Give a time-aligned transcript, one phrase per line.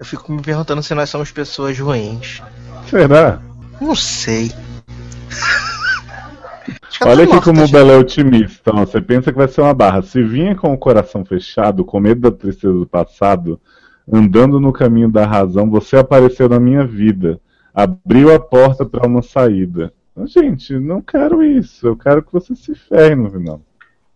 [0.00, 2.42] Eu fico me perguntando se nós somos pessoas ruins.
[2.88, 3.38] Será?
[3.78, 4.50] Não sei.
[7.04, 8.70] Olha aqui como o Belo é otimista.
[8.74, 8.86] Ó.
[8.86, 10.00] Você pensa que vai ser uma barra.
[10.00, 13.60] Se vinha com o coração fechado, com medo da tristeza do passado,
[14.10, 17.38] andando no caminho da razão, você apareceu na minha vida.
[17.74, 19.92] Abriu a porta para uma saída.
[20.24, 21.86] Gente, não quero isso.
[21.86, 23.60] Eu quero que você se ferre no final.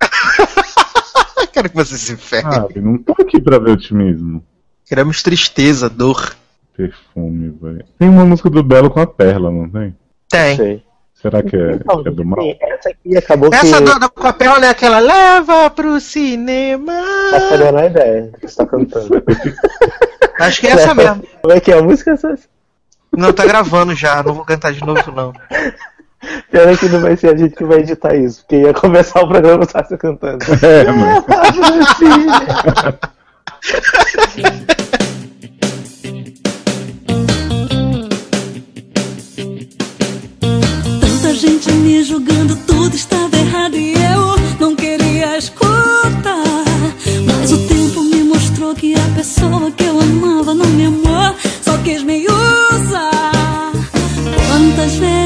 [1.52, 2.80] quero que você se ferre.
[2.80, 4.42] Não tô aqui pra ver otimismo.
[4.86, 6.36] Queremos tristeza, dor.
[6.76, 7.84] Perfume, velho.
[7.98, 9.96] Tem uma música do Belo com a Perla, não tem?
[10.28, 10.56] Tem.
[10.56, 10.82] Sei.
[11.14, 12.42] Será que é, então, que é do mal?
[12.42, 13.98] Sim, essa aqui acabou essa que...
[13.98, 16.92] do, com a Perla é aquela Leva pro cinema.
[16.92, 19.22] Não é a ideia que você tá cantando.
[20.38, 21.22] Acho que é essa mesmo.
[21.40, 22.10] Como é que é a música?
[22.10, 22.36] Essa?
[23.16, 25.32] Não, tá gravando já, não vou cantar de novo não.
[26.50, 29.28] Pena que não vai ser a gente que vai editar isso, porque ia começar o
[29.28, 30.44] programa só você cantando.
[30.62, 31.24] É, mano.
[41.00, 46.44] Tanta gente me julgando, tudo estava errado e eu não queria escutar.
[47.26, 51.78] Mas o tempo me mostrou que a pessoa que eu amava não me amou, só
[51.78, 53.72] quis me usar.
[54.46, 55.23] Quantas vezes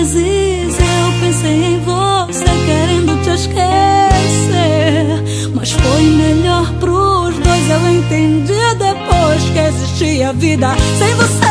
[10.28, 11.48] existia vida sem você.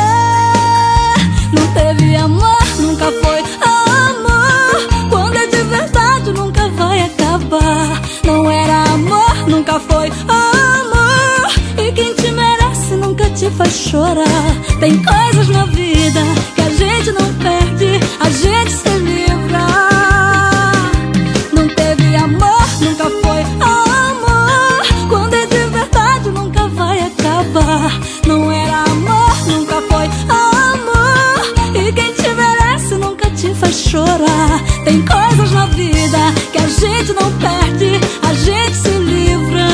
[1.54, 5.10] Não teve amor, nunca foi amor.
[5.10, 8.02] Quando é de verdade, nunca vai acabar.
[8.24, 11.52] Não era amor, nunca foi amor.
[11.78, 14.26] E quem te merece nunca te faz chorar.
[14.80, 16.22] Tem coisas na vida
[16.56, 19.28] que a gente não perde, a gente se livra.
[28.28, 28.47] Não
[33.88, 34.64] chorar.
[34.84, 36.18] Tem coisas na vida
[36.52, 39.68] que a gente não perde, a gente se livra.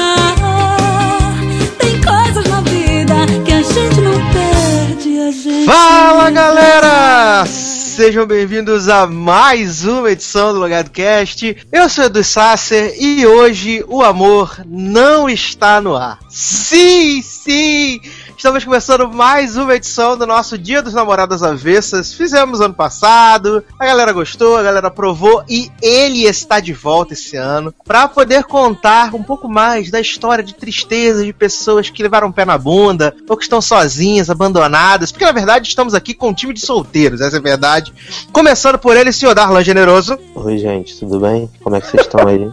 [1.79, 5.65] Tem coisas na vida que a gente não perde, a gente.
[5.65, 7.45] Fala galera!
[7.93, 11.55] Sejam bem-vindos a mais uma edição do Logado Cast.
[11.71, 16.19] Eu sou Edu Sasser e hoje o amor não está no ar.
[16.27, 18.01] Sim, sim!
[18.43, 22.11] Estamos começando mais uma edição do nosso Dia dos Namorados Avessas.
[22.11, 27.37] Fizemos ano passado, a galera gostou, a galera aprovou e ele está de volta esse
[27.37, 32.33] ano para poder contar um pouco mais da história de tristeza de pessoas que levaram
[32.33, 35.09] pé na bunda ou que estão sozinhas, abandonadas.
[35.09, 37.93] Porque na verdade estamos aqui com um time de solteiros, essa é a verdade.
[38.33, 40.19] Começando por ele, senhor Darlan Generoso.
[40.35, 41.49] Oi, gente, tudo bem?
[41.63, 42.51] Como é que vocês estão aí?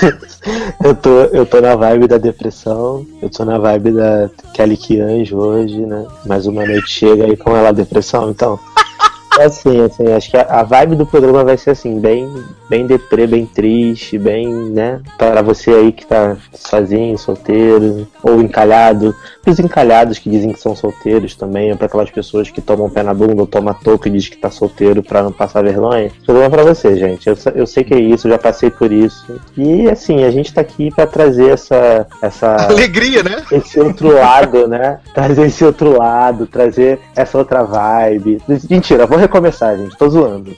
[0.84, 5.36] eu, tô, eu tô na vibe da depressão, eu tô na vibe da Kelly Kianjo
[5.36, 6.06] hoje, né?
[6.26, 8.58] Mais uma noite chega aí com ela depressão, então.
[9.38, 12.28] É assim, assim, acho que a, vibe do programa vai ser assim, bem,
[12.68, 15.00] bem deprê, bem triste, bem, né?
[15.16, 19.14] Para você aí que tá sozinho, solteiro, ou encalhado.
[19.46, 23.02] Os encalhados que dizem que são solteiros também, ou para aquelas pessoas que tomam pé
[23.02, 26.10] na bunda ou tomam toco e dizem que tá solteiro para não passar vergonha.
[26.24, 27.26] Programa é pra você, gente.
[27.28, 29.40] Eu, eu sei que é isso, eu já passei por isso.
[29.56, 32.56] E assim, a gente tá aqui para trazer essa, essa.
[32.68, 33.42] Alegria, né?
[33.50, 34.98] Esse outro lado, né?
[35.14, 38.42] Trazer esse outro lado, trazer essa outra vibe.
[38.68, 39.96] Mentira, vou recomeçar, gente.
[39.96, 40.52] Tô zoando.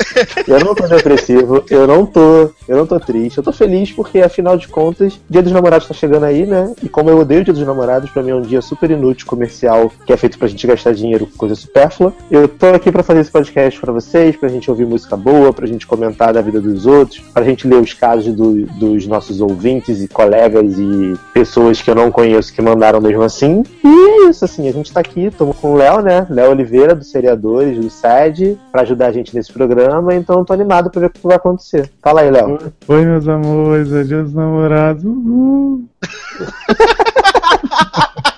[0.46, 3.38] Eu não tô depressivo, eu não tô, eu não tô triste.
[3.38, 6.72] Eu tô feliz porque, afinal de contas, Dia dos Namorados tá chegando aí, né?
[6.82, 9.26] E como eu odeio o Dia dos Namorados, pra mim é um dia super inútil,
[9.26, 12.12] comercial, que é feito pra gente gastar dinheiro com coisa supérflua.
[12.30, 15.66] Eu tô aqui pra fazer esse podcast pra vocês, pra gente ouvir música boa, pra
[15.66, 20.02] gente comentar da vida dos outros, pra gente ler os casos do, dos nossos ouvintes
[20.02, 23.62] e colegas e pessoas que eu não conheço que mandaram mesmo assim.
[23.84, 26.26] E é isso, assim, a gente tá aqui, estamos com o Léo, né?
[26.30, 30.90] Léo Oliveira, do Seriadores, do SED, para ajudar a gente nesse programa, então tô animado
[30.90, 31.90] para ver o que vai acontecer.
[32.02, 32.58] Fala aí, Léo.
[32.88, 35.04] Oi, meus amores, é dia dos namorados.
[35.04, 35.84] Uhul.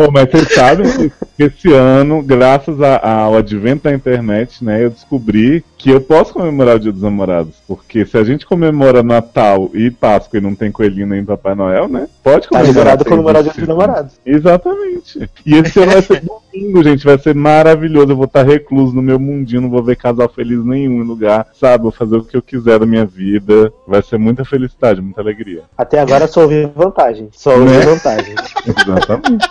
[0.00, 5.62] Pô, mas vocês sabem que esse ano, graças ao advento da internet, né, eu descobri
[5.80, 7.54] que eu posso comemorar o Dia dos Namorados.
[7.66, 11.88] Porque se a gente comemora Natal e Páscoa e não tem coelhinho nem Papai Noel,
[11.88, 12.06] né?
[12.22, 12.98] Pode tá comemorar.
[12.98, 14.20] Tá comemorar o Dia dos Namorados.
[14.26, 15.30] Exatamente.
[15.46, 16.20] E esse ano vai ser
[16.52, 17.02] domingo, gente.
[17.02, 18.12] Vai ser maravilhoso.
[18.12, 21.46] Eu vou estar recluso no meu mundinho, não vou ver casal feliz nenhum em lugar.
[21.58, 21.84] Sabe?
[21.84, 23.72] Vou fazer o que eu quiser da minha vida.
[23.88, 25.62] Vai ser muita felicidade, muita alegria.
[25.78, 27.30] Até agora só ouvi vantagem.
[27.32, 27.80] Só ouvi né?
[27.80, 28.34] vantagem.
[28.68, 29.48] Exatamente.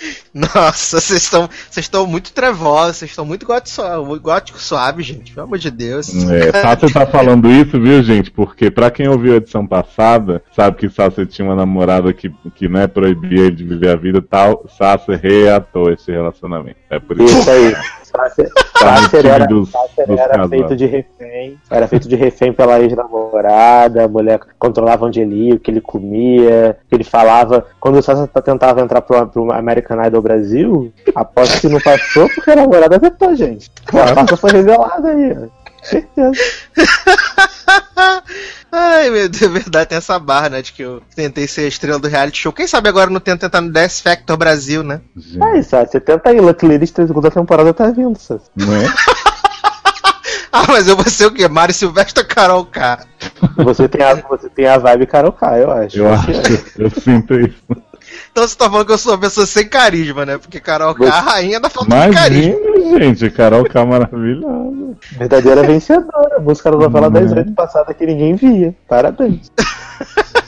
[0.34, 5.32] Nossa, vocês estão vocês estão muito trevosos, vocês estão muito gótico, gótico suave, gente.
[5.32, 6.08] Pelo amor de Deus.
[6.30, 8.30] É, Sasser tá falando isso, viu, gente?
[8.30, 12.68] Porque pra quem ouviu a edição passada, sabe que Sasser tinha uma namorada que, que
[12.68, 14.64] né, proibia ele de viver a vida e tal.
[14.76, 16.78] Sasser reatou esse relacionamento.
[16.90, 17.38] É por isso.
[17.38, 17.74] Isso aí.
[18.06, 21.58] Sácer, Sácer era, dos- Sácer dos era feito de refém.
[21.70, 24.04] Era feito de refém pela ex-namorada.
[24.04, 27.64] A mulher controlava onde ele ia, o que ele comia, o que ele falava.
[27.80, 32.50] Quando o Sácer tentava entrar pro, pro American Idol Brasil, aposto que não passou porque
[32.50, 33.70] a namorada vetou, gente.
[33.88, 35.36] A pasta foi revelada aí.
[35.88, 36.32] Certeza.
[38.72, 40.60] Ai, meu Deus, é verdade, tem essa barra, né?
[40.62, 42.52] De que eu tentei ser a estrela do reality show.
[42.52, 45.00] Quem sabe agora eu não tento tentar no Death Factor Brasil, né?
[45.40, 46.40] Aí, Sácer, você tenta aí.
[46.40, 48.50] Lucky Ladies, segunda temporada tá vindo, Sácer.
[48.56, 48.86] não é?
[50.52, 51.46] Ah, mas eu vou ser o quê?
[51.48, 53.00] Mário Silvestre ou Carol K?
[53.58, 55.98] Você tem a, você tem a vibe Carol K, eu acho.
[55.98, 56.30] Eu acho,
[56.78, 57.62] eu sinto isso.
[58.36, 60.36] Então você tá falando que eu sou uma pessoa sem carisma, né?
[60.36, 62.52] Porque Carol K é a rainha da falta de carisma.
[62.52, 64.94] Imagina, gente, Carol K maravilhosa.
[65.12, 66.38] Verdadeira vencedora.
[66.38, 67.38] Música da novela das Uhum.
[67.38, 68.74] oito passada que ninguém via.
[68.86, 69.50] Parabéns.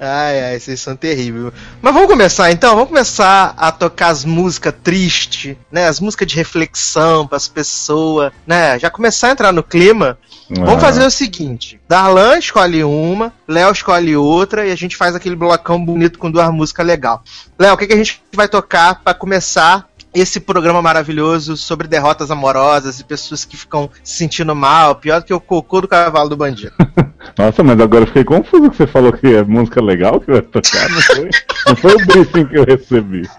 [0.00, 1.52] Ai, ai, vocês são terríveis.
[1.82, 2.74] Mas vamos começar então?
[2.74, 5.88] Vamos começar a tocar as músicas tristes, né?
[5.88, 8.78] As músicas de reflexão pras pessoas, né?
[8.78, 10.16] Já começar a entrar no clima.
[10.48, 15.14] Vamos Ah, fazer o seguinte: Darlan escolhe uma, Léo escolhe outra e a gente faz
[15.14, 17.22] aquele blocão bonito com duas músicas legal.
[17.58, 19.88] Léo, o que, que a gente vai tocar pra começar
[20.20, 25.26] esse programa maravilhoso sobre derrotas amorosas e pessoas que ficam se sentindo mal, pior do
[25.26, 26.72] que o cocô do cavalo do bandido?
[27.38, 30.40] Nossa, mas agora eu fiquei confuso que você falou que é música legal que vai
[30.42, 31.30] tocar, não foi?
[31.66, 33.22] Não foi o briefing que eu recebi.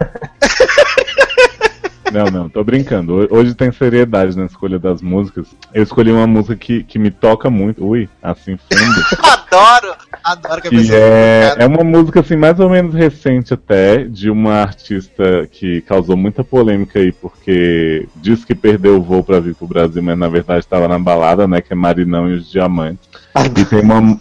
[2.12, 3.14] Não, não, tô brincando.
[3.22, 5.46] Ho- Hoje tem seriedade na escolha das músicas.
[5.72, 7.86] Eu escolhi uma música que, que me toca muito.
[7.86, 9.06] Ui, assim fundo.
[9.22, 9.94] adoro!
[10.24, 14.30] Adoro que a pessoa é, é uma música assim mais ou menos recente até, de
[14.30, 19.56] uma artista que causou muita polêmica aí, porque diz que perdeu o voo pra vir
[19.56, 21.62] pro Brasil, mas na verdade estava na balada, né?
[21.62, 23.10] Que é Marinão e os Diamantes.
[23.58, 24.20] E tem uma,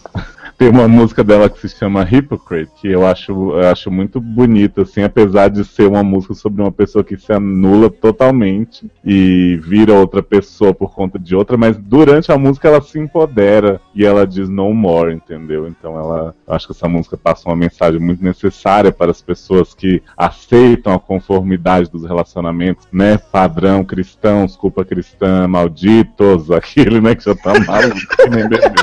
[0.59, 4.83] tem uma música dela que se chama Hypocrite, que eu acho, eu acho muito bonita,
[4.83, 9.95] assim, apesar de ser uma música sobre uma pessoa que se anula totalmente e vira
[9.95, 14.27] outra pessoa por conta de outra, mas durante a música ela se empodera e ela
[14.27, 15.69] diz no more, entendeu?
[15.69, 20.03] Então ela, acho que essa música passa uma mensagem muito necessária para as pessoas que
[20.17, 23.17] aceitam a conformidade dos relacionamentos, né?
[23.17, 27.97] Padrão cristãos, culpa cristã, malditos, aquele, né, que já tá maluco,
[28.29, 28.75] nem bebê.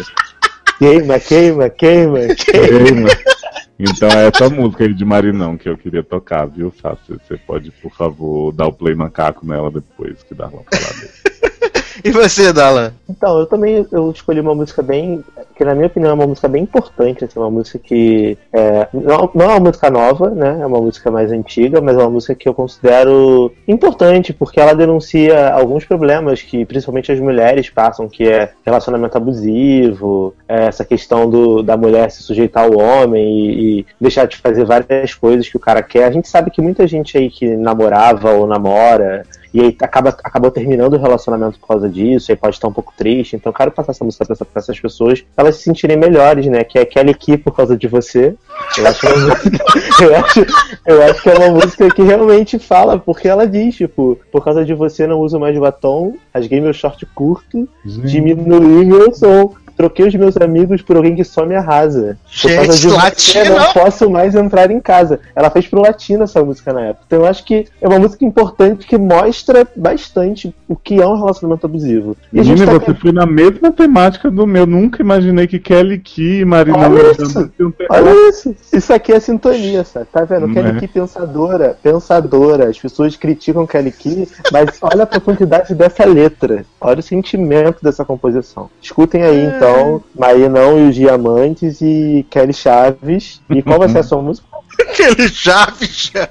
[0.78, 2.20] Queima, queima, queima.
[2.36, 3.10] Queima.
[3.78, 7.20] Então é essa música aí de Marinão que eu queria tocar, viu, Sácio?
[7.28, 11.55] Você pode, por favor, dar o play macaco nela depois que dá uma falar dele.
[12.06, 12.94] E você, Dalan?
[13.10, 15.24] Então, eu também eu escolhi uma música bem.
[15.56, 18.38] que na minha opinião é uma música bem importante, assim, uma música que.
[18.54, 20.60] É, não, não é uma música nova, né?
[20.62, 24.76] É uma música mais antiga, mas é uma música que eu considero importante, porque ela
[24.76, 31.28] denuncia alguns problemas que principalmente as mulheres passam, que é relacionamento abusivo, é essa questão
[31.28, 35.58] do, da mulher se sujeitar ao homem e, e deixar de fazer várias coisas que
[35.58, 36.04] o cara quer.
[36.04, 40.52] A gente sabe que muita gente aí que namorava ou namora e aí acaba, acabou
[40.52, 43.36] terminando o relacionamento por causa disso, aí pode estar um pouco triste.
[43.36, 46.46] Então eu quero passar essa música pra, pra essas pessoas, pra elas se sentirem melhores,
[46.48, 46.64] né?
[46.64, 48.36] Que é Kelly Key por causa de você.
[48.78, 49.50] Eu acho, música-
[50.04, 50.46] eu, acho,
[50.86, 54.64] eu acho que é uma música que realmente fala, porque ela diz, tipo, por causa
[54.66, 59.54] de você não uso mais batom, rasguei meu short curto, diminui meu som.
[59.76, 62.18] Troquei os meus amigos por alguém que só me arrasa.
[62.42, 63.56] Por causa Gente, latino!
[63.56, 65.20] não posso mais entrar em casa.
[65.36, 67.04] Ela fez pro latino essa música na época.
[67.08, 71.16] Então eu acho que é uma música importante que mostra bastante o que é um
[71.18, 72.16] relacionamento abusivo.
[72.32, 74.66] E a gente Menina, tá você foi na mesma temática do meu.
[74.66, 77.40] Nunca imaginei que Kelly Key e Marinão Olha tinham isso.
[77.60, 77.90] um tema.
[77.90, 78.56] Olha isso.
[78.72, 80.08] Isso aqui é sintonia, sabe?
[80.12, 80.48] Tá vendo?
[80.48, 80.80] Não Kelly é?
[80.80, 82.70] Key pensadora, pensadora.
[82.70, 86.66] As pessoas criticam Kelly Key, mas olha a profundidade dessa letra.
[86.80, 88.70] Olha o sentimento dessa composição.
[88.82, 89.65] Escutem aí, então,
[90.18, 93.42] Marinão e os Diamantes e Kelly Chaves.
[93.50, 94.48] E qual vai ser a sua música?
[94.82, 96.12] Aquele Chaves.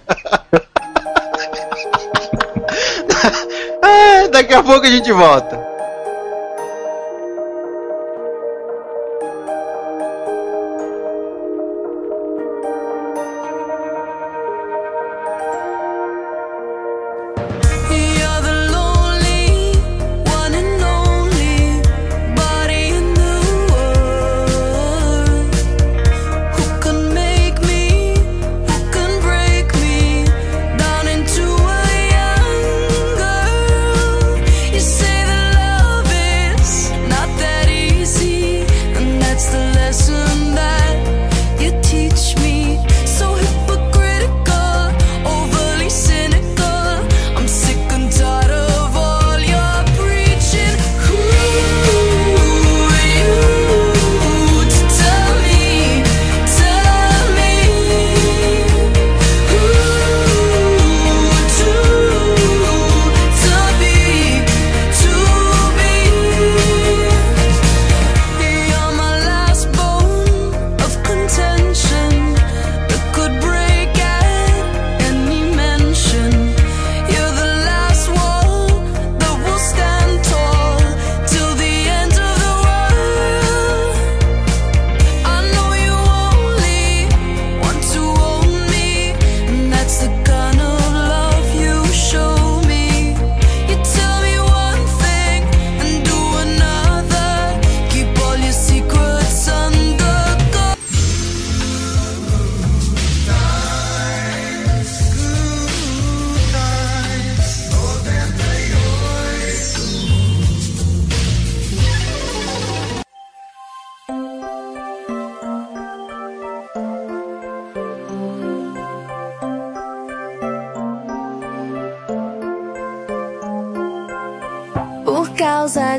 [3.82, 5.73] Ah, Daqui a pouco a gente volta.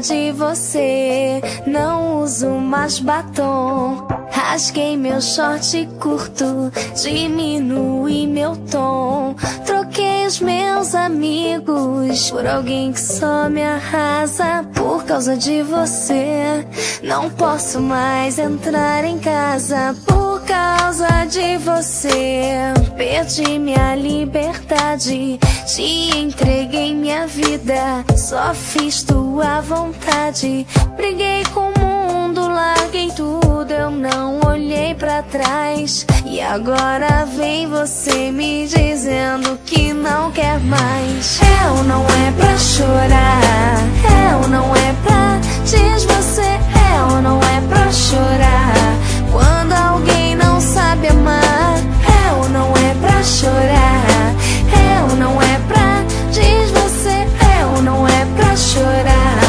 [0.08, 4.08] De você, não uso mais batom.
[4.30, 6.72] Rasguei meu short curto,
[7.02, 9.36] diminui meu tom.
[9.66, 14.64] Troquei os meus amigos por alguém que só me arrasa.
[14.76, 16.68] Por causa de você,
[17.02, 19.96] não posso mais entrar em casa.
[20.06, 20.25] Por
[20.56, 25.38] causa de você, perdi minha liberdade.
[25.68, 30.66] Te entreguei minha vida, só fiz tua vontade.
[30.96, 36.06] Briguei com o mundo, larguei tudo, eu não olhei pra trás.
[36.26, 41.40] E agora vem você me dizendo que não quer mais.
[41.78, 43.80] Ou não é pra chorar?
[44.42, 45.40] Ou não é pra?
[45.66, 46.60] Diz você,
[47.12, 48.96] ou não é pra chorar?
[49.32, 50.15] Quando alguém
[50.66, 51.78] sabe amar,
[52.38, 54.34] ou não é pra chorar?
[55.10, 56.04] Ou não é pra?
[56.32, 57.28] Diz você,
[57.76, 59.40] ou não é pra chorar?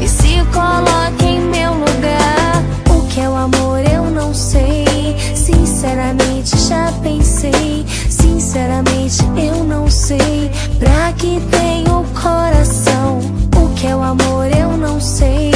[0.00, 2.62] E se coloque em meu lugar.
[2.90, 5.16] O que é o amor eu não sei.
[5.34, 7.86] Sinceramente já pensei.
[8.10, 10.50] Sinceramente eu não sei.
[10.78, 13.20] Pra que tem o coração?
[13.56, 15.55] O que é o amor eu não sei.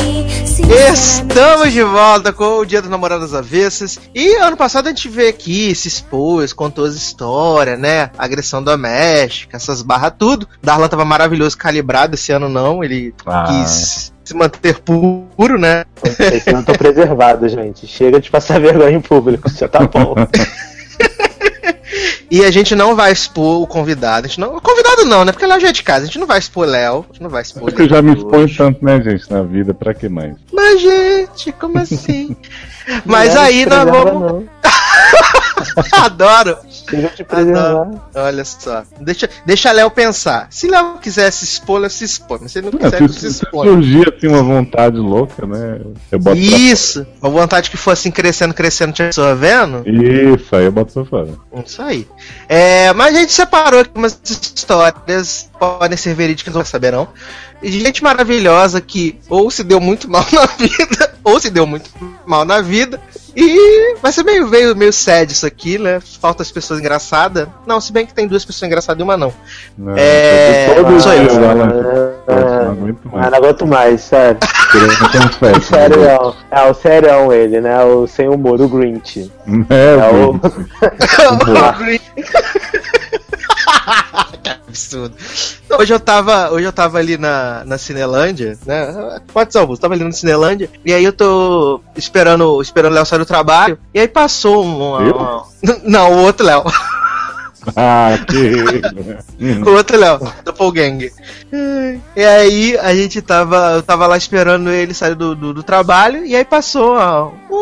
[0.72, 3.98] Estamos de volta com o Dia dos Namorados Avessas.
[4.14, 8.10] E ano passado a gente veio aqui, se expôs, contou as histórias, né?
[8.16, 10.46] Agressão doméstica, essas barras, tudo.
[10.62, 12.14] Darlan tava maravilhoso, calibrado.
[12.14, 13.44] Esse ano não, ele Ah.
[13.48, 15.84] quis se manter puro, né?
[16.04, 17.86] Esse ano eu tô preservado, gente.
[17.88, 20.14] Chega de passar vergonha em público, já tá bom.
[22.30, 24.26] E a gente não vai expor o convidado.
[24.26, 25.32] A gente não, o convidado não, né?
[25.32, 26.02] Porque Léo já é de casa.
[26.02, 27.04] A gente não vai expor Léo.
[27.08, 28.56] A gente não vai expor Porque eu já me hoje.
[28.56, 30.36] tanto, né, gente, na vida, pra que mais?
[30.52, 32.36] Mas, gente, como assim?
[33.04, 34.44] Mas Não aí nós vamos.
[35.92, 36.56] Adoro!
[37.16, 37.88] De preservar.
[38.14, 38.82] Olha só.
[39.00, 40.46] Deixa, deixa Léo pensar.
[40.50, 42.38] Se Léo quiser se expor, Léo se expõe.
[42.42, 43.68] Mas se ele não É, quiser, se, não se se expõe.
[43.68, 45.80] surgir assim uma vontade louca, né?
[46.10, 47.06] Eu boto Isso!
[47.22, 49.82] Uma vontade que for assim crescendo, crescendo, te absorvendo.
[49.86, 51.28] Isso, aí eu boto pra fora.
[51.64, 52.06] Isso aí.
[52.48, 57.08] É, mas a gente separou aqui umas histórias, podem ser verídicas, não saberão.
[57.62, 61.90] De gente maravilhosa que ou se deu muito mal na vida, ou se deu muito
[62.26, 63.00] mal na vida.
[63.36, 66.00] E vai ser meio, meio, meio sad isso aqui, né?
[66.20, 67.46] Falta as pessoas engraçadas.
[67.64, 69.32] Não, se bem que tem duas pessoas engraçadas e uma não.
[69.78, 71.40] Não, É, eu.
[71.40, 71.64] lá na-
[72.26, 73.30] Ah, Não aguento Ah, mais.
[73.30, 74.38] não aguento mais, sério.
[74.72, 75.60] Querendo confesso.
[75.68, 76.00] Sério,
[76.50, 77.82] é o serião ele, né?
[77.84, 79.30] O sem humor, o Grinch.
[79.70, 82.02] É, É o- gente.
[84.42, 85.14] que absurdo.
[85.78, 89.20] Hoje eu tava, hoje eu tava ali na, na Cinelândia, né?
[89.50, 93.18] Ser, Augusto, tava ali na Cinelândia, e aí eu tô esperando, esperando o Léo sair
[93.18, 94.76] do trabalho, e aí passou um.
[94.78, 95.44] uma- uma-
[95.84, 96.64] Não, o outro Léo.
[97.76, 99.60] Ah, que.
[99.68, 101.12] O outro Léo, Doppelganger.
[102.16, 103.72] E aí a gente tava.
[103.74, 107.54] Eu tava lá esperando ele sair do, do, do trabalho, e aí passou ó, um,
[107.54, 107.59] um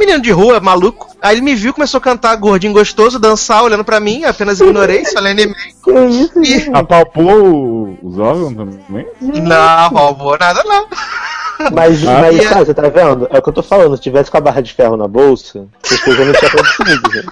[0.00, 1.08] menino de rua, maluco.
[1.22, 5.04] Aí ele me viu, começou a cantar gordinho gostoso, dançar, olhando pra mim, apenas ignorei,
[5.06, 5.54] só animei.
[5.84, 6.70] Que isso, E, gente?
[6.74, 9.06] Apalpou os órgãos também?
[9.20, 10.86] não, roubou nada não.
[11.72, 13.28] Mas, Ah, mas cara, você tá vendo?
[13.30, 13.94] É o que eu tô falando.
[13.96, 17.28] Se tivesse com a barra de ferro na bolsa, essas coisas não tinham acontecido, gente.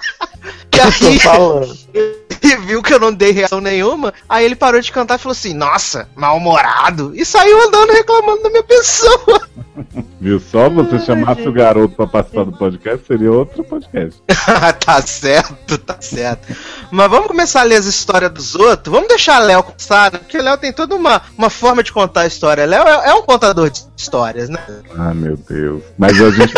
[0.87, 1.77] E Tô aí, falando.
[2.41, 5.33] ele viu que eu não dei reação nenhuma, aí ele parou de cantar e falou
[5.33, 9.47] assim, nossa, mal-humorado, e saiu andando reclamando da minha pessoa.
[10.19, 10.39] Viu?
[10.39, 14.21] Só você chamasse o garoto pra participar do podcast, seria outro podcast.
[14.85, 16.53] tá certo, tá certo.
[16.91, 18.93] Mas vamos começar a ler as histórias dos outros.
[18.93, 20.19] Vamos deixar Léo contar, né?
[20.19, 22.65] Porque Léo tem toda uma, uma forma de contar a história.
[22.65, 24.59] Léo é, é um contador de histórias, né?
[24.97, 25.83] Ah, meu Deus.
[25.97, 26.53] Mas a gente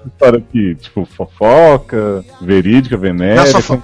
[0.00, 3.29] essa história aqui, tipo, fofoca, verídica, venérea.
[3.34, 3.78] Vai ser?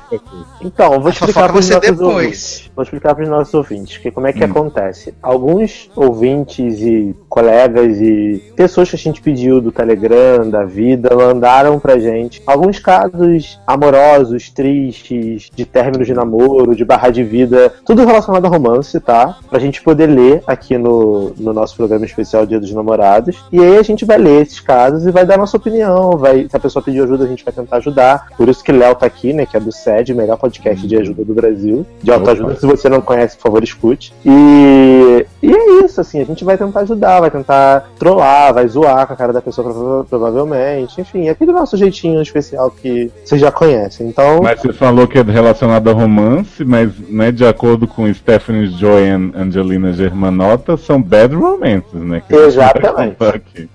[0.62, 2.14] Então, vou A explicar para os você nossos depois.
[2.14, 2.70] ouvintes.
[2.74, 4.46] Vou explicar para os nossos ouvintes que como é que Hum.
[4.50, 5.14] acontece.
[5.22, 11.78] Alguns ouvintes e colegas e pessoas que a gente pediu do Telegram, da vida, mandaram
[11.78, 18.04] pra gente alguns casos amorosos, tristes, de términos de namoro, de barra de vida, tudo
[18.04, 19.36] relacionado a romance, tá?
[19.48, 23.36] Pra gente poder ler aqui no, no nosso programa especial Dia dos Namorados.
[23.52, 26.12] E aí a gente vai ler esses casos e vai dar nossa opinião.
[26.16, 28.28] Vai, se a pessoa pedir ajuda, a gente vai tentar ajudar.
[28.36, 29.46] Por isso que Léo tá aqui, né?
[29.46, 31.86] Que é do SED, melhor podcast de ajuda do Brasil.
[32.02, 32.60] De autoajuda, Opa.
[32.60, 34.12] se você não conhece, por favor, escute.
[34.24, 39.06] E, e é isso, assim, a gente vai tentar ajudar, vai tentar trollar, vai zoar
[39.06, 41.00] com a cara da pessoa prova- provavelmente.
[41.00, 44.08] Enfim, é aquele nosso jeitinho especial que vocês já conhecem.
[44.08, 48.66] Então, Mas você falou que é relacionado a romance, mas né, de acordo com Stephanie
[48.68, 52.22] Joy e Angelina Germanotta, são bad romances, né?
[52.28, 53.16] Exatamente.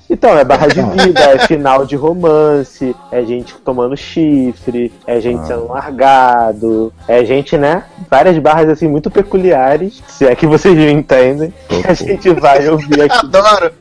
[0.10, 5.51] então é barra de vida, é final de romance, é gente tomando chifre, é gente.
[5.52, 7.84] Sendo largado, é gente, né?
[8.10, 12.68] Várias barras assim muito peculiares, se é que vocês me entendem, que a gente vai
[12.70, 13.26] ouvir aqui.
[13.26, 13.72] Adoro!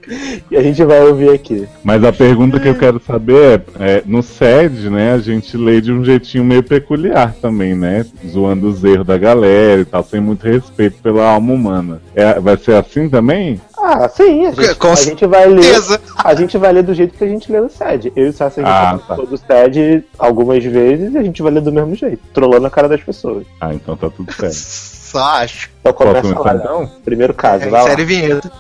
[0.50, 1.68] E a gente vai ouvir aqui.
[1.84, 5.80] Mas a pergunta que eu quero saber é, é, no SED, né, a gente lê
[5.80, 8.04] de um jeitinho meio peculiar também, né?
[8.26, 12.00] Zoando os erros da galera e tal, sem muito respeito pela alma humana.
[12.14, 13.60] É, vai ser assim também?
[13.82, 15.75] Ah, sim, a gente, Com a gente vai ler.
[16.22, 18.12] A gente vai ler do jeito que a gente lê no SED.
[18.14, 19.22] Eu e o Sassi, a gente Ah, já tá.
[19.22, 22.88] do SED algumas vezes e a gente vai ler do mesmo jeito, trolando a cara
[22.88, 23.46] das pessoas.
[23.60, 24.52] Ah, então tá tudo certo.
[24.54, 25.70] Só acho.
[25.80, 26.90] Então começa lá, então?
[27.04, 27.88] Primeiro caso, É, vai lá.
[27.88, 28.50] série vinheta.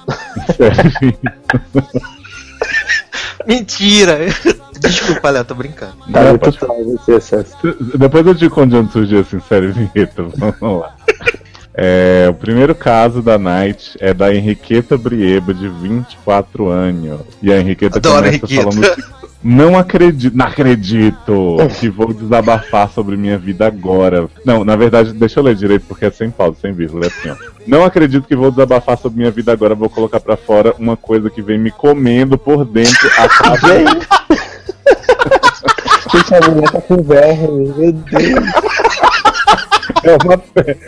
[3.46, 4.18] Mentira!
[4.78, 5.94] Desculpa, Léo, tô brincando.
[6.12, 7.52] Tá Não, muito pode- troll você, Sassi.
[7.98, 10.22] Depois eu digo onde onde surgiu essa série vinheta.
[10.36, 10.94] Vamos lá.
[11.74, 17.20] É, o primeiro caso da Night é da Henriqueta Brieba, de 24 anos.
[17.42, 18.62] E a Henriqueta Adoro começa Henriqueta.
[18.62, 19.02] falando assim,
[19.42, 24.28] Não acredito, não acredito que vou desabafar sobre minha vida agora.
[24.44, 27.30] Não, na verdade, deixa eu ler direito porque é sem pausa, sem vírgula, é assim,
[27.30, 27.36] ó.
[27.66, 31.30] Não acredito que vou desabafar sobre minha vida agora, vou colocar pra fora uma coisa
[31.30, 33.78] que vem me comendo por dentro a cada
[36.12, 38.44] Gente, a mulher tá com verme, meu Deus.
[40.02, 40.42] É, uma-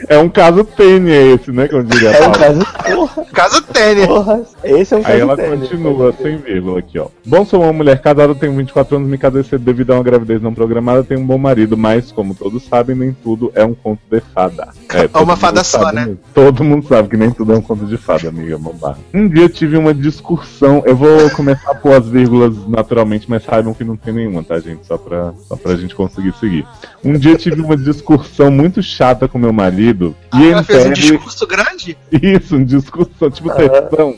[0.09, 1.69] é um caso tênue esse, né?
[1.69, 4.07] Como diria a É um caso, porra, Caso tênis.
[4.07, 4.41] porra.
[4.65, 5.69] Esse é um caso Aí ela tênis.
[5.69, 7.07] continua, sem vírgula aqui, ó.
[7.27, 10.41] Bom, sou uma mulher casada, tenho 24 anos, me casei cedo devido a uma gravidez
[10.41, 14.01] não programada, tenho um bom marido, mas, como todos sabem, nem tudo é um conto
[14.11, 14.69] de fada.
[14.89, 16.01] É, todo uma fada só, sabe né?
[16.07, 16.19] mesmo.
[16.35, 18.97] Todo mundo sabe que nem tudo é um conto de fada, amiga Mombar.
[19.13, 23.45] Um dia eu tive uma discussão, eu vou começar a pôr as vírgulas naturalmente, mas
[23.45, 24.87] saibam que não tem nenhuma, tá, gente?
[24.87, 26.67] Só pra, só pra gente conseguir seguir.
[27.05, 30.87] Um dia eu tive uma discussão muito chata com meu marido, Ah, e ela fez
[30.87, 31.97] um discurso grande?
[32.11, 33.57] Isso, um discussão, tipo Ah.
[33.57, 34.15] sessão.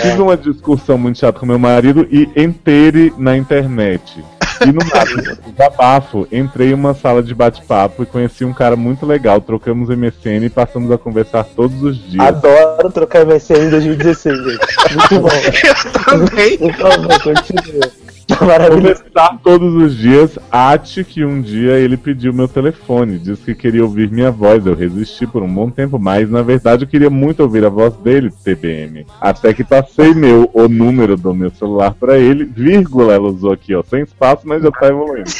[0.00, 4.24] Tive uma discussão muito chata com meu marido e entrei na internet.
[4.62, 9.04] E no nada, desabafo, entrei em uma sala de bate-papo e conheci um cara muito
[9.04, 9.40] legal.
[9.40, 12.24] Trocamos MSN e passamos a conversar todos os dias.
[12.24, 14.58] Adoro trocar MSN em 2016, gente.
[14.94, 15.28] Muito bom.
[16.14, 16.58] Eu também.
[16.58, 17.90] Por favor, continua.
[18.26, 19.02] Tá maravilhoso.
[19.02, 23.82] Conversar todos os dias, ate que um dia ele pediu meu telefone, disse que queria
[23.82, 24.64] ouvir minha voz.
[24.66, 27.94] Eu resisti por um bom tempo, mas na verdade eu queria muito ouvir a voz
[27.96, 29.06] dele, TBM.
[29.20, 33.74] Até que passei meu o número do meu celular pra ele, vírgula ela usou aqui,
[33.74, 35.30] ó, sem espaço, mas já tá evoluindo.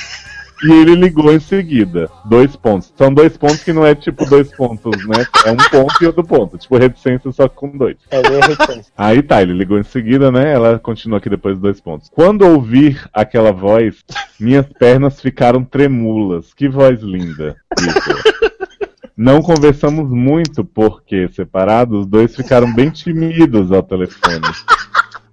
[0.63, 2.11] E ele ligou em seguida.
[2.25, 2.93] Dois pontos.
[2.97, 5.27] São dois pontos que não é tipo dois pontos, né?
[5.45, 6.57] É um ponto e outro ponto.
[6.57, 7.97] Tipo reticência só com dois.
[8.11, 8.19] É.
[8.97, 10.53] Aí tá, ele ligou em seguida, né?
[10.53, 12.11] Ela continua aqui depois dos dois pontos.
[12.11, 14.05] Quando ouvir aquela voz,
[14.39, 16.55] minhas pernas ficaram tremulas.
[16.55, 17.57] Que voz linda.
[17.79, 18.55] Isso.
[19.17, 24.41] Não conversamos muito porque, separados, os dois ficaram bem tímidos ao telefone.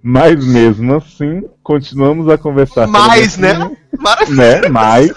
[0.02, 2.88] Mas mesmo assim, continuamos a conversar.
[2.88, 3.70] Mais, né?
[3.98, 4.62] Maravilha.
[4.62, 4.68] né?
[4.68, 5.12] Mais,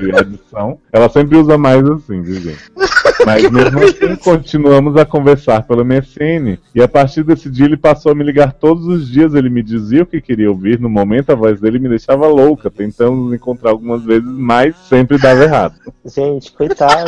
[0.00, 0.78] de adição.
[0.90, 2.72] Ela sempre usa mais assim, viu, gente?
[3.24, 6.58] Mas mesmo assim, continuamos a conversar pelo MSN.
[6.74, 9.34] E a partir desse dia, ele passou a me ligar todos os dias.
[9.34, 10.80] Ele me dizia o que queria ouvir.
[10.80, 12.70] No momento, a voz dele me deixava louca.
[12.70, 15.74] Tentamos nos encontrar algumas vezes, mas sempre dava errado.
[16.04, 17.04] Gente, coitada.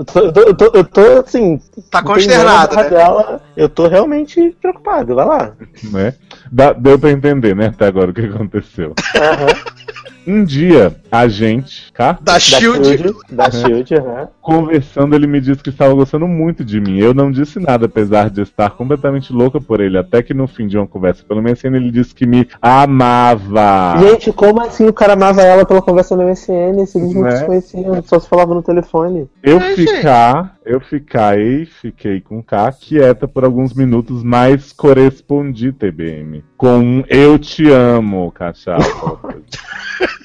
[0.00, 1.60] Eu tô, eu tô, eu tô, eu tô, assim.
[1.90, 2.88] Tá consternado, né?
[2.88, 3.42] dela.
[3.54, 5.14] Eu tô realmente preocupado.
[5.14, 5.52] Vai lá.
[5.92, 6.14] Né?
[6.50, 8.94] Dá- deu pra entender, né, até agora o que aconteceu.
[9.14, 9.80] Aham.
[10.26, 12.12] Um dia, a gente, cá?
[12.12, 12.86] Da Da Shield.
[12.86, 13.14] Shield.
[13.30, 14.28] Da Shield, aham.
[14.50, 16.98] Conversando, ele me disse que estava gostando muito de mim.
[16.98, 19.96] Eu não disse nada, apesar de estar completamente louca por ele.
[19.96, 23.96] Até que no fim de uma conversa pelo MSN, ele disse que me amava.
[24.00, 26.84] Gente, como assim o cara amava ela pela conversa no MSN?
[26.86, 27.36] Se eles não Né?
[27.36, 29.28] se conheciam, só se falava no telefone.
[29.42, 36.42] Eu É, ficar, eu fiquei, fiquei com K, quieta por alguns minutos, mas correspondi, TBM.
[36.56, 38.84] Com um eu te amo, cachaça.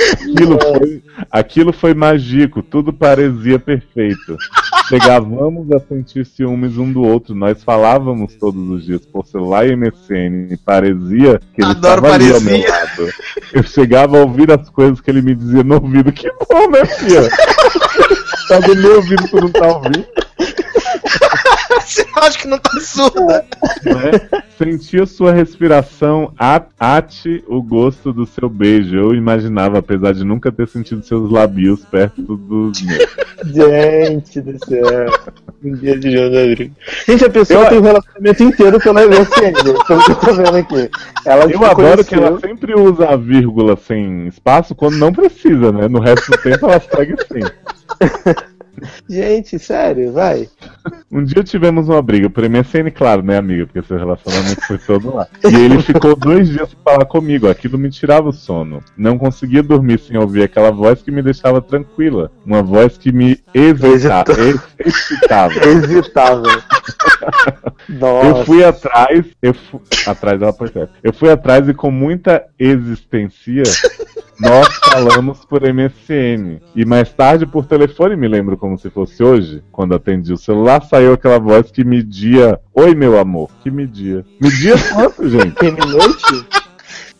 [0.00, 4.36] Aquilo foi, aquilo foi mágico, tudo parecia perfeito.
[4.88, 9.74] Chegávamos a sentir ciúmes um do outro, nós falávamos todos os dias por celular e
[9.76, 12.58] MSN, e parecia que ele Adoro estava ali ao parecia.
[12.58, 13.12] meu lado.
[13.52, 16.12] Eu chegava a ouvir as coisas que ele me dizia no ouvido.
[16.12, 17.28] Que bom, né, filha?
[18.48, 20.04] tá do meu ouvido, tu não tá ouvindo?
[21.86, 23.44] Você acha que não tá surda?
[23.84, 24.42] né?
[24.56, 26.32] Sentia sua respiração,
[26.78, 28.96] ate o gosto do seu beijo.
[28.96, 33.06] Eu imaginava, apesar de nunca ter sentido seus lábios perto dos meus.
[33.44, 35.06] Gente do céu.
[35.62, 36.74] Um dia de João Rodrigo.
[37.06, 39.52] Gente, a pessoa Eu- tem um relacionamento inteiro pela MSN,
[39.86, 40.90] pelo que eu tô vendo aqui.
[41.26, 45.12] Ela Eu tipo, adoro que conheceu- ela sempre usa a vírgula sem espaço quando não
[45.12, 45.88] precisa, né?
[45.88, 47.40] No resto do tempo ela segue assim.
[49.08, 50.48] Gente, sério, vai.
[51.10, 53.66] Um dia tivemos uma briga, por MSN, claro, né, amiga?
[53.66, 55.28] Porque seu relacionamento foi todo lá.
[55.44, 57.48] E ele ficou dois dias sem falar comigo.
[57.48, 58.82] Aquilo me tirava o sono.
[58.96, 62.30] Não conseguia dormir sem ouvir aquela voz que me deixava tranquila.
[62.44, 64.32] Uma voz que me excitava.
[64.78, 65.54] excitava.
[65.66, 66.62] Hesitável.
[67.88, 68.26] Nossa.
[68.26, 69.80] Eu fui atrás, eu fu...
[70.06, 70.92] atrás ela foi certo.
[71.02, 73.62] Eu fui atrás e com muita existência
[74.40, 76.60] nós falamos por MSN.
[76.74, 80.82] E mais tarde por telefone, me lembro como se fosse hoje, quando atendi o celular,
[80.82, 82.60] saiu aquela voz que media.
[82.74, 83.50] Oi, meu amor.
[83.62, 84.24] Que media.
[84.40, 85.54] Media quanto, gente?
[85.56, 86.63] Tem noite?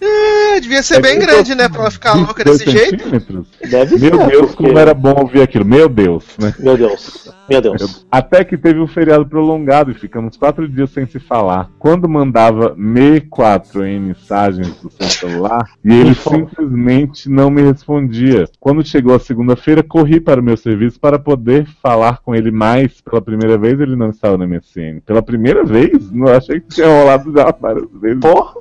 [0.00, 1.68] É, devia ser É bem grande, tô- né?
[1.68, 3.46] Pra ela ficar louca 22 desse jeito.
[3.70, 4.26] Deve Meu ser.
[4.28, 5.64] Deus, porque- como era bom ouvir aquilo.
[5.64, 6.54] Meu Deus, né?
[6.58, 7.30] Meu Deus.
[7.48, 8.06] Meu Deus.
[8.10, 11.70] Até que teve um feriado prolongado e ficamos quatro dias sem se falar.
[11.78, 18.44] Quando mandava me 4 em mensagens do seu celular e ele simplesmente não me respondia.
[18.60, 23.00] Quando chegou a segunda-feira, corri para o meu serviço para poder falar com ele mais.
[23.00, 25.00] Pela primeira vez, ele não estava no MSN.
[25.04, 26.10] Pela primeira vez?
[26.10, 28.20] Não achei que tinha rolado já várias vezes.
[28.20, 28.54] Porra.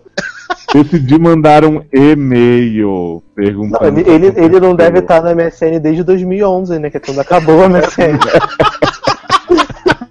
[0.73, 3.99] Decidi mandar um e-mail Não, perguntando.
[3.99, 6.89] ele, ele, ele não deve estar no MSN desde 2011, né?
[6.89, 8.17] Que é quando acabou o MSN.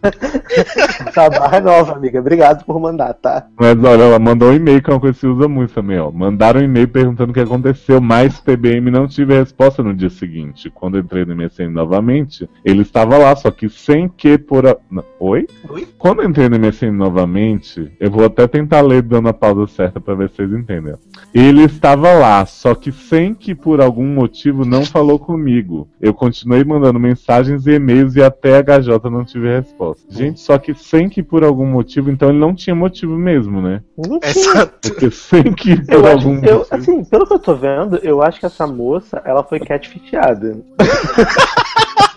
[0.02, 2.18] Essa barra é nova, amiga.
[2.18, 3.46] Obrigado por mandar, tá?
[3.58, 5.98] Mas olha, ela mandou um e-mail, que é uma coisa que se usa muito também,
[5.98, 6.10] ó.
[6.10, 10.70] Mandaram um e-mail perguntando o que aconteceu, mas PBM não tive resposta no dia seguinte.
[10.70, 14.66] Quando eu entrei no MSN novamente, ele estava lá, só que sem que por.
[14.66, 14.76] A...
[15.20, 15.46] Oi?
[15.68, 15.86] Oi?
[15.98, 20.00] Quando eu entrei no MSN novamente, eu vou até tentar ler dando a pausa certa
[20.00, 20.94] pra ver se vocês entendem.
[21.32, 25.88] Ele estava lá, só que sem que por algum motivo não falou comigo.
[26.00, 29.91] Eu continuei mandando mensagens e e-mails e até a HJ não tive resposta.
[30.08, 33.82] Gente, só que sem que por algum motivo, então ele não tinha motivo mesmo, né?
[33.96, 34.30] Não tinha.
[34.30, 34.90] Exato.
[34.90, 36.66] Porque sem que por Eu acho, algum eu, motivo.
[36.70, 40.56] assim, pelo que eu tô vendo, eu acho que essa moça, ela foi catfishada.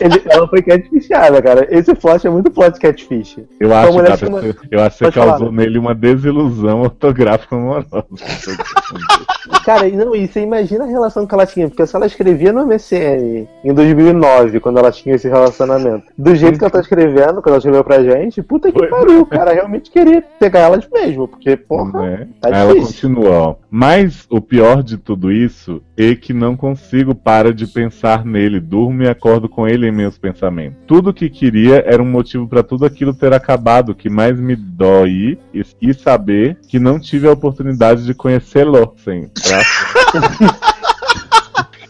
[0.00, 1.66] Ele- ela foi catfishada, cara.
[1.70, 3.38] Esse plot é muito plot catfish.
[3.60, 5.64] Eu acho, cara, chama- eu acho que você falar, causou né?
[5.64, 8.04] nele uma desilusão ortográfica amorosa.
[9.64, 12.52] Cara, e não, e você imagina a relação que ela tinha, porque se ela escrevia
[12.52, 17.34] no MSN em 2009, quando ela tinha esse relacionamento, do jeito que ela tá escrevendo,
[17.42, 21.28] quando ela escreveu pra gente, puta que pariu, cara realmente queria pegar ela de mesmo,
[21.28, 22.28] porque, porra, né?
[22.40, 23.10] tá Aí ela difícil.
[23.10, 23.54] continua, ó.
[23.70, 29.02] Mas o pior de tudo isso é que não consigo parar de pensar nele, durmo
[29.02, 30.78] e acordo com ele em meus pensamentos.
[30.86, 33.90] Tudo que queria era um motivo pra tudo aquilo ter acabado.
[33.90, 38.94] O que mais me dói e, e saber que não tive a oportunidade de conhecê-lo.
[39.04, 39.30] Sem.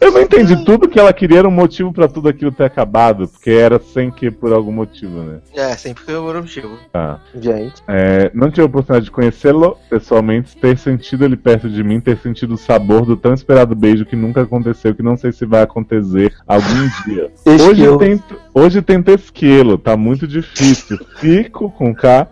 [0.01, 0.65] Eu não entendi.
[0.65, 4.11] Tudo que ela queria era um motivo pra tudo aquilo ter acabado, porque era sem
[4.11, 5.39] que por algum motivo, né?
[5.55, 6.79] É, sempre foi o motivo.
[6.93, 7.21] Tá.
[7.41, 7.83] gente.
[7.87, 12.17] É, não tive a oportunidade de conhecê-lo pessoalmente, ter sentido ele perto de mim, ter
[12.19, 15.63] sentido o sabor do tão esperado beijo que nunca aconteceu, que não sei se vai
[15.63, 17.31] acontecer algum dia.
[17.45, 20.99] Hoje tento, hoje tento esquilo, tá muito difícil.
[21.19, 22.29] Fico com K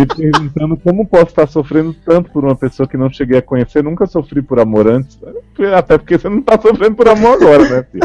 [0.00, 3.82] me perguntando como posso estar sofrendo tanto por uma pessoa que não cheguei a conhecer,
[3.82, 5.18] nunca sofri por amor antes.
[5.76, 8.04] Até porque você não tá sofrendo por amor agora, né, filho?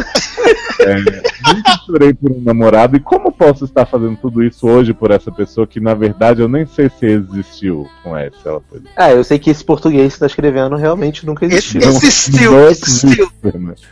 [0.82, 5.12] É, nunca chorei por um namorado e como posso estar fazendo tudo isso hoje por
[5.12, 8.38] essa pessoa que na verdade eu nem sei se existiu com essa.
[8.46, 8.82] Ela foi.
[8.96, 11.82] Ah, eu sei que esse português que tá escrevendo realmente nunca existiu.
[11.82, 13.32] Existiu, Não existiu.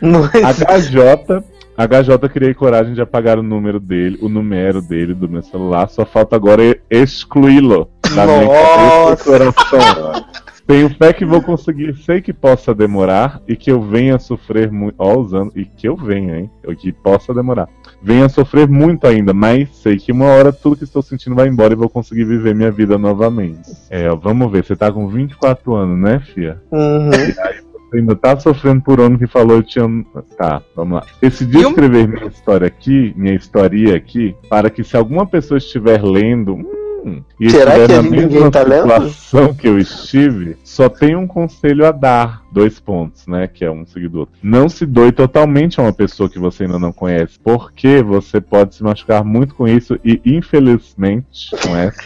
[0.00, 0.64] Não existe.
[0.64, 1.44] HJ,
[1.78, 5.88] HJ criei coragem de apagar o número dele, o número dele do meu celular.
[5.88, 10.24] Só falta agora e- excluí-lo da minha cabeça e coração.
[10.66, 14.96] Tenho fé que vou conseguir, sei que possa demorar e que eu venha sofrer muito.
[14.98, 15.50] Ó, usando.
[15.56, 16.50] E que eu venha, hein?
[16.62, 17.70] Eu que possa demorar.
[18.02, 21.72] Venha sofrer muito ainda, mas sei que uma hora tudo que estou sentindo vai embora
[21.72, 23.70] e vou conseguir viver minha vida novamente.
[23.88, 26.60] É, ó, vamos ver, você tá com 24 anos, né, Fia?
[26.70, 27.10] Uhum.
[27.12, 27.57] Você
[27.92, 30.04] ainda tá sofrendo por ano que falou eu te amo.
[30.36, 31.06] Tá, vamos lá.
[31.20, 36.54] Decidi escrever minha história aqui, minha história aqui, para que se alguma pessoa estiver lendo.
[36.54, 38.82] hum, e Será estiver que na ninguém mesma tá lendo?
[38.82, 42.42] situação que eu estive, só tem um conselho a dar.
[42.50, 43.46] Dois pontos, né?
[43.46, 44.26] Que é um seguidor.
[44.42, 48.74] Não se doe totalmente a uma pessoa que você ainda não conhece, porque você pode
[48.74, 52.00] se machucar muito com isso e, infelizmente, com essa,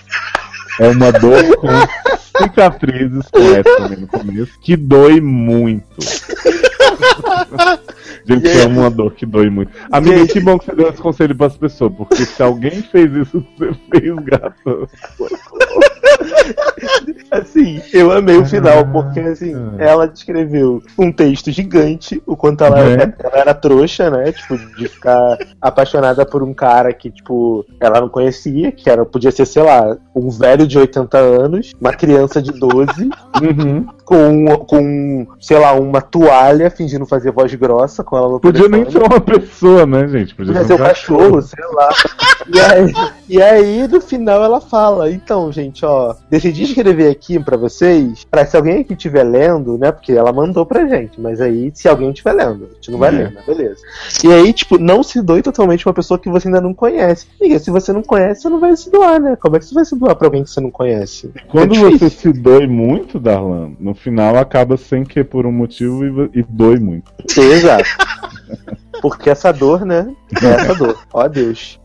[0.80, 1.68] é uma dor com
[2.42, 5.84] cicatrizes, com essa também no começo, que dói muito.
[8.24, 9.72] Gente, é uma dor que dói muito.
[9.90, 10.32] Amiga, Gente.
[10.34, 13.58] que bom que você deu esse conselho pras pessoas, porque se alguém fez isso que
[13.66, 14.54] você fez, gata.
[17.30, 22.78] Assim, eu amei o final, porque assim, ela descreveu um texto gigante, o quanto ela,
[22.80, 23.14] É.
[23.18, 24.32] ela era trouxa, né?
[24.32, 29.30] Tipo, de ficar apaixonada por um cara que, tipo, ela não conhecia, que era, podia
[29.30, 33.08] ser, sei lá, um velho de 80 anos, uma criança de 12,
[33.42, 33.86] Uhum.
[34.04, 38.84] com, com, sei lá, uma toalha fingindo fazer voz grossa com ela no Podia nem
[38.84, 38.92] telefone.
[39.06, 40.34] ser uma pessoa, né, gente?
[40.34, 41.88] Podia Podia ser um o cachorro, sei lá.
[42.52, 42.92] E aí,
[43.28, 48.44] e aí, no final, ela fala: Então, gente, ó, decidi escrever aqui pra vocês, pra
[48.46, 49.90] se alguém aqui estiver lendo, né?
[49.92, 53.08] Porque ela mandou pra gente, mas aí, se alguém estiver lendo, a gente não vai
[53.10, 53.12] É.
[53.12, 53.40] ler, né?
[53.46, 53.80] Beleza.
[54.24, 57.26] E aí, tipo, não se doe totalmente pra uma pessoa que você ainda não conhece.
[57.40, 59.36] E se você não conhece, você não vai se doar, né?
[59.36, 61.30] Como é que você vai se doar pra alguém que você não conhece?
[61.48, 66.04] Quando É você se dói muito, Darlan, no final acaba sem que por um motivo
[66.04, 67.12] e, e dói muito.
[67.36, 67.84] Exato.
[69.02, 70.06] Porque essa dor, né?
[70.42, 70.96] É essa dor.
[71.12, 71.78] Ó Deus.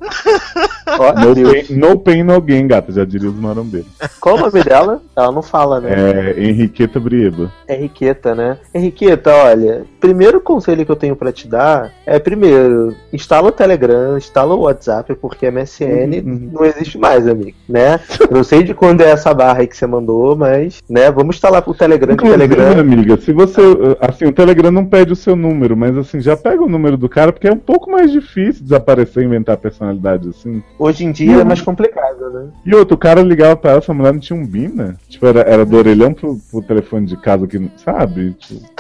[1.00, 1.52] Ó No Deus.
[1.68, 3.90] pain, no pain, no gain, gata, já diria os marombeiros.
[4.22, 5.02] Qual o nome dela?
[5.16, 5.90] Ela não fala, né?
[6.36, 7.52] É Henriqueta Brieba.
[7.68, 8.58] Henriqueta, né?
[8.74, 14.18] Henriqueta, olha, primeiro conselho que eu tenho pra te dar é, primeiro, instala o Telegram,
[14.18, 16.50] instala o WhatsApp, porque MSN Uhum.
[16.54, 18.00] não existe mais, amigo, né?
[18.30, 21.36] Eu não sei de quando é essa barra aí que você mandou, mas, né, vamos
[21.36, 22.80] instalar pro Telegram, Inclusive, Telegram...
[22.80, 23.62] amiga, se você.
[24.00, 27.07] Assim, o Telegram não pede o seu número, mas assim, já pega o número do
[27.10, 30.64] cara, porque é um pouco mais difícil desaparecer e inventar personalidade assim.
[30.78, 32.50] Hoje em dia é mais complicado, né?
[32.66, 34.96] E outro, o cara ligava pra ela, essa mulher não tinha um bina.
[35.08, 37.70] Tipo, era, era do orelhão pro, pro telefone de casa que.
[37.78, 38.32] Sabe?
[38.34, 38.77] Tipo,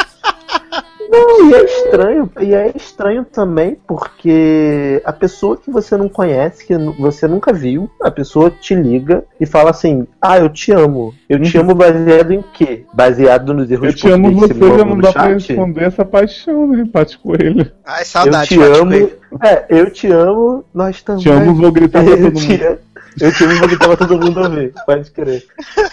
[1.09, 6.65] Não, e é estranho, e é estranho também porque a pessoa que você não conhece,
[6.65, 11.13] que você nunca viu, a pessoa te liga e fala assim: Ah, eu te amo.
[11.29, 11.63] Eu te Uhum.
[11.63, 12.83] amo baseado em quê?
[12.93, 15.47] Baseado nos erros eu te amo você, já não dá pra chat?
[15.49, 16.87] responder essa paixão, né?
[16.91, 17.71] Pate Coelho.
[17.85, 18.91] Ai, Eu saudade, te Paty amo.
[18.91, 19.11] Coelho.
[19.43, 21.23] É, eu te amo, nós também.
[21.23, 22.77] Te amo, vou gritar pra eu todo te mundo.
[23.19, 25.43] Eu amo, vou gritar pra todo mundo ouvir, pode crer.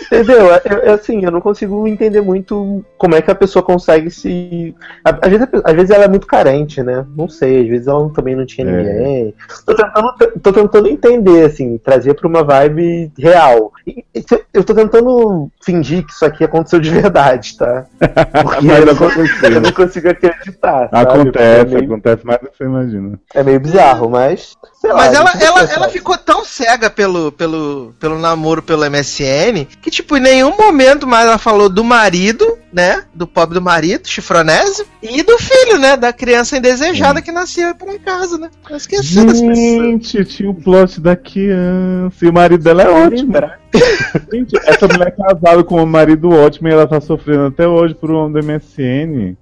[0.06, 0.46] Entendeu?
[0.64, 4.74] Eu, eu- assim, eu não consigo entender muito como é que a pessoa consegue se.
[5.04, 7.04] a- Às vezes, a às vezes ela é muito carente, né?
[7.16, 8.70] Não sei, às vezes ela também não tinha É.
[8.70, 9.34] ninguém.
[9.66, 13.72] Tô tentando, tô tentando entender, assim, trazer pra uma vibe real.
[13.86, 14.04] E-
[14.52, 17.86] Eu tô tentando fingir que isso aqui aconteceu de verdade, tá?
[17.98, 19.50] Porque Mas eu, aconteceu.
[19.50, 20.88] eu não consigo acreditar.
[20.92, 23.18] Acontece, É meio, acontece mais do que você imagina.
[23.34, 24.54] é meio bizarro, mas.
[24.84, 28.84] Sei lá, Mas ela, gente, ela, ela ficou tão cega pelo, pelo, pelo namoro pelo
[28.90, 33.04] MSN que, tipo, em nenhum momento mais ela falou do marido, né?
[33.14, 35.96] Do pobre do marido, chifronésio, e do filho, né?
[35.96, 38.50] Da criança indesejada que nascia por acaso, né?
[38.68, 39.56] Eu esqueci das pessoas.
[39.56, 42.22] Gente, tinha o plot da criança.
[42.22, 43.32] E o marido dela é ótimo.
[44.30, 47.94] Gente, essa mulher é casada com um marido ótimo e ela tá sofrendo até hoje
[47.94, 49.34] por um homem do MSN.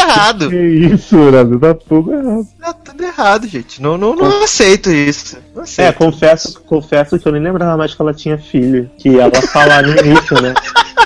[0.00, 0.48] Tá tudo errado.
[0.50, 1.60] Que isso, Brasil?
[1.60, 2.46] Tá tudo errado.
[2.60, 3.82] Tá tudo errado, gente.
[3.82, 5.36] Não, não, não aceito isso.
[5.54, 5.96] Não É, aceito.
[5.96, 8.90] confesso, confesso que eu nem lembrava mais que ela tinha filho.
[8.98, 10.54] Que ela fala no início, né?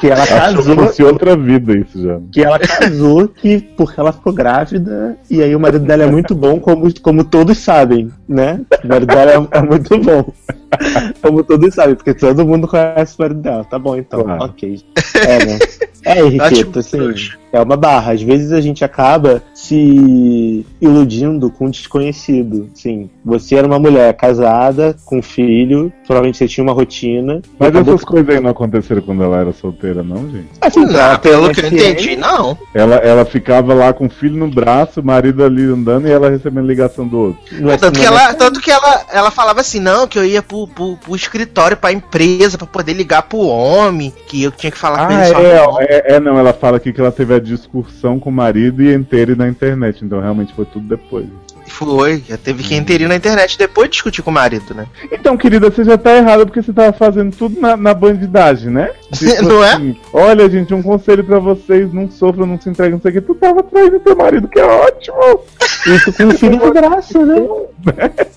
[0.01, 0.77] Que ela que casou.
[0.77, 2.19] fosse outra vida isso já.
[2.33, 6.35] Que ela casou que porque ela ficou grávida e aí o marido dela é muito
[6.35, 8.61] bom, como, como todos sabem, né?
[8.83, 10.33] O marido dela é, é muito bom.
[11.23, 13.65] Como todos sabem, porque todo mundo conhece o marido dela.
[13.65, 14.23] Tá bom, então.
[14.23, 14.45] Claro.
[14.45, 14.81] Ok.
[15.15, 15.59] É, né?
[16.05, 17.39] É, Ótimo Henriqueta, assim, trouxa.
[17.53, 18.13] é uma barra.
[18.13, 22.69] Às vezes a gente acaba se iludindo com um desconhecido.
[22.75, 27.41] Sim, você era uma mulher casada, com filho, provavelmente você tinha uma rotina.
[27.59, 30.49] Mas essas coisas aí não aconteceram quando ela era solteira, não, gente?
[30.61, 32.59] Assim, Não, pelo que eu entendi, não.
[32.75, 36.29] Ela, ela ficava lá com o filho no braço, o marido ali andando e ela
[36.29, 37.41] recebendo ligação do outro.
[37.61, 40.19] não é- Tanto não que, é ela, tanto que ela, ela falava assim, não, que
[40.19, 44.51] eu ia pro, pro, pro escritório, pra empresa, pra poder ligar pro homem, que eu
[44.51, 47.01] tinha que falar com Ah, ele só é, é, é, não, ela fala aqui que
[47.01, 50.87] ela teve a discussão com o marido e inteira na internet, então realmente foi tudo
[50.89, 51.27] depois.
[51.67, 54.87] Foi, já teve que interir na internet depois de discutir com o marido, né?
[55.11, 58.91] Então, querida, você já tá errada porque você tava fazendo tudo na, na bandidagem, né?
[59.43, 59.73] Não é?
[59.73, 63.15] assim, Olha, gente, um conselho pra vocês, não sofram, não se entreguem, não sei o
[63.15, 63.21] que.
[63.21, 65.41] Tu tava traindo teu marido, que é ótimo!
[65.87, 67.37] Isso com um filho de graça, né?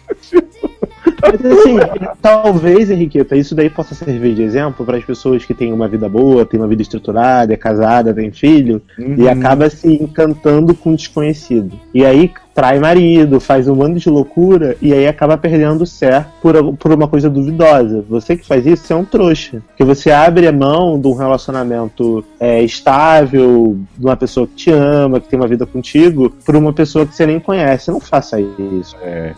[1.20, 1.78] Mas assim,
[2.22, 6.08] talvez, Henriqueta, isso daí possa servir de exemplo para as pessoas que têm uma vida
[6.08, 9.30] boa, têm uma vida estruturada, é casada, tem filho, e Uhum.
[9.30, 11.80] acaba se encantando com um desconhecido.
[11.94, 16.28] E aí trai marido, faz um monte de loucura, e aí acaba perdendo o certo
[16.42, 18.04] por, por uma coisa duvidosa.
[18.10, 19.62] Você que faz isso, você é um trouxa.
[19.68, 24.72] Porque você abre a mão de um relacionamento é, estável, de uma pessoa que te
[24.72, 27.92] ama, que tem uma vida contigo, por uma pessoa que você nem conhece.
[27.92, 28.96] Não faça isso.
[29.04, 29.34] É.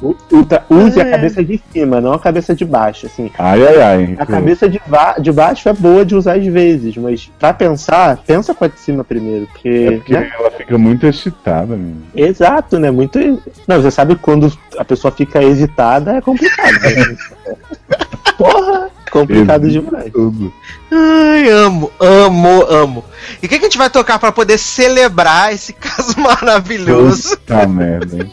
[0.69, 1.03] Use É.
[1.03, 3.05] a cabeça de cima, não a cabeça de baixo.
[3.07, 4.15] Assim, Ai, ai, ai.
[4.17, 8.15] A cabeça de, ba- de baixo é boa de usar às vezes, mas pra pensar,
[8.25, 9.45] pensa com a de cima primeiro.
[9.47, 10.31] Porque, É porque né?
[10.39, 12.01] ela fica muito excitada, menino.
[12.15, 12.89] Exato, né?
[12.89, 13.08] Muito.
[13.67, 16.79] Não, você sabe quando a pessoa fica hesitada é complicado.
[16.79, 17.17] né?
[18.37, 18.89] Porra!
[19.09, 20.11] complicado Existe demais.
[20.11, 20.53] Tudo.
[20.91, 23.05] Ai, amo, amo, amo.
[23.41, 27.37] E o que, que a gente vai tocar pra poder celebrar esse caso maravilhoso?
[27.37, 28.29] Puta merda?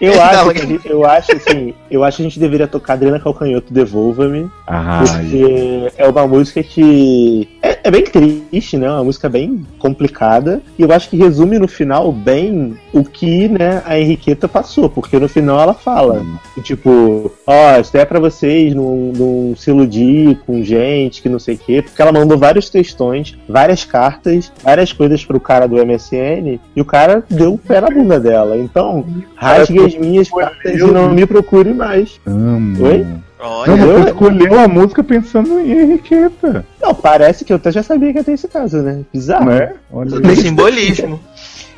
[0.00, 2.94] Eu acho, que a gente- eu acho assim, eu acho que a gente deveria tocar
[2.94, 4.50] Adriana Calcanhoto Devolva-me.
[4.66, 8.90] Ai, Porque é uma música que é, é bem triste, né?
[8.90, 10.60] Uma música bem complicada.
[10.78, 14.88] E eu acho que resume no final bem o que, né, a Henriqueta passou.
[14.88, 19.70] Porque no final ela fala, que, tipo, ó, isso é pra vocês não, não se
[19.70, 21.82] iludir com gente que não sei o quê.
[21.82, 26.58] Porque ela mandou vários textões, várias cartas, várias coisas pro cara do MSN.
[26.74, 28.56] E o cara deu o pé na bunda dela.
[28.56, 29.04] Então,
[29.36, 32.20] rasgue as minhas cartas e não me procure mais.
[32.26, 32.82] amo.
[32.84, 33.06] Oi?
[33.40, 37.70] Olha, Não, Eu- você escolheu a música pensando em Henriqueta, Não, parece que eu até
[37.70, 39.00] já sabia que ia ter esse caso, né?
[39.12, 39.44] Bizarro.
[39.46, 39.72] né?
[39.92, 41.20] Olha, tem simbolismo.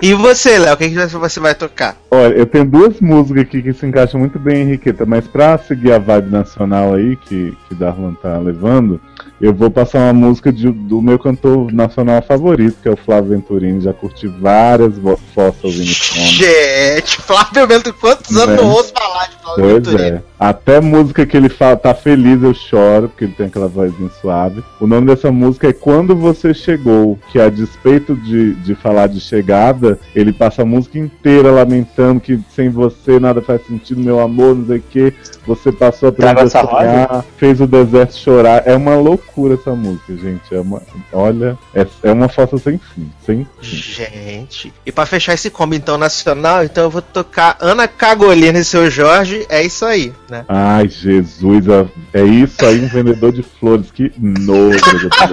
[0.01, 1.97] E você, Léo, o que, que você vai tocar?
[2.11, 5.57] Olha, eu tenho duas músicas aqui que se encaixam muito bem em Henriqueta, mas pra
[5.59, 9.01] seguir a vibe nacional aí que, que Darlan tá levando,
[9.41, 13.31] eu vou passar uma música de- do meu cantor nacional favorito, que é o Flávio
[13.31, 13.81] Venturini.
[13.81, 16.29] Já curti várias esse nome.
[16.29, 18.63] Gente, Flávio Bento, quantos anos Né?
[18.63, 20.17] eu ouço falar de Flávio Pois Venturini?
[20.19, 20.23] é.
[20.39, 24.63] Até música que ele fala, tá feliz, eu choro, porque ele tem aquela vozinha suave.
[24.81, 29.19] O nome dessa música é Quando Você Chegou, que a despeito de, de falar de
[29.19, 34.55] chegada, ele passa a música inteira lamentando que sem você nada faz sentido, meu amor,
[34.57, 35.15] não sei o que.
[35.47, 38.63] Você passou a aprender a essa sonhar, fez o deserto chorar.
[38.67, 40.55] É uma loucura essa música, gente.
[40.55, 43.77] É uma, olha, é, é uma foto sem fim, sem fim.
[43.77, 44.73] Gente.
[44.85, 48.91] E pra fechar esse combo então nacional, então eu vou tocar Ana Cagolina e seu
[48.91, 49.45] Jorge.
[49.49, 50.45] É isso aí, né?
[50.49, 51.67] Ai, Jesus,
[52.13, 53.91] é isso aí, um vendedor de flores.
[53.91, 55.27] Que nojo eu tô.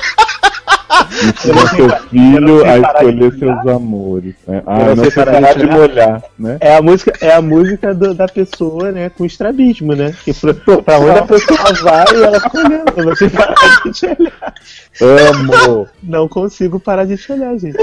[1.23, 4.35] Ensina seu filho a escolher seus amores.
[4.47, 4.63] Né?
[4.67, 6.57] Ah, não, não de molhar, né?
[6.61, 10.15] É a música, é a música do- da pessoa, né, com estrabismo, né?
[10.25, 12.93] Que pra, pra onde a pessoa vai, ela fica olhando.
[12.97, 14.55] Eu não sei parar de te olhar.
[15.01, 15.89] Amo!
[16.03, 17.77] Não consigo parar de te olhar, gente.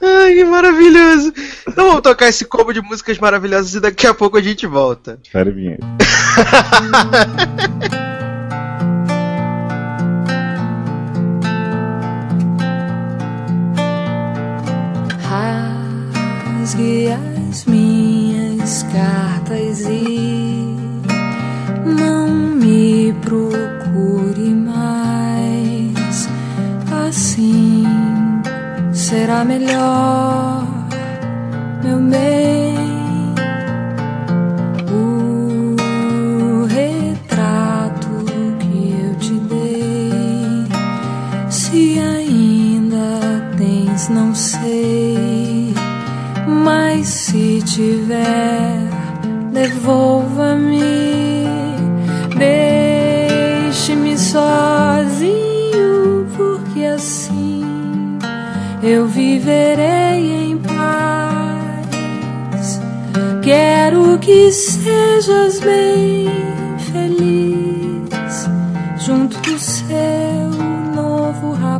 [0.00, 1.32] Ai, que maravilhoso.
[1.68, 5.18] Então vamos tocar esse combo de músicas maravilhosas e daqui a pouco a gente volta.
[5.30, 5.86] Sério, vinheta.
[16.68, 17.08] Rasgue
[17.48, 20.76] as minhas cartas e
[21.86, 26.28] não me procure mais.
[27.08, 27.86] Assim
[28.92, 30.66] será melhor,
[31.82, 32.76] meu bem.
[34.92, 38.10] O retrato
[38.58, 40.66] que eu te dei
[41.48, 45.07] se ainda tens, não sei.
[47.78, 48.90] Tiver,
[49.52, 50.82] devolva-me.
[52.36, 54.66] Deixe-me sozinho,
[56.36, 58.18] porque assim
[58.82, 61.60] eu viverei em paz.
[63.44, 66.28] Quero que sejas bem
[66.90, 68.50] feliz
[68.98, 70.50] junto do seu
[70.96, 71.78] novo rapaz.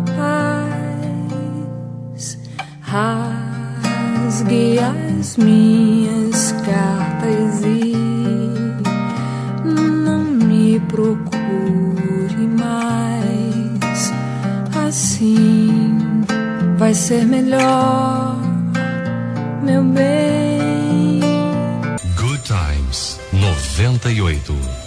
[2.82, 4.78] Rasgue
[5.18, 7.92] as minhas cartas e
[9.64, 14.12] não me procure mais.
[14.86, 16.24] Assim
[16.76, 18.38] vai ser melhor,
[19.62, 21.20] meu bem.
[22.16, 24.77] Good Times 98.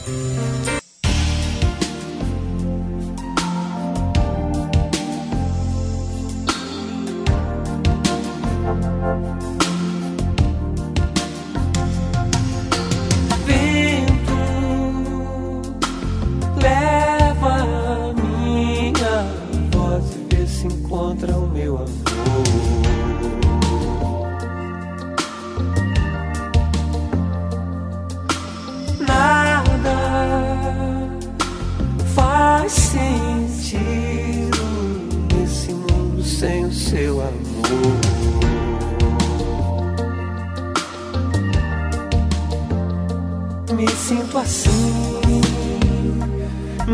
[44.12, 45.42] Sinto assim,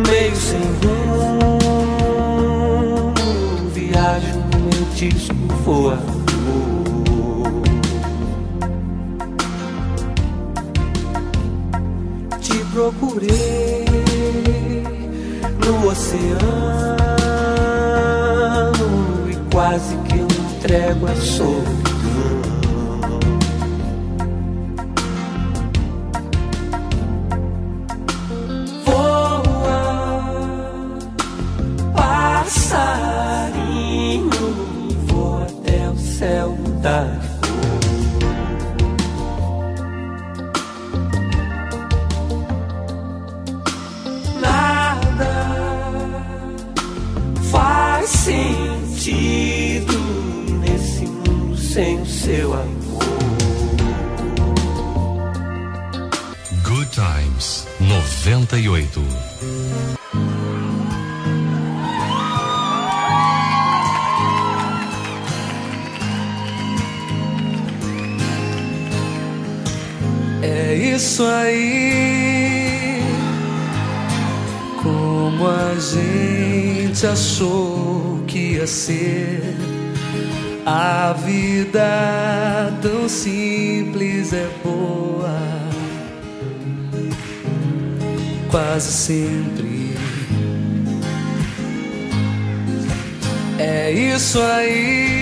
[0.07, 1.57] meio sem rumo.
[3.73, 5.33] Viajo meu disco
[5.65, 6.03] voador.
[12.39, 13.85] Te procurei
[15.65, 16.37] no oceano
[19.27, 21.86] e quase que eu entrego a solidão.
[58.49, 59.01] 98.
[70.41, 73.03] É isso aí.
[74.81, 79.43] Como a gente achou que ia ser.
[80.65, 85.56] A vida tão simples é boa.
[88.57, 89.95] Quase sempre.
[93.59, 95.19] É isso aí.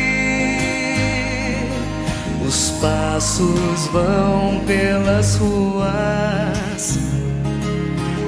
[2.47, 6.97] Os passos vão pelas ruas.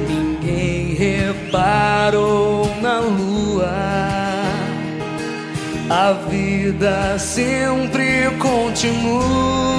[0.10, 3.72] Ninguém reparou na lua.
[5.90, 9.78] A vida sempre continua.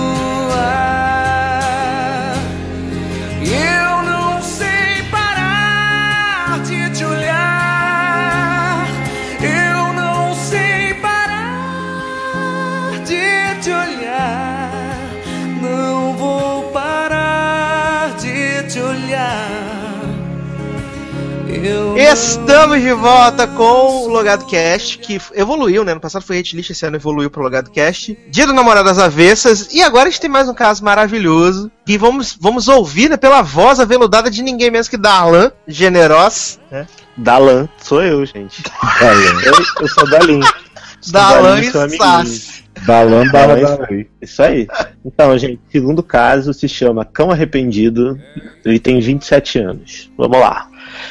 [22.13, 25.93] Estamos de volta com o Logado Cast, que evoluiu, né?
[25.93, 28.19] No passado foi Hitlist, esse ano evoluiu pro Logado Cast.
[28.31, 29.69] Dia do Namoradas Avessas.
[29.75, 31.71] E agora a gente tem mais um caso maravilhoso.
[31.87, 36.59] E vamos, vamos ouvir né, pela voz aveludada de ninguém menos que Darlan Generos.
[36.71, 36.87] Né?
[37.15, 38.63] Dalan, sou eu, gente.
[39.45, 40.41] Eu, eu sou Dalin.
[41.11, 41.71] Darlan e.
[41.97, 42.65] Sass.
[42.87, 43.25] Balan
[43.91, 44.09] lei.
[44.23, 44.67] Isso aí.
[45.05, 48.19] Então, gente, segundo caso se chama Cão Arrependido.
[48.65, 50.11] Ele tem 27 anos.
[50.17, 50.68] Vamos lá.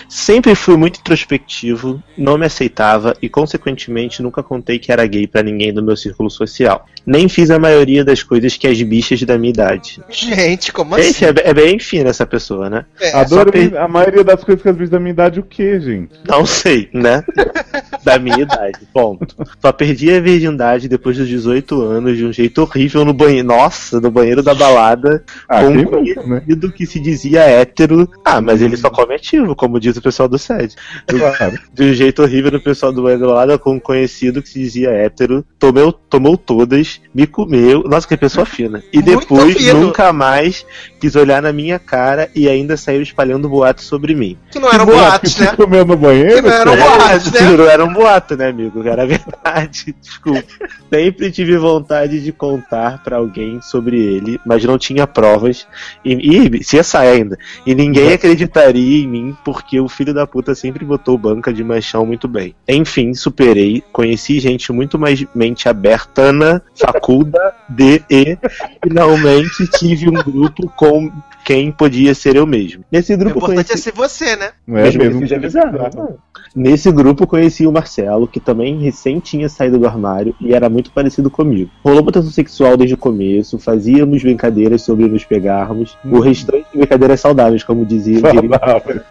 [0.10, 5.44] Sempre fui muito introspectivo, não me aceitava e, consequentemente, nunca contei que era gay pra
[5.44, 6.86] ninguém do meu círculo social.
[7.06, 10.02] Nem fiz a maioria das coisas que as bichas da minha idade.
[10.10, 11.14] Gente, como assim?
[11.14, 12.86] Gente, é, é bem fina essa pessoa, né?
[13.00, 15.44] É, Adoro só per- a maioria das coisas que as bichas da minha idade, o
[15.44, 16.12] que, gente?
[16.28, 17.24] Não sei, né?
[18.04, 18.80] da minha idade.
[18.94, 19.36] Ponto.
[19.62, 23.48] Só perdi a virgindade depois dos 18 anos de um jeito horrível no banheiro.
[23.48, 25.24] Nossa, no banheiro da balada.
[25.48, 26.14] Ah, com um nunca, né?
[26.16, 28.10] conhecido que se dizia hétero.
[28.24, 30.76] Ah, mas ele só come ativo, como diz o pessoal do SED.
[31.06, 31.60] Claro.
[31.74, 35.46] De um jeito horrível no pessoal do balada, com um conhecido que se dizia hétero.
[35.60, 37.84] Tomou, tomou todas, me comeu.
[37.84, 38.84] Nossa, que pessoa fina.
[38.92, 39.82] E Muito depois fino.
[39.82, 40.66] nunca mais
[41.00, 44.38] quis olhar na minha cara e ainda saiu espalhando boatos sobre mim.
[44.52, 45.56] que não eram Que boatos, que né?
[45.56, 46.36] comeu no banheiro?
[46.36, 47.40] Que não eram boatos, né?
[47.40, 48.88] Juro, era um boato, né, amigo?
[48.88, 49.96] Era verdade.
[50.02, 50.44] Desculpa.
[50.92, 55.68] Sempre tive vontade de contar pra alguém sobre ele, mas não tinha provas.
[56.04, 56.14] E,
[56.60, 57.38] e se sai ainda.
[57.66, 62.06] E ninguém acreditaria em mim porque o filho da puta sempre botou banca de machão
[62.06, 62.56] muito bem.
[62.68, 63.84] Enfim, superei.
[63.92, 68.38] Conheci gente muito mais mente aberta, na faculda de e
[68.84, 71.12] finalmente tive um grupo com
[71.44, 72.84] quem podia ser eu mesmo.
[72.92, 73.84] Nesse O grupo importante é conheci...
[73.84, 74.50] ser você, né?
[74.68, 75.22] Não é Mesmo mesmo?
[75.22, 76.20] que seja bizarro.
[76.56, 80.92] Nesse grupo conheci o Marcelo, que também recém tinha saído do armário e era muito
[80.92, 81.70] parecido comigo.
[81.84, 87.20] Rolou tensão sexual desde o começo, fazíamos brincadeiras sobre nos pegarmos, o restante de brincadeiras
[87.22, 89.02] saudáveis, como dizia o Saudável.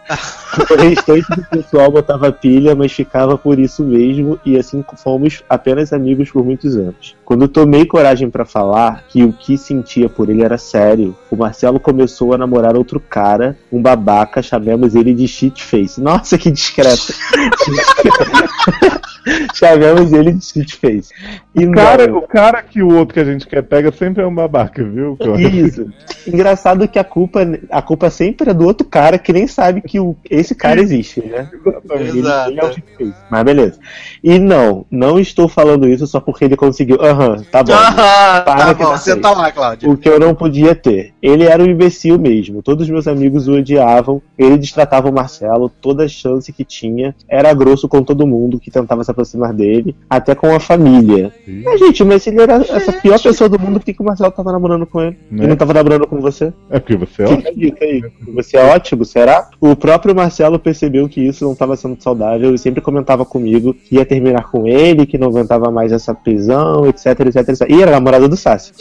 [0.69, 5.93] O restante do pessoal botava pilha, mas ficava por isso mesmo, e assim fomos apenas
[5.93, 7.15] amigos por muitos anos.
[7.23, 11.79] Quando tomei coragem pra falar que o que sentia por ele era sério, o Marcelo
[11.79, 16.01] começou a namorar outro cara, um babaca, chamamos ele de shitface.
[16.01, 17.13] Nossa, que discreto.
[19.53, 21.09] chamamos ele de shitface.
[21.55, 24.27] E O cara, o cara que o outro que a gente quer pega sempre é
[24.27, 25.17] um babaca, viu?
[25.37, 25.87] Isso.
[26.27, 27.39] Engraçado que a culpa,
[27.71, 31.21] a culpa sempre é do outro cara que nem sabe que o, esse cara existe,
[31.25, 31.49] né?
[31.91, 32.51] Ele- Exato.
[32.51, 33.13] ele é o que fez.
[33.29, 33.79] Mas beleza.
[34.23, 36.97] E não, não estou falando isso só porque ele conseguiu.
[37.01, 37.73] Aham, tá bom.
[37.99, 39.91] Ah, Para tá que bom, tá você tá lá, Cláudio.
[39.91, 41.13] O que eu não podia ter.
[41.21, 42.61] Ele era um imbecil mesmo.
[42.61, 44.21] Todos os meus amigos o odiavam.
[44.37, 45.69] Ele destratava o Marcelo.
[45.69, 47.15] Toda chance que tinha.
[47.27, 49.95] Era grosso com todo mundo que tentava se aproximar dele.
[50.09, 51.33] Até com a família.
[51.63, 54.05] Mas, gente, mas se ele era essa pior pessoa do mundo, por que, que o
[54.05, 55.17] Marcelo tava namorando com ele?
[55.31, 55.45] Né?
[55.45, 56.53] E não tava namorando com você?
[56.69, 58.03] É porque você é a dica aí.
[58.33, 59.49] Você é ótimo, será?
[59.59, 63.95] O próprio Marcelo percebeu que isso não estava sendo saudável e sempre comentava comigo que
[63.95, 67.69] ia terminar com ele, que não aguentava mais essa prisão, etc, etc, etc.
[67.69, 68.71] E era namorada do Sassi.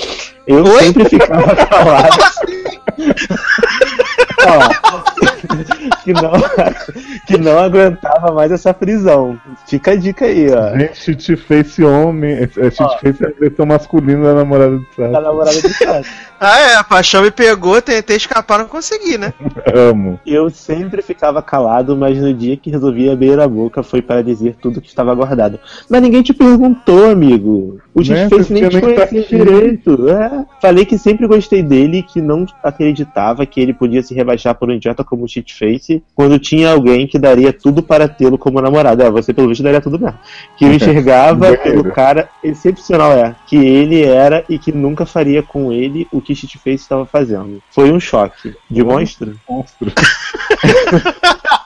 [0.46, 0.84] Eu Oi?
[0.84, 2.16] sempre ficava calado.
[4.46, 5.35] Ó,
[6.04, 6.32] que, não,
[7.26, 9.38] que não aguentava mais essa prisão.
[9.66, 10.76] Fica a dica aí, ó.
[10.78, 12.32] Gente, cheat face homem.
[12.32, 15.12] É, é face é a versão masculina da namorada do Da Sassi.
[15.24, 16.06] namorada do.
[16.38, 19.32] Ah, é, a paixão me pegou, tentei escapar, não consegui, né?
[19.74, 20.20] Amo.
[20.26, 24.54] Eu sempre ficava calado, mas no dia que resolvi abrir a boca foi para dizer
[24.60, 25.58] tudo que estava guardado.
[25.88, 27.80] Mas ninguém te perguntou, amigo.
[27.94, 28.24] O Né?
[28.24, 29.34] X-Face nem te tá conhecia aqui.
[29.34, 30.10] direito.
[30.10, 30.44] É.
[30.60, 34.74] Falei que sempre gostei dele, que não acreditava que ele podia se rebaixar por um
[34.74, 39.02] idiota como o Cheatface quando tinha alguém que daria tudo para tê-lo como namorado.
[39.02, 40.18] É, você pelo visto daria tudo mesmo.
[40.56, 41.82] Que eu enxergava Guerreiro.
[41.82, 43.34] pelo cara excepcional, é.
[43.46, 47.62] Que ele era e que nunca faria com ele o que Cheatface estava fazendo.
[47.70, 48.54] Foi um choque.
[48.70, 49.38] De monstro?
[49.48, 49.92] Monstro.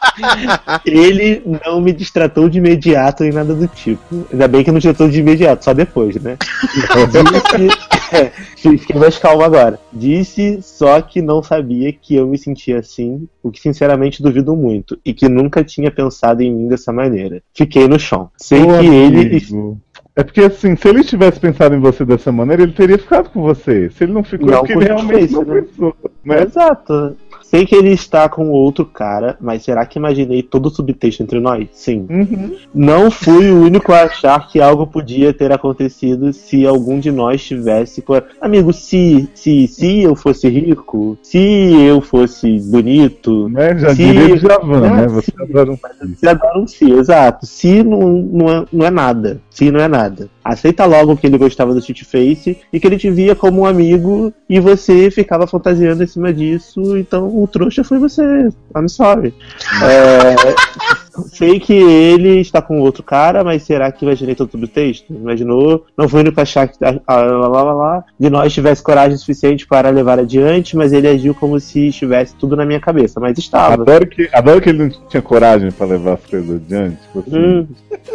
[0.84, 4.26] Ele não me distratou de imediato nem nada do tipo.
[4.32, 6.36] Ainda bem que não distratou de imediato, só depois, né?
[6.74, 7.68] Disse.
[8.14, 9.78] é, Fiquei mais calmo agora.
[9.92, 14.98] Disse só que não sabia que eu me sentia assim, o que sinceramente duvido muito,
[15.04, 17.42] e que nunca tinha pensado em mim dessa maneira.
[17.54, 18.30] Fiquei no chão.
[18.36, 19.20] Sei Ô, que ele.
[19.20, 19.80] amigo.
[20.16, 23.40] É porque assim, se ele tivesse pensado em você dessa maneira, ele teria ficado com
[23.42, 23.88] você.
[23.90, 25.62] Se ele não ficou, é Não porque com ele realmente Cheatface, não né?
[25.62, 25.96] pensou.
[26.24, 26.42] Né?
[26.42, 27.16] Exato.
[27.50, 31.40] Sei que ele está com outro cara, mas será que imaginei todo o subtexto entre
[31.40, 31.66] nós?
[31.72, 32.06] Sim.
[32.08, 32.54] Uhum.
[32.72, 37.42] Não fui o único a achar que algo podia ter acontecido se algum de nós
[37.42, 38.02] tivesse.
[38.02, 41.38] co- Amigo, se, se, se eu fosse rico, se
[41.84, 43.76] eu fosse bonito, Né?
[43.78, 44.90] Já Se- diria Djavan, né?
[45.02, 45.06] né?
[45.08, 45.76] Você Se- adora um
[46.16, 47.46] se adora um si, exato.
[47.46, 49.40] Se não, não, é, não é nada.
[49.50, 50.28] Se não é nada.
[50.44, 53.66] Aceita logo que ele gostava do Cheat Face e que ele te via como um
[53.66, 58.22] amigo e você ficava fantasiando em cima disso, então o trouxa foi você.
[58.76, 59.34] I'm sorry.
[59.82, 60.34] É,
[61.28, 65.12] Sei que ele está com outro cara, mas será que imaginei todo o texto?
[65.12, 65.86] Imaginou?
[65.96, 68.82] Não foi o único a achar que ah, lá, lá, lá, lá, de nós tivesse
[68.82, 73.20] coragem suficiente para levar adiante, mas ele agiu como se estivesse tudo na minha cabeça,
[73.20, 73.74] mas estava.
[73.74, 76.96] Adoro que, adoro que ele não tinha coragem pra levar as coisas adiante.
[77.02, 77.36] tipo assim.
[77.36, 77.66] Hum,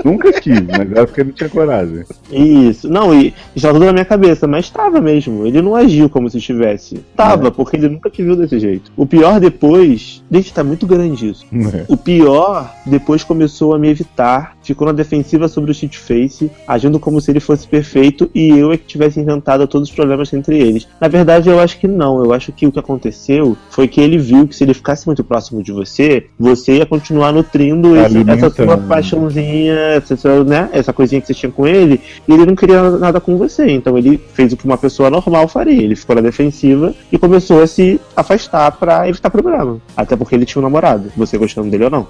[0.03, 2.03] Nunca quis, mas acho que ele não tinha coragem.
[2.32, 2.89] isso.
[2.89, 5.45] Não, e estava tudo na minha cabeça, mas estava mesmo.
[5.45, 6.99] Ele não agiu como se estivesse.
[7.16, 8.91] Tava, porque ele nunca te viu desse jeito.
[8.95, 10.24] O pior depois.
[10.30, 11.45] Gente, tá muito grande isso.
[11.51, 11.86] Né?
[11.88, 16.98] O pior, depois começou a me evitar, ficou na defensiva sobre o cheat face, agindo
[16.98, 20.58] como se ele fosse perfeito e eu é que tivesse inventado todos os problemas entre
[20.58, 20.88] eles.
[21.02, 22.24] Na verdade, eu acho que não.
[22.24, 25.24] Eu acho que o que aconteceu foi que ele viu que se ele ficasse muito
[25.26, 30.93] próximo de você, você ia continuar nutrindo esse- essa sua paixãozinha, essa, sua, né, essa
[30.93, 33.70] coisinha que você tinha com ele, e ele não queria nada com você.
[33.72, 35.82] Então ele fez o que uma pessoa normal faria.
[35.84, 39.80] Ele ficou na defensiva e começou a se afastar pra evitar problema.
[39.98, 42.08] Até porque ele tinha um namorado, você gostando dele ou não.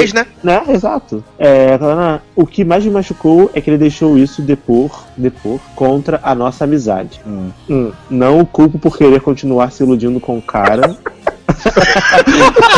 [0.00, 0.26] Sensatez, né?
[0.42, 0.62] Né?
[0.74, 1.24] Exato.
[1.38, 6.20] É, Ana, o que mais me machucou é que ele deixou isso depor, depor contra
[6.22, 7.20] a nossa amizade.
[7.26, 7.50] Hum.
[7.68, 10.96] Hum, não o culpo por querer continuar se iludindo com o cara.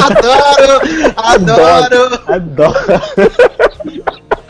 [0.07, 0.81] Adoro!
[1.17, 2.21] Adoro!
[2.27, 2.75] Adoro.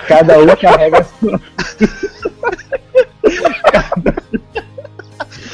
[0.07, 1.41] Cada um carrega a sua.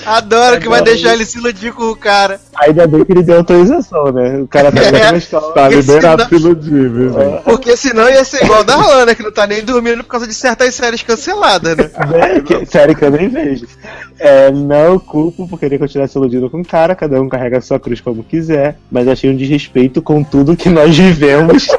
[0.07, 2.41] Adoro que vai deixar ele se iludir com o cara.
[2.57, 4.39] Ainda bem que ele deu autorização, né?
[4.41, 5.13] O cara tá É.
[5.13, 5.53] na escola.
[5.53, 7.43] Tá liberado senão- se iludir, viu, gente?
[7.45, 10.35] Porque senão ia ser igual da Lana, que não tá nem dormindo por causa de
[10.35, 11.91] certas séries canceladas, né?
[12.11, 12.41] né?
[12.41, 13.67] Que- sério que eu nem vejo.
[14.19, 17.61] É, não culpo por querer continuar se iludindo com o cara, cada um carrega a
[17.61, 21.67] sua cruz como quiser, mas achei um desrespeito com tudo que nós vivemos.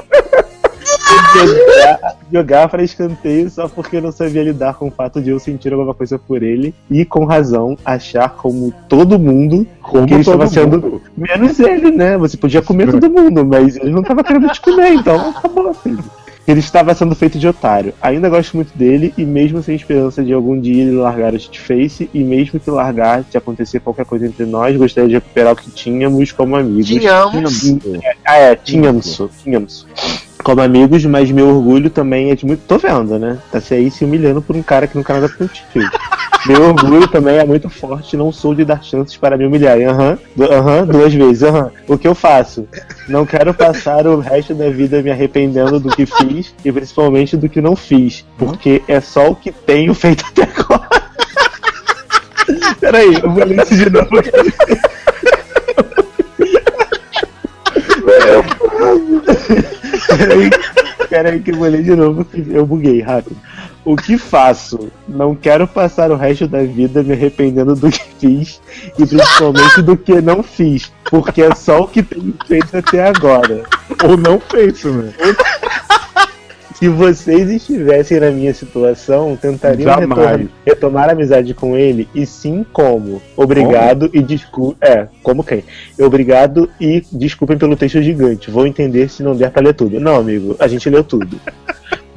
[1.46, 5.74] jogar, jogar pra escanteio só porque não sabia lidar com o fato de eu sentir
[5.74, 10.48] alguma coisa por ele e, com razão, achar como todo mundo Como que ele estava
[10.48, 11.02] sendo.
[11.16, 12.18] Menos ele, né?
[12.18, 16.04] Você podia comer todo mundo, mas ele não tava querendo te comer, então acabou, filho.
[16.48, 17.94] Ele estava sendo feito de otário.
[18.02, 22.10] Ainda gosto muito dele e mesmo sem esperança de algum dia ele largar o Face
[22.14, 25.70] e mesmo que largar, se acontecer qualquer coisa entre nós, gostaria de recuperar o que
[25.70, 26.88] tínhamos como amigos.
[26.88, 27.76] Tínhamos.
[28.26, 29.22] Ah, é, tínhamos.
[29.44, 29.86] Tínhamos.
[30.44, 32.62] Como amigos, mas meu orgulho também é de muito.
[32.68, 33.38] Tô vendo, né?
[33.52, 35.90] Tá se aí se humilhando por um cara que nunca nada contigo.
[36.46, 39.78] Meu orgulho também é muito forte, não sou de dar chances para me humilhar.
[39.82, 41.44] Aham, du- aham, duas vezes.
[41.44, 41.72] Aham.
[41.88, 42.66] O que eu faço?
[43.10, 47.50] Não quero passar o resto da vida me arrependendo do que fiz e principalmente do
[47.50, 50.88] que não fiz, porque é só o que tenho feito até agora.
[52.80, 54.08] Peraí, eu vou ler isso de novo.
[60.08, 60.50] Peraí,
[61.10, 63.38] peraí que eu vou ler de novo, eu buguei rápido.
[63.86, 64.92] O que faço?
[65.08, 68.62] Não quero passar o resto da vida me arrependendo do que fiz
[69.00, 73.64] e principalmente do que não fiz, porque é só o que tenho feito até agora.
[74.04, 75.14] Ou não feito, né?
[76.78, 79.90] Se vocês estivessem na minha situação, tentariam
[80.64, 82.08] retomar a amizade com ele?
[82.14, 83.20] E sim, como?
[83.36, 84.78] Obrigado e desculpe.
[84.80, 85.64] É, como quem?
[86.00, 88.52] Obrigado e desculpem pelo texto gigante.
[88.52, 90.00] Vou entender se não der pra ler tudo.
[90.00, 91.40] Não, amigo, a gente leu tudo.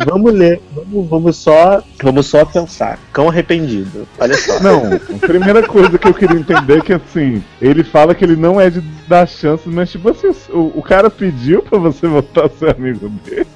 [0.07, 1.83] Vamos ler, vamos, vamos só.
[2.03, 2.99] Vamos só pensar.
[3.13, 4.09] Cão arrependido.
[4.19, 4.59] Olha só.
[4.59, 8.35] Não, a primeira coisa que eu queria entender é que assim, ele fala que ele
[8.35, 12.47] não é de dar chances, mas tipo assim, o, o cara pediu pra você voltar
[12.47, 13.47] a ser amigo dele.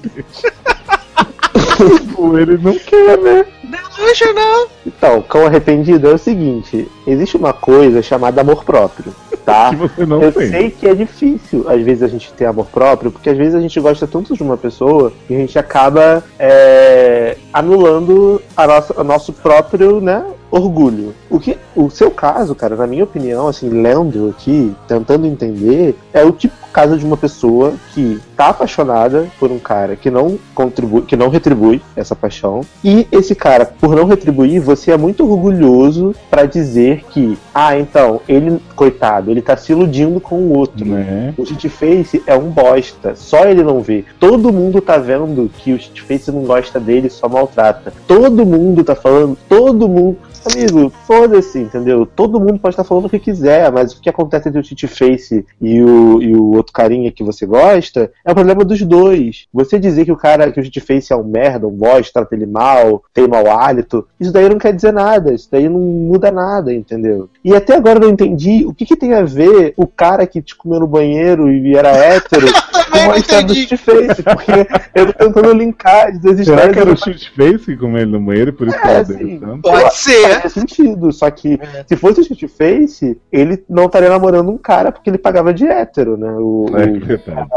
[2.31, 3.45] Tipo, ele não quer, né?
[3.63, 4.67] Delusion não.
[4.85, 9.13] Então, cão arrependido é o seguinte: existe uma coisa chamada amor próprio,
[9.45, 9.69] tá?
[9.75, 10.49] Que você não Eu tem.
[10.49, 13.61] sei que é difícil, às vezes, a gente ter amor próprio, porque às vezes a
[13.61, 19.03] gente gosta tanto de uma pessoa que a gente acaba é, anulando a nossa, o
[19.03, 20.23] nosso próprio, né?
[20.55, 21.13] Orgulho.
[21.29, 26.23] O que, o seu caso, cara, na minha opinião, assim, lendo aqui, tentando entender, é
[26.23, 31.03] o típico caso de uma pessoa que tá apaixonada por um cara que não contribui,
[31.03, 36.13] que não retribui essa paixão, e esse cara, por não retribuir, você é muito orgulhoso
[36.29, 40.85] pra dizer que, ah, então, ele, coitado, ele tá se iludindo com o outro.
[40.85, 41.33] Né?
[41.37, 44.05] O Shitface é um bosta, só ele não vê.
[44.19, 47.93] Todo mundo tá vendo que o Shitface não gosta dele, só maltrata.
[48.07, 50.17] Todo mundo tá falando, todo mundo.
[50.53, 52.05] Amigo, foda-se, entendeu?
[52.05, 55.45] Todo mundo pode estar falando o que quiser, mas o que acontece entre o Shitface
[55.61, 59.47] e o, e o outro carinha que você gosta é o problema dos dois.
[59.53, 62.45] Você dizer que o cara, que o Shitface é um merda, um bosta, trata ele
[62.45, 66.73] mal, tem mau hálito, isso daí não quer dizer nada, isso daí não muda nada,
[66.73, 67.29] entendeu?
[67.43, 70.41] E até agora eu não entendi o que, que tem a ver o cara que
[70.41, 72.47] te comeu no banheiro e era hétero
[72.91, 73.67] com a história do entendi.
[73.67, 76.73] Shitface, porque eu tô tentando linkar as duas Será histórias.
[76.73, 78.93] que era o e Shitface que comeu ele no banheiro e por isso que É,
[78.95, 79.13] ela sim.
[79.17, 79.61] dele tanto?
[79.61, 80.34] Pode ser.
[80.41, 81.83] Faz sentido, só que É.
[81.87, 86.17] se fosse o Shitface, ele não estaria namorando um cara porque ele pagava de hétero,
[86.17, 86.31] né?
[86.31, 87.47] O, É o- verdade.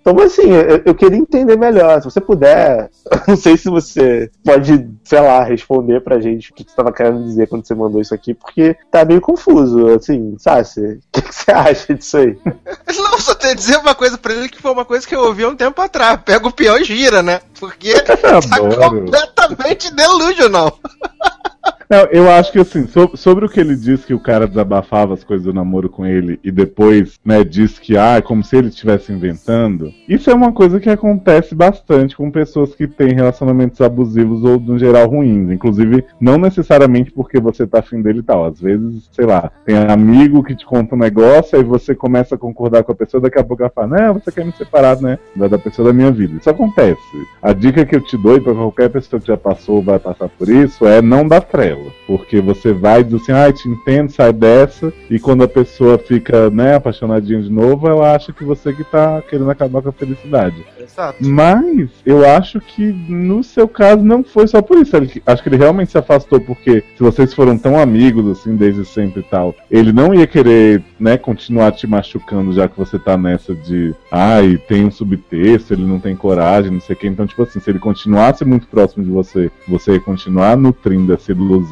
[0.00, 1.98] Então, assim, eu, eu queria entender melhor.
[2.00, 2.88] Se você puder,
[3.26, 7.24] não sei se você pode, sei lá, responder pra gente o que você estava querendo
[7.24, 10.80] dizer quando você mandou isso aqui, porque tá meio confuso, assim, Sassi.
[10.80, 12.38] O que, que você acha disso aí?
[12.96, 15.20] Não, só tenho que dizer uma coisa pra ele que foi uma coisa que eu
[15.24, 16.20] ouvi há um tempo atrás.
[16.24, 17.40] Pega o peão e gira, né?
[17.58, 19.00] Porque tá Adoro.
[19.00, 20.78] completamente delusional.
[21.88, 25.14] Não, eu acho que assim, so- sobre o que ele disse que o cara desabafava
[25.14, 28.56] as coisas do namoro com ele e depois, né, disse que ah, é como se
[28.56, 29.92] ele estivesse inventando.
[30.08, 34.76] Isso é uma coisa que acontece bastante com pessoas que têm relacionamentos abusivos ou, no
[34.78, 35.50] geral, ruins.
[35.50, 38.44] Inclusive, não necessariamente porque você tá afim dele e tal.
[38.44, 42.38] Às vezes, sei lá, tem amigo que te conta um negócio, aí você começa a
[42.38, 45.18] concordar com a pessoa, daqui a pouco ela fala, não, você quer me separar, né?
[45.36, 46.36] Da, pessoa da minha vida.
[46.38, 47.00] Isso acontece.
[47.40, 49.98] A dica que eu te dou, e pra qualquer pessoa que já passou ou vai
[50.00, 51.75] passar por isso, é não dar trela.
[52.06, 56.50] Porque você vai dizer assim, ah, te entendo, sai dessa, e quando a pessoa fica,
[56.50, 60.64] né, apaixonadinha de novo, ela acha que você que tá querendo acabar com a felicidade.
[60.80, 61.16] Exato.
[61.26, 64.96] Mas eu acho que no seu caso não foi só por isso.
[64.96, 68.84] Ele- acho que ele realmente se afastou porque se vocês foram tão amigos assim desde
[68.84, 73.16] sempre e tal, ele não ia querer, né, continuar te machucando já que você tá
[73.16, 77.06] nessa de, ai, tem um subtexto, ele não tem coragem, não sei o que.
[77.06, 81.32] Então, tipo assim, se ele continuasse muito próximo de você, você ia continuar nutrindo essa
[81.32, 81.65] ilusão.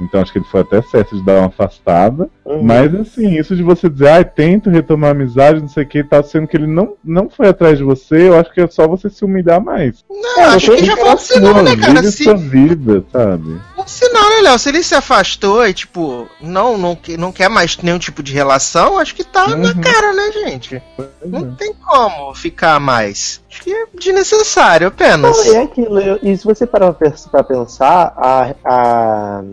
[0.00, 2.28] Então acho que ele foi até certo de dar uma afastada.
[2.44, 2.62] Uhum.
[2.62, 5.98] Mas assim, isso de você dizer, ai, tento retomar a amizade, não sei o que
[5.98, 8.66] e tal, sendo que ele não, não foi atrás de você, eu acho que é
[8.68, 10.04] só você se humilhar mais.
[10.10, 11.92] Não, acho que já foi um sinal, né, cara?
[12.00, 13.60] Vive Se, sua vida, sabe?
[13.78, 14.58] um sinal, né, Léo?
[14.58, 18.32] Se ele se afastou e, tipo, não, não, que- não quer mais nenhum tipo de
[18.32, 19.80] relação, acho que tá na Uhum.
[19.80, 20.82] cara, né, gente?
[21.24, 21.54] Não é.
[21.58, 23.41] tem como ficar mais.
[23.60, 25.46] Que é desnecessário apenas.
[25.46, 26.00] Não, é aquilo.
[26.22, 29.44] E se você parar pra pensar, a, a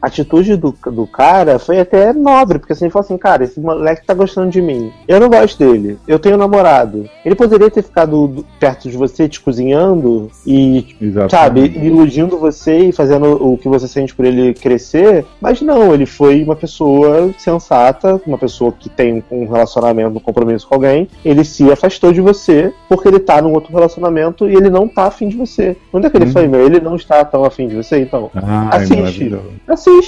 [0.00, 4.06] atitude do, do cara foi até nobre, porque assim, ele falou assim, cara, esse moleque
[4.06, 4.92] tá gostando de mim.
[5.06, 5.98] Eu não gosto dele.
[6.06, 7.08] Eu tenho um namorado.
[7.24, 11.30] Ele poderia ter ficado do- perto de você, te cozinhando e Exatamente.
[11.30, 16.06] sabe, iludindo você e fazendo o que você sente por ele crescer, mas não, ele
[16.06, 21.44] foi uma pessoa sensata, uma pessoa que tem um relacionamento, um compromisso com alguém, ele
[21.44, 25.28] se afastou de você porque ele tá num outro relacionamento e ele não tá afim
[25.28, 25.76] de você.
[25.92, 26.32] Onde é que ele Uhum.
[26.32, 26.64] foi, meu?
[26.64, 28.30] Ele não está tão afim de você, então?
[28.34, 28.96] Ai, Assiste.
[28.96, 29.44] maravilhoso.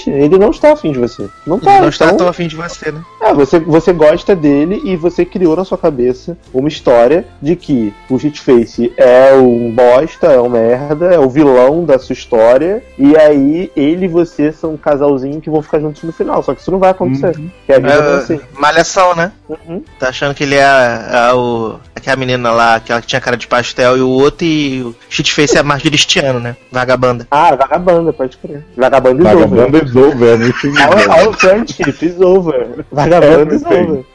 [0.07, 1.27] Ele não está afim de você.
[1.45, 3.01] Não tá, Ele não está então- tão afim de você, né?
[3.21, 7.93] é, você, você gosta dele e você criou na sua cabeça uma história de que
[8.09, 13.15] o Shitface é um bosta, é um merda, é o vilão da sua história, e
[13.17, 16.41] aí ele e você são um casalzinho que vão ficar juntos no final.
[16.43, 17.37] Só que isso não vai acontecer.
[17.37, 17.49] Uhum.
[17.67, 18.39] É É, assim.
[18.57, 19.31] malhação, né?
[19.49, 19.81] Uhum.
[19.99, 21.79] Tá achando que ele é, a- o.
[22.03, 25.55] Aquela menina lá, aquela que tinha cara de pastel, e o outro e o shitface
[25.55, 26.53] é a margiristiano, né?
[26.69, 27.25] Vagabanda.
[27.31, 28.61] Ah, vagabanda, pode crer.
[28.75, 29.47] Vagabanda is over.
[29.47, 31.27] Vagabanda is over, é Our, engraçado.
[31.27, 32.85] our friendship is over.
[32.91, 33.91] Vagabanda is Everything.
[33.91, 34.05] over.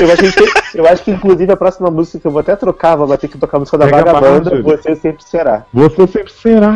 [0.00, 2.94] Eu acho, que, eu acho que, inclusive, a próxima música que eu vou até trocar,
[2.94, 4.62] vou ter que tocar a música da Pega Vagabanda.
[4.62, 5.64] Você Sempre Será.
[5.74, 6.68] Você sempre será.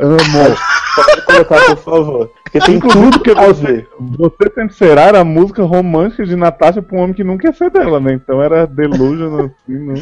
[0.00, 0.56] Amo.
[0.96, 2.30] Pode colocar, por favor.
[2.52, 6.98] Porque tem tudo que você, você sempre será era a música romântica de Natasha pra
[6.98, 8.12] um homem que nunca ia ser dela, né?
[8.12, 9.94] Então era delusion assim, não.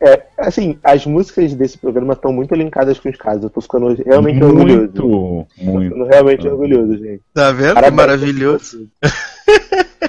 [0.00, 3.42] É, assim, as músicas desse programa estão muito linkadas com os casos.
[3.42, 4.78] Eu tô ficando realmente orgulhoso.
[4.78, 5.88] muito, Tô muito.
[5.94, 7.22] ficando realmente orgulhoso, gente.
[7.34, 7.68] Tá vendo?
[7.68, 7.94] Que Parabéns.
[7.96, 8.88] maravilhoso.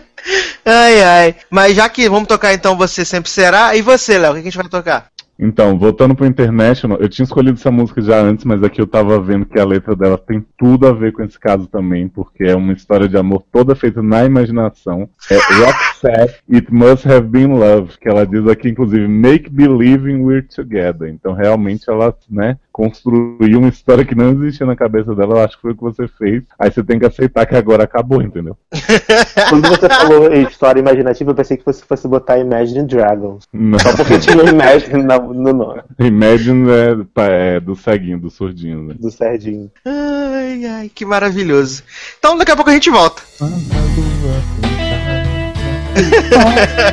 [0.70, 1.36] Ai, ai.
[1.50, 4.43] Mas já que vamos tocar então Você Sempre Será, e você, Léo, o que a
[4.43, 5.08] gente vai tocar?
[5.40, 9.20] Então, voltando pro International, eu tinha escolhido essa música já antes, mas aqui eu tava
[9.20, 12.56] vendo que a letra dela tem tudo a ver com esse caso também, porque é
[12.56, 15.08] uma história de amor toda feita na imaginação.
[15.30, 20.48] É Roxette, It Must Have Been Love, que ela diz aqui, inclusive, Make Believing We're
[20.48, 21.08] Together.
[21.08, 25.55] Então, realmente, ela, né, construiu uma história que não existia na cabeça dela, eu acho
[25.55, 26.43] que foi o que você fez.
[26.59, 28.55] Aí você tem que aceitar que agora acabou, entendeu?
[29.49, 33.45] Quando você falou em história imaginativa, eu pensei que você fosse botar Imagine Dragons.
[33.51, 33.80] Não.
[33.80, 38.95] Só porque tinha Imagine na- no nome Imagine é, é do ceguinho, do surdinho, né?
[38.99, 39.71] do Serginho.
[39.84, 41.82] Ai, ai, que maravilhoso.
[42.19, 43.23] Então daqui a pouco a gente volta.
[43.39, 43.55] Quando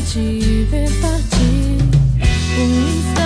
[0.02, 1.78] te ver partir.
[2.58, 3.21] Um instante,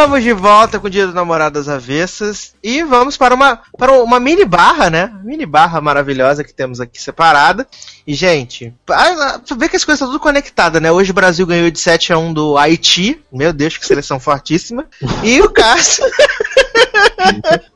[0.00, 3.92] Estamos de volta com o Dia do Namorado das Avessas e vamos para uma, para
[3.92, 5.12] uma mini barra, né?
[5.22, 7.68] Mini barra maravilhosa que temos aqui separada.
[8.06, 10.90] E, gente, ah, você vê que as coisas estão tudo conectadas, né?
[10.90, 13.22] Hoje o Brasil ganhou de 7 a 1 do Haiti.
[13.30, 14.86] Meu Deus, que seleção fortíssima.
[15.22, 16.00] E o caso.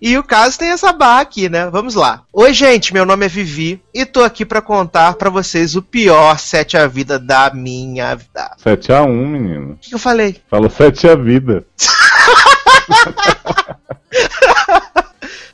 [0.00, 1.68] E o caso tem essa barra aqui, né?
[1.68, 2.22] Vamos lá.
[2.32, 6.38] Oi, gente, meu nome é Vivi e tô aqui pra contar pra vocês o pior
[6.38, 8.50] sete a vida da minha vida.
[8.64, 9.72] 7x1, menino.
[9.72, 10.40] O que eu falei?
[10.48, 11.64] Falou 7 a vida.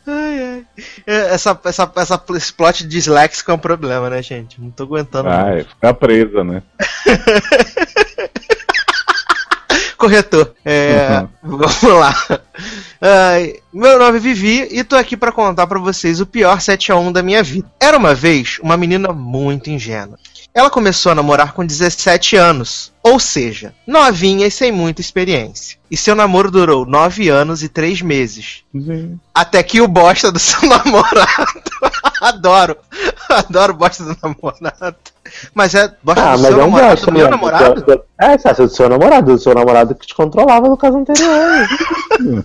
[0.05, 0.67] Ai, ai.
[1.07, 4.61] É, Essa, essa, essa, esse plot disléxico é um problema, né, gente?
[4.61, 5.29] Não tô aguentando.
[5.29, 6.63] Ah, é ficar presa, né?
[10.03, 10.53] Corretor.
[10.65, 12.13] É, Vamos lá.
[13.01, 17.13] Ai, meu nome é Vivi e tô aqui pra contar pra vocês o pior 7x1
[17.13, 17.71] da minha vida.
[17.79, 20.19] Era uma vez uma menina muito ingênua.
[20.55, 25.79] Ela começou a namorar com 17 anos, ou seja, novinha e sem muita experiência.
[25.91, 28.63] E seu namoro durou 9 anos e 3 meses.
[28.75, 29.19] Gente.
[29.35, 31.63] Até que o bosta do seu namorado.
[32.21, 32.77] adoro.
[33.31, 34.97] Adoro bosta do namorado.
[35.55, 37.75] Mas é bosta Ah, do mas seu é um namorado, bosta, do meu namorado?
[37.81, 40.99] Do- do- É, Sassi, do seu namorado, do seu namorado que te controlava no caso
[40.99, 41.67] anterior.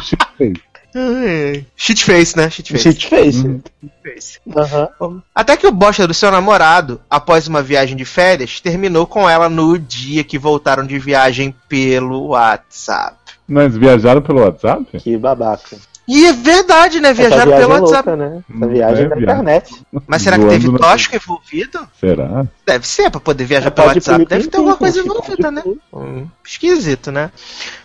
[0.98, 2.50] Ai, Shitface, né?
[2.50, 2.82] Shitface.
[2.92, 3.38] Shit face.
[3.46, 3.60] Uhum.
[3.80, 4.38] Shitface.
[4.56, 5.22] Aham.
[5.34, 9.48] Até que o bosta do seu namorado, após uma viagem de férias, terminou com ela
[9.48, 13.16] no dia que voltaram de viagem pelo WhatsApp.
[13.46, 14.84] Mas viajaram pelo WhatsApp?
[14.98, 15.76] Que babaca.
[16.10, 17.12] E é verdade, né?
[17.12, 18.08] Viajaram pelo viagem WhatsApp.
[18.08, 18.42] louca, né?
[18.48, 19.22] Essa Hum, viagem é da viagem.
[19.42, 19.82] internet.
[20.06, 21.88] Mas será que teve na- tóxico envolvido?
[22.00, 22.46] Será?
[22.66, 24.16] Deve ser, pra poder viajar É, pelo pode ir WhatsApp.
[24.26, 25.60] pelo Deve ter alguma coisa envolvida, né?
[25.62, 27.30] pode Hum, esquisito, né?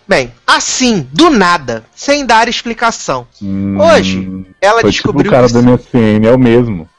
[0.07, 3.27] Bem, assim, do nada, sem dar explicação.
[3.41, 5.53] Hum, Hoje, ela Foi descobriu tipo o cara que.
[5.53, 6.89] do MSN, é o mesmo.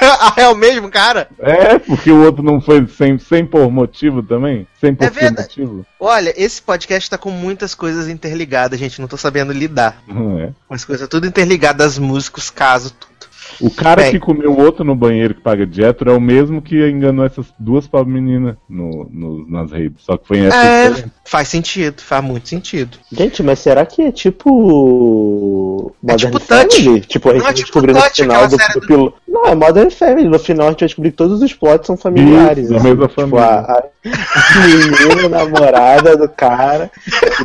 [0.00, 1.28] Ah, é o mesmo cara?
[1.38, 4.66] É, porque o outro não foi sem, sem por motivo também?
[4.80, 5.86] Sem por É motivo?
[6.00, 9.00] Olha, esse podcast tá com muitas coisas interligadas, gente.
[9.00, 10.02] Não tô sabendo lidar.
[10.06, 10.50] Não é.
[10.70, 13.14] As coisas tudo interligadas, músicos, caso, tudo.
[13.60, 14.10] O cara Bem.
[14.12, 17.24] que comeu o outro no banheiro que paga de hétero é o mesmo que enganou
[17.24, 20.02] essas duas pobres meninas no, no- nas redes.
[20.04, 21.12] Só que foi em É, diferente.
[21.24, 22.98] faz sentido, faz muito sentido.
[23.12, 25.92] Gente, mas será que é tipo.
[26.06, 26.82] É Modern tipo Touch.
[26.84, 27.00] Family?
[27.00, 29.14] Tipo, a gente Não é tipo descobrir no Touch, final aquela do, do do- piloto.
[29.28, 30.28] Não, é Modern Family.
[30.28, 32.64] No final a gente vai descobrir que todos os plots são familiares.
[32.64, 32.88] Isso, da assim.
[32.88, 33.44] mesma tipo, família.
[33.44, 36.90] a, a menina, namorada do cara,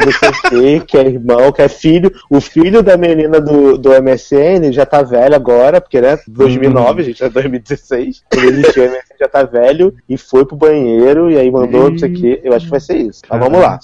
[0.04, 2.12] do CC, que é irmão, que é filho.
[2.30, 7.24] O filho da menina do, do MSN já tá velho agora, porque né, 2009, gente,
[7.24, 8.24] é 2016.
[8.32, 11.98] Quando existia o MSN já tá velho e foi pro banheiro e aí mandou não
[11.98, 12.40] sei o que.
[12.44, 13.22] Eu acho que vai ser isso.
[13.30, 13.80] Mas vamos lá.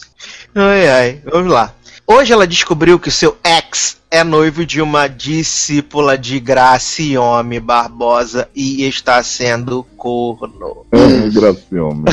[0.55, 1.73] Ai, ai, vamos lá.
[2.07, 8.47] Hoje ela descobriu que o seu ex é noivo de uma discípula de Graciome Barbosa
[8.55, 10.85] e está sendo corno.
[10.91, 12.05] Ah, Gracioma.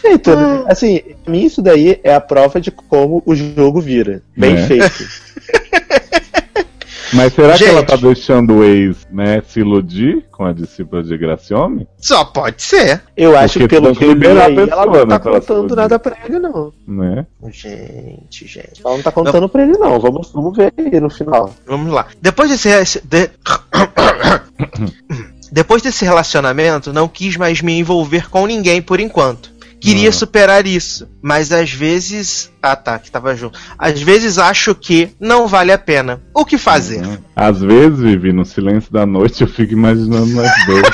[0.00, 0.64] Feito, né?
[0.66, 4.22] Assim, pra mim isso daí é a prova de como o jogo vira.
[4.36, 4.66] Bem É.
[4.66, 5.08] feito.
[7.12, 7.88] Mas será que ela Gente.
[7.88, 11.86] tá deixando o ex, né, se iludir com a discípula de Graciome?
[11.98, 13.02] Só pode ser.
[13.16, 15.40] Eu acho Porque que pelo que que eu li ela pessoa, não né, tá se
[15.40, 16.72] contando nada pra ele, não.
[16.86, 17.26] Né?
[17.50, 18.80] Gente, gente.
[18.84, 19.98] Ela não tá contando pra ele, não.
[19.98, 21.52] Vamos, vamos ver aí no final.
[21.66, 22.06] Vamos lá.
[22.22, 23.00] Depois desse.
[23.04, 23.30] de-
[25.52, 29.50] Depois desse relacionamento, não quis mais me envolver com ninguém por enquanto.
[29.80, 32.50] Queria superar isso, mas às vezes.
[32.62, 33.58] Ah tá, que tava junto.
[33.78, 36.20] Às vezes acho que não vale a pena.
[36.34, 37.02] O que fazer?
[37.04, 37.16] Uhum.
[37.34, 40.86] Às vezes, Vivi, no silêncio da noite, eu fico imaginando nós dois.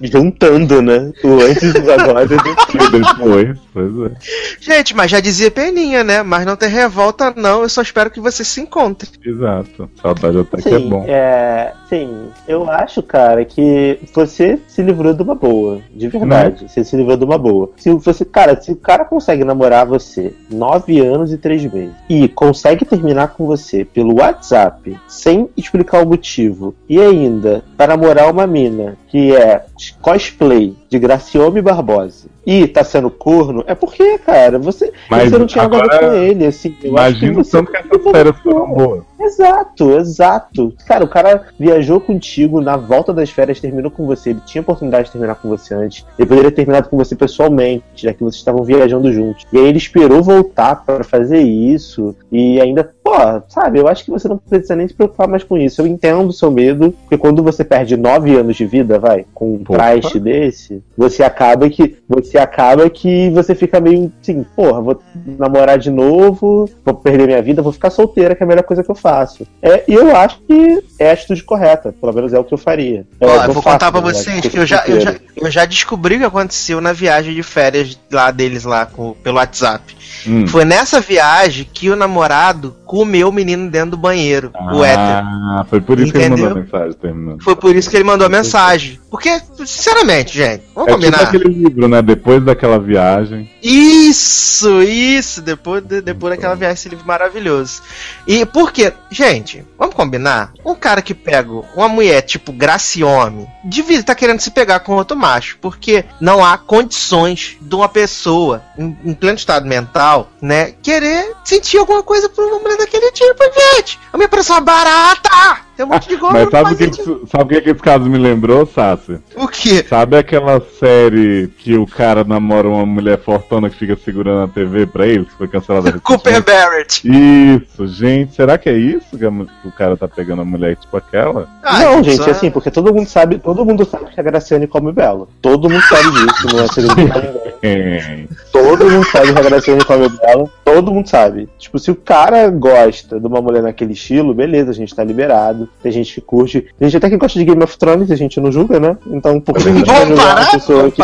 [0.00, 1.10] Juntando, né?
[1.24, 4.16] O antes e o agora do E depois, pois é.
[4.60, 6.22] Gente, mas já dizia Peninha, né?
[6.22, 7.62] Mas não tem revolta, não.
[7.62, 9.08] Eu só espero que você se encontre.
[9.24, 9.90] Exato.
[10.00, 11.04] Saudade até que é Sim, bom.
[11.08, 16.68] é, sim, eu acho, cara, que você se livrou de uma boa, de verdade.
[16.68, 17.70] Você se livrou de uma boa.
[17.76, 22.28] Se você, cara, se o cara consegue namorar você nove anos e três meses e
[22.28, 28.46] consegue terminar com você pelo WhatsApp sem explicar o motivo e ainda para namorar uma
[28.46, 29.64] mina que é
[30.00, 35.46] cosplay de Graciome Barbosa e tá sendo corno, é porque, cara, você, Mas você não
[35.46, 36.74] tinha nada agora, com ele, assim.
[36.82, 39.02] Eu acho que Imagina o você- tanto que essas férias foram boas.
[39.20, 40.72] Exato, exato.
[40.86, 44.30] Cara, o cara viajou contigo na volta das férias, terminou com você.
[44.30, 46.06] Ele tinha oportunidade de terminar com você antes.
[46.18, 49.44] Ele poderia ter terminado com você pessoalmente, já que vocês estavam viajando juntos.
[49.52, 52.14] E aí ele esperou voltar pra fazer isso.
[52.32, 55.56] E ainda, pô, sabe, eu acho que você não precisa nem se preocupar mais com
[55.56, 55.80] isso.
[55.80, 59.54] Eu entendo o seu medo, porque quando você perde nove anos de vida, vai, com
[59.54, 61.96] um traste desse, você acaba que.
[62.08, 65.00] Você acaba que você fica meio assim, porra, vou
[65.38, 68.82] namorar de novo, vou perder minha vida, vou ficar solteira, que é a melhor coisa
[68.82, 69.46] que eu faço.
[69.62, 72.58] É, e eu acho que é a atitude correta, pelo menos é o que eu
[72.58, 73.06] faria.
[73.20, 75.64] É Ó, eu vou faço, contar pra vocês que eu já, eu, já, eu já
[75.64, 79.97] descobri o que aconteceu na viagem de férias lá deles lá com, pelo WhatsApp.
[80.26, 80.46] Hum.
[80.46, 85.26] Foi nessa viagem que o namorado comeu o menino dentro do banheiro, o hétero.
[85.26, 86.46] Ah, foi por isso que ele Entendeu?
[86.46, 87.42] mandou a mensagem terminando.
[87.42, 88.98] Foi por isso que ele mandou a mensagem.
[89.10, 91.18] Porque, sinceramente, gente, vamos É combinar.
[91.18, 92.02] tipo aquele livro, né?
[92.02, 93.50] Depois daquela viagem.
[93.62, 97.80] Isso, isso, depois, de- depois daquela viagem, esse livro maravilhoso.
[98.26, 100.52] E porque, gente, vamos combinar?
[100.64, 105.16] Um cara que pega uma mulher tipo Graciome, devia estar querendo se pegar com outro
[105.16, 111.32] macho, porque não há condições de uma pessoa em, em pleno estado mental, né, querer
[111.44, 113.42] sentir alguma coisa por uma mulher daquele tipo,
[113.74, 113.98] gente.
[114.12, 115.66] A minha parece uma barata!
[115.78, 116.32] Tem um monte de gol.
[116.32, 116.92] Mas sabe o que,
[117.28, 119.20] sabe o que, que esse caso me lembrou, Sassi?
[119.36, 119.84] O que?
[119.84, 124.86] Sabe aquela série que o cara namora uma mulher fortuna que fica segurando a TV
[124.88, 126.42] pra ele, que foi cancelada Cooper?
[126.42, 127.02] Barrett.
[127.08, 130.44] Isso, gente, será que é isso que, a mu- que o cara tá pegando a
[130.44, 131.48] mulher tipo aquela?
[131.62, 134.66] Ah, não, gente, é- assim, porque todo mundo sabe, todo mundo sabe que a Graciane
[134.66, 135.28] come belo.
[135.40, 138.28] Todo mundo sabe disso, não é segredo.
[138.52, 140.50] Todo mundo sabe que a Graciane come belo.
[140.64, 141.48] Todo mundo sabe.
[141.58, 145.67] Tipo, se o cara gosta de uma mulher naquele estilo, beleza, a gente tá liberado.
[145.82, 146.66] Tem gente que curte.
[146.78, 148.96] Tem gente até que gosta de Game of Thrones, a gente não julga, né?
[149.06, 151.02] Então, por que a gente vai julgar uma pessoa que,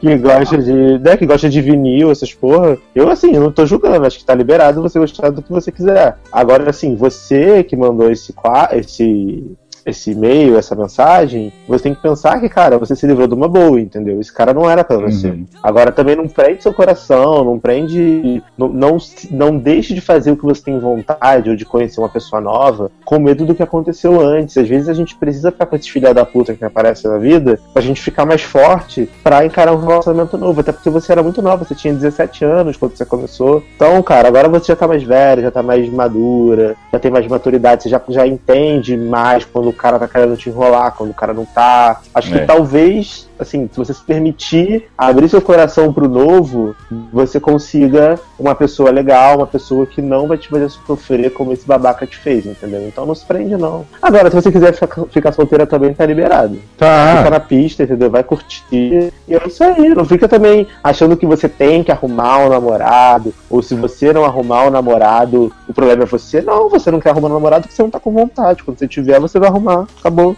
[0.00, 0.98] que gosta de.
[0.98, 2.78] Né, que gosta de vinil, essas porra?
[2.94, 5.72] Eu, assim, eu não tô julgando, acho que tá liberado você gostar do que você
[5.72, 6.16] quiser.
[6.30, 8.34] Agora, assim, você que mandou esse,
[8.72, 9.44] esse,
[9.84, 13.48] esse e-mail, essa mensagem, você tem que pensar que, cara, você se livrou de uma
[13.48, 14.20] boa, entendeu?
[14.20, 15.28] Esse cara não era pra você.
[15.28, 15.46] Uhum.
[15.62, 18.42] Agora também não prende seu coração, não prende.
[18.56, 18.98] Não, não,
[19.30, 22.90] não deixe de fazer o que você tem vontade ou de conhecer uma pessoa nova
[23.04, 24.56] com medo do que aconteceu antes.
[24.56, 27.58] Às vezes a gente precisa ficar com esse filho da puta que aparece na vida
[27.72, 30.60] pra gente ficar mais forte pra encarar um relacionamento novo.
[30.60, 33.62] Até porque você era muito nova, você tinha 17 anos quando você começou.
[33.76, 37.26] Então, cara, agora você já tá mais velha, já tá mais madura, já tem mais
[37.26, 41.14] maturidade, você já, já entende mais quando o cara tá querendo te enrolar, quando o
[41.14, 42.00] cara não tá.
[42.14, 42.40] Acho É.
[42.40, 46.74] que talvez, assim, se você se permitir abrir seu coração pro novo,
[47.12, 51.66] você consiga uma pessoa legal, uma pessoa que não vai te fazer sofrer como esse
[51.66, 52.86] babaca te fez, entendeu?
[52.86, 53.84] Então não se prende, não.
[54.00, 56.54] Agora, se você quiser ficar, ficar solteira também, tá liberado.
[56.54, 57.30] Fica Tá.
[57.30, 58.10] na pista, entendeu?
[58.10, 59.12] Vai curtir.
[59.28, 59.88] E é isso aí.
[59.90, 63.34] Não fica também achando que você tem que arrumar um namorado.
[63.50, 66.40] Ou se você não arrumar um namorado, o problema é você.
[66.40, 68.62] Não, você não quer arrumar um namorado porque você não tá com vontade.
[68.62, 69.86] Quando você tiver, você vai arrumar.
[70.00, 70.36] Acabou.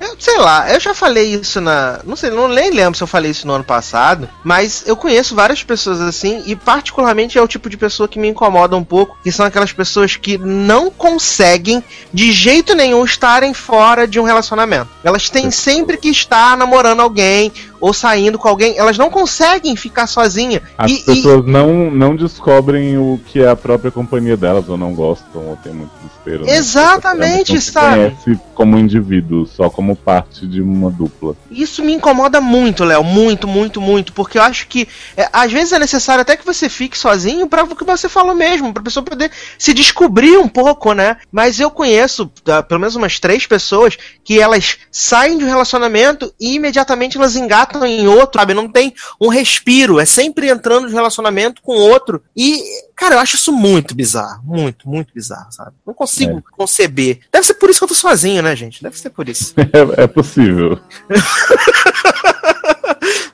[0.00, 1.98] Eu sei lá, eu já falei isso na.
[2.04, 5.34] Não sei, não nem lembro se eu falei isso no ano passado, mas eu conheço
[5.34, 9.18] várias pessoas assim, e particularmente é o tipo de pessoa que me incomoda um pouco,
[9.22, 14.88] que são aquelas pessoas que não conseguem de jeito nenhum estarem fora de um relacionamento.
[15.02, 20.06] Elas têm sempre que estar namorando alguém ou saindo com alguém, elas não conseguem ficar
[20.06, 20.62] sozinhas.
[20.78, 24.76] As E- e- pessoas não, não descobrem o que é a própria companhia delas, ou
[24.78, 26.46] não gostam, ou tem muito desespero.
[26.46, 26.56] né?
[26.56, 27.96] Exatamente, Não se sabe?
[27.96, 31.36] conhece como indivíduo, só como parte de uma dupla.
[31.50, 33.02] Isso me incomoda muito, Léo.
[33.02, 34.12] Muito, muito, muito.
[34.12, 37.64] Porque eu acho que é, às vezes é necessário até que você fique sozinho para
[37.64, 41.16] o que você falou mesmo, pra pessoa poder se descobrir um pouco, né?
[41.30, 46.32] Mas eu conheço tá, pelo menos umas três pessoas que elas saem de um relacionamento
[46.40, 48.54] e imediatamente elas engatam em outro, sabe?
[48.54, 49.98] Não tem um respiro.
[49.98, 52.22] É sempre entrando de relacionamento com outro.
[52.36, 52.62] E,
[53.02, 54.42] cara, eu acho isso muito bizarro.
[54.44, 55.72] Muito, muito bizarro, sabe?
[55.84, 57.18] Não consigo conceber.
[57.32, 58.80] Deve ser por isso que eu tô sozinho, né, gente?
[58.80, 59.54] Deve ser por isso.
[59.72, 60.78] É, é possível.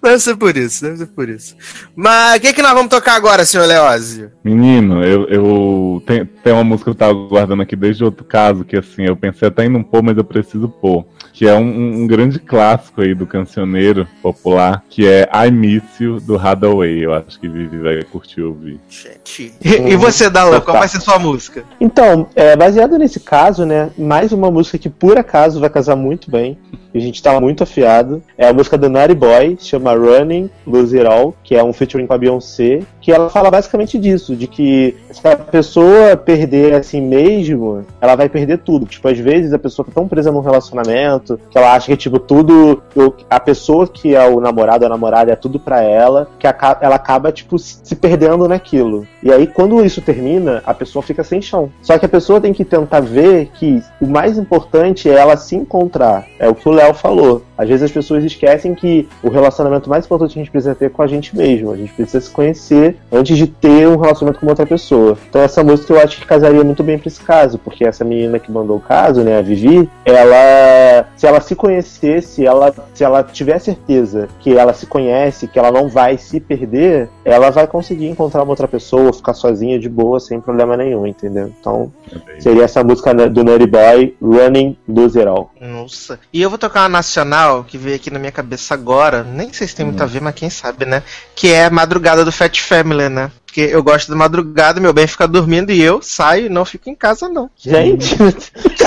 [0.01, 1.57] Deve ser por isso, deve ser por isso.
[1.95, 4.31] Mas o que, que nós vamos tocar agora, senhor Leózio?
[4.45, 8.65] Menino, eu, eu tem, tem uma música que eu tava guardando aqui desde outro caso,
[8.65, 11.05] que assim, eu pensei até em não pôr, mas eu preciso pôr.
[11.39, 16.19] Que é um, um grande clássico aí do cancioneiro popular, que é I Miss You,
[16.19, 17.05] do Hathaway.
[17.05, 18.81] Eu acho que Vivi vai curtir ouvir.
[18.89, 19.55] Gente.
[19.65, 21.63] E, e você, Dalan, qual vai ser sua música?
[21.81, 23.89] Então, é, baseado nesse caso, né?
[23.97, 26.59] Mais uma música que por acaso vai casar muito bem.
[26.93, 28.21] E a gente tá muito afiado.
[28.37, 31.73] É a música do Naughty Boy, se chama Running, Lose It All, que é um
[31.73, 32.81] featuring com a Beyoncé.
[33.01, 38.29] Que ela fala basicamente disso, de que se a pessoa perder assim mesmo, ela vai
[38.29, 38.87] perder tudo.
[38.87, 42.19] Tipo, às vezes a pessoa tá tão presa num relacionamento que ela acha que, tipo,
[42.19, 42.83] tudo.
[43.29, 47.33] A pessoa que é o namorado a namorada é tudo pra ela, que ela acaba,
[47.33, 49.07] tipo, se perdendo naquilo.
[49.23, 51.71] E aí, quando isso termina, a pessoa fica sem chão.
[51.83, 55.57] Só que a pessoa tem que tentar ver que o mais importante é ela se
[55.57, 56.27] encontrar.
[56.39, 57.43] É o que o Léo falou.
[57.57, 60.87] Às vezes as pessoas esquecem que o relacionamento mais importante que a gente precisa ter
[60.87, 61.73] é com a gente mesmo.
[61.73, 65.19] A gente precisa se conhecer antes de ter um relacionamento com outra pessoa.
[65.29, 68.39] Então essa música eu acho que casaria muito bem pra esse caso, porque essa menina
[68.39, 73.25] que mandou o caso, né, a Vivi, ela se ela se conhecesse, ela se ela
[73.25, 78.07] tiver certeza que ela se conhece, que ela não vai se perder, ela vai conseguir
[78.07, 81.53] encontrar uma outra pessoa, ficar sozinha de boa, sem problema nenhum, entendeu?
[81.61, 81.93] Então,
[82.39, 85.51] seria essa música né, do Nutty Boy, Running Lose It All.
[85.61, 86.21] Nossa.
[86.33, 89.25] E eu vou tocar uma nacional que veio aqui na minha cabeça agora.
[89.25, 91.03] Nem sei se tem muito a ver, mas quem sabe, né?
[91.35, 93.31] Que é a madrugada do Fat Family, né?
[93.59, 96.89] Porque eu gosto da madrugada, meu bem fica dormindo e eu saio e não fico
[96.89, 97.51] em casa, não.
[97.57, 98.15] Gente,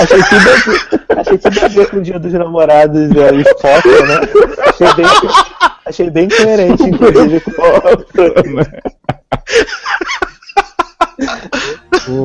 [0.00, 0.80] achei tudo a ver,
[1.18, 3.28] achei tudo a ver com o dia dos namorados e a
[3.60, 4.20] foto, né?
[4.66, 5.06] Achei bem,
[5.84, 7.50] achei bem coerente, inclusive, com
[12.08, 12.24] o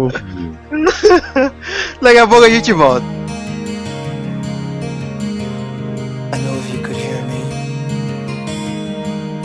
[2.02, 3.06] Daqui a pouco a gente volta.
[6.34, 7.42] I know if you could hear me,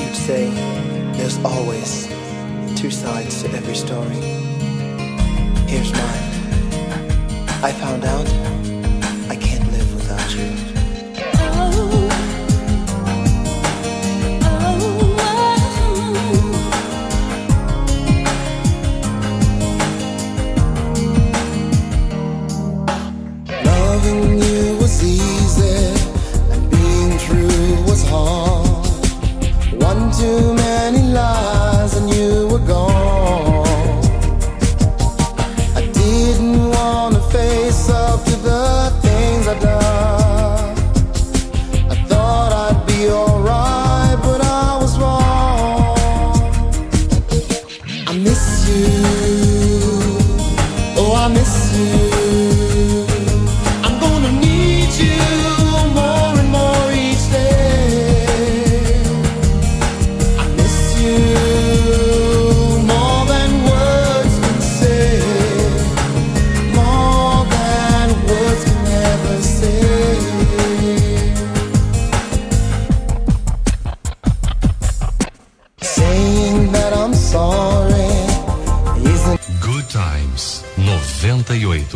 [0.04, 0.48] you'd say
[1.16, 2.11] there's always
[2.82, 4.16] two sides to every story.
[5.70, 6.24] Here's mine.
[7.62, 8.28] I found out
[9.30, 10.50] I can't live without you.
[23.64, 25.78] Loving you was easy,
[26.52, 28.86] and being true was hard.
[29.80, 31.71] One too many lies,
[81.22, 81.86] 98.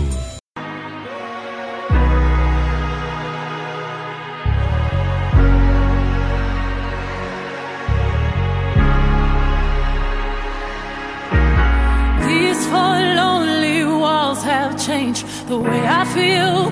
[12.23, 16.71] These four lonely walls have changed the way I feel.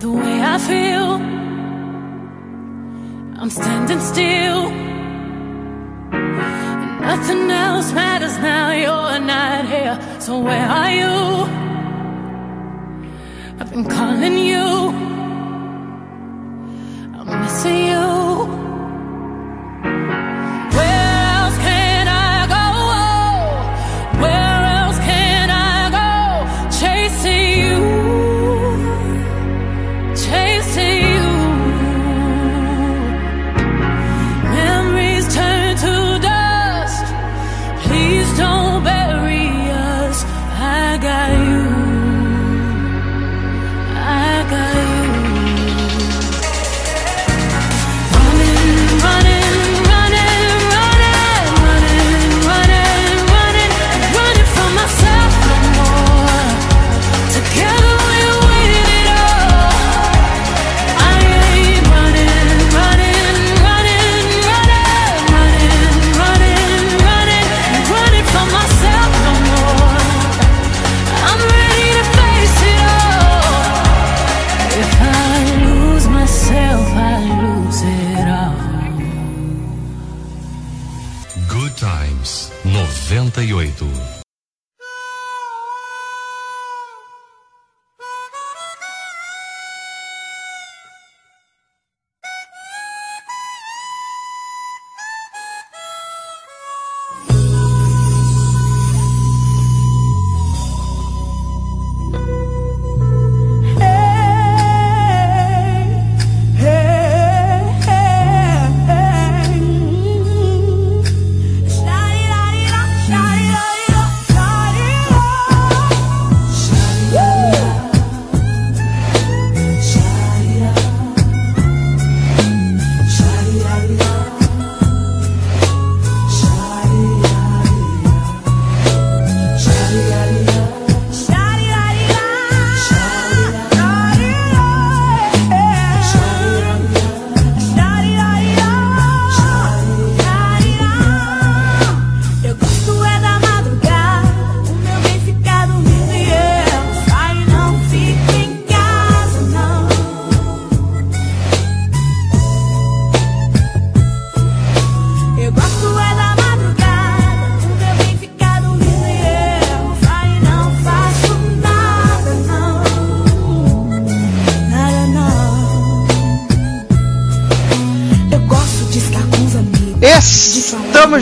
[0.00, 1.12] The way I feel.
[3.40, 4.66] I'm standing still.
[6.12, 8.75] And nothing else matters now.
[10.20, 11.46] So where are you?
[13.60, 14.95] I've been calling you.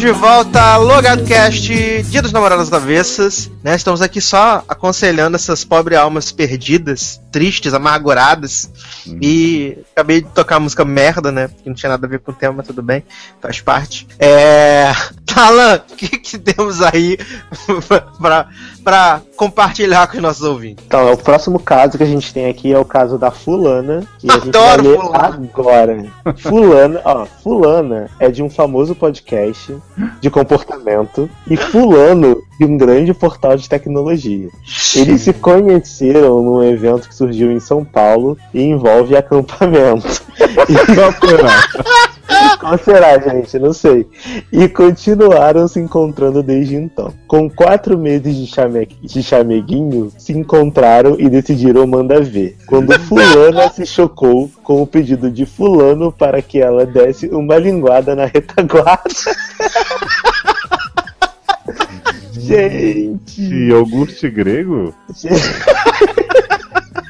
[0.04, 1.66] De volta, Logado Cast,
[2.10, 3.50] Dia dos Namorados Avessas.
[3.62, 3.74] Né?
[3.74, 8.70] Estamos aqui só aconselhando essas pobres almas perdidas, tristes, amarguradas.
[9.20, 11.48] E acabei de tocar a música merda, né?
[11.48, 13.02] Que não tinha nada a ver com o tema, mas tudo bem,
[13.42, 14.06] faz parte.
[14.20, 14.92] É.
[15.26, 17.18] Talan, o que, que temos aí
[18.20, 18.46] pra,
[18.84, 20.84] pra compartilhar com os nossos ouvintes?
[20.86, 24.06] Então, o próximo caso que a gente tem aqui é o caso da Fulana.
[24.20, 25.26] Que a gente Adoro vai ler Fulana.
[25.26, 26.12] agora.
[26.36, 29.76] Fulana, ó, Fulana é de um famoso podcast
[30.20, 34.48] de comportamento e Fulano de um grande portal de tecnologia.
[34.94, 40.22] Eles se conheceram num evento que surgiu em São Paulo e envolve acampamento.
[40.94, 42.14] Qual será?
[42.58, 43.58] Qual será, gente?
[43.58, 44.06] Não sei.
[44.50, 47.12] E continuaram se encontrando desde então.
[47.26, 48.86] Com quatro meses de, chame...
[49.02, 52.56] de chameguinho, se encontraram e decidiram mandar ver.
[52.66, 58.14] Quando Fulana se chocou com o pedido de Fulano para que ela desse uma linguada
[58.14, 59.36] na retaguarda.
[62.46, 63.40] Gente.
[63.42, 64.94] Iogurte grego?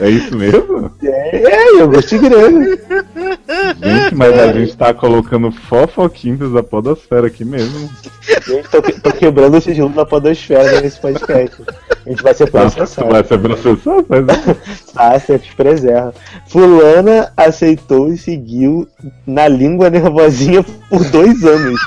[0.00, 0.90] É isso mesmo?
[1.02, 2.80] É, eu gostei grande.
[3.82, 7.90] Gente, mas a gente tá colocando fofoquinhas da podosfera aqui mesmo.
[8.46, 11.56] Gente, tô, tô quebrando o sigilo da podosfera nesse podcast.
[12.06, 13.08] A gente vai ser Tá, processado.
[13.10, 14.56] vai ser processado, mas é.
[14.94, 16.14] Ah, você te preserva.
[16.48, 18.86] Fulana aceitou e seguiu
[19.26, 21.80] na língua nervosinha por dois anos.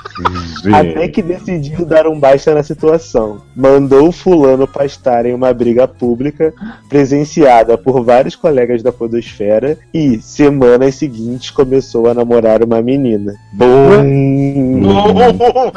[0.73, 3.41] Até que decidiu dar um basta na situação.
[3.55, 6.53] Mandou fulano pastar em uma briga pública,
[6.89, 13.35] presenciada por vários colegas da podosfera, e, semanas seguintes, começou a namorar uma menina.
[13.53, 14.01] Bom!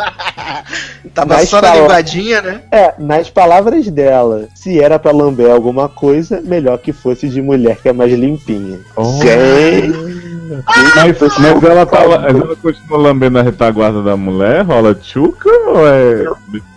[1.15, 2.63] Tava Mas só na linguadinha, né?
[2.73, 7.77] É, nas palavras dela, se era pra lamber alguma coisa, melhor que fosse de mulher
[7.81, 8.81] que é mais limpinha.
[8.97, 9.05] Oh.
[9.23, 10.34] Gente!
[10.45, 14.63] Mas, mas ela mas Ela continua lambendo a retaguarda da mulher?
[14.65, 16.25] Rola tchuca ou é.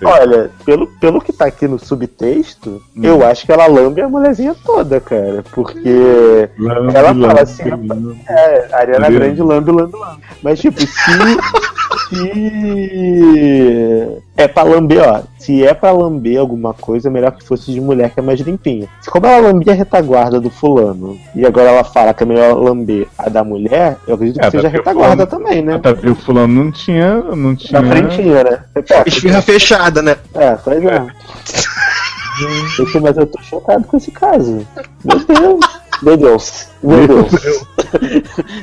[0.04, 3.04] Olha, pelo, pelo que tá aqui no subtexto, Hum.
[3.04, 5.44] eu acho que ela lambe a mulherzinha toda, cara.
[5.52, 8.22] Porque Lambe, ela fala assim, lambe.
[8.28, 9.10] é, a Ariana?
[9.10, 10.22] Grande lambe, lambe, lambe.
[10.42, 10.88] Mas tipo, se.
[12.10, 14.08] se.
[14.38, 15.22] É pra lamber, ó.
[15.40, 18.88] Se é pra lamber alguma coisa, melhor que fosse de mulher que é mais limpinha.
[19.02, 22.54] Se como ela lambia a retaguarda do fulano, e agora ela fala que é melhor
[22.56, 25.76] lamber a da mulher, eu acredito que É, seja a retaguarda fulano- também, né?
[25.76, 27.16] Até porque o fulano não tinha.
[27.36, 27.82] Não tinha.
[27.82, 28.60] Na frentinha, né?
[29.06, 30.16] Esfirra fechada, né?
[30.36, 31.08] É, pois é.
[32.78, 34.66] Gente, mas eu tô chocado com esse caso.
[35.04, 35.60] Meu Deus.
[36.04, 36.68] Meu Deus.
[36.84, 37.32] Meu Deus.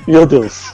[0.06, 0.72] Meu Deus.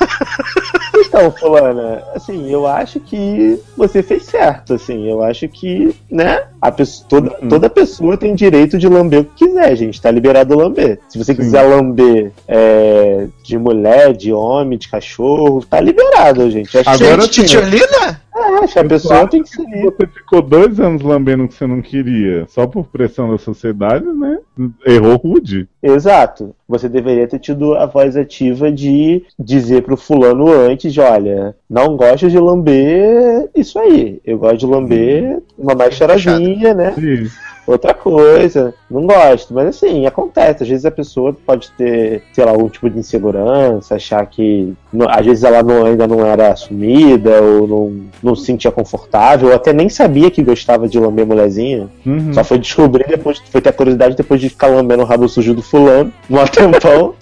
[1.16, 6.72] Então, fulana, assim, eu acho que você fez certo, assim, eu acho que, né, a
[6.72, 10.98] pessoa, toda, toda pessoa tem direito de lamber o que quiser, gente, tá liberado lamber.
[11.08, 16.76] Se você quiser lamber é, de mulher, de homem, de cachorro, tá liberado, gente.
[16.76, 18.20] Acho que- Agora Gente, sim, titiolina?
[18.34, 21.54] É, acho que a pessoa tem que ser Você ficou dois anos lambendo o que
[21.54, 24.38] você não queria, só por pressão da sociedade, né?
[24.86, 25.68] Errou rude.
[25.82, 26.54] Exato.
[26.68, 31.96] Você deveria ter tido a voz ativa de dizer pro fulano antes de, olha, não
[31.96, 34.20] gosto de lamber isso aí.
[34.24, 36.94] Eu gosto de lamber uma mais cheirosinha, né?
[36.96, 37.38] Isso.
[37.66, 38.74] Outra coisa.
[38.90, 39.54] Não gosto.
[39.54, 40.62] Mas assim, acontece.
[40.62, 45.08] Às vezes a pessoa pode ter, sei lá, algum tipo de insegurança, achar que não-
[45.08, 49.54] às vezes ela não- ainda não era assumida, ou não, não se sentia confortável, ou
[49.54, 51.88] até nem sabia que gostava de lamber mulherzinha.
[52.04, 52.32] Uhum.
[52.34, 55.54] Só foi descobrir depois, foi ter a curiosidade depois de ficar lambendo o rabo sujo
[55.54, 57.14] do fulano, um tempão,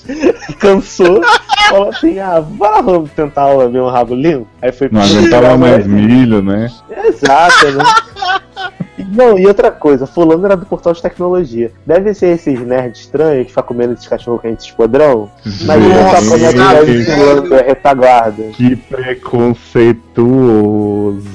[0.59, 1.21] cansou,
[1.69, 4.47] falou assim, ah, lam- tentar lamber um rabo limpo?
[4.61, 6.71] Aí foi Não aguentava mais mulher- milho, né?
[7.07, 7.85] Exato, né?
[9.13, 11.71] Não, e outra coisa, fulano era do portal de tecnologia.
[11.85, 15.31] Deve ser esses nerds estranhos que ficam comendo esses cachorro quentes podrão.
[15.67, 15.93] Mas ele
[16.55, 16.79] tá
[17.59, 18.45] a retaguarda.
[18.55, 21.29] Que preconceituoso.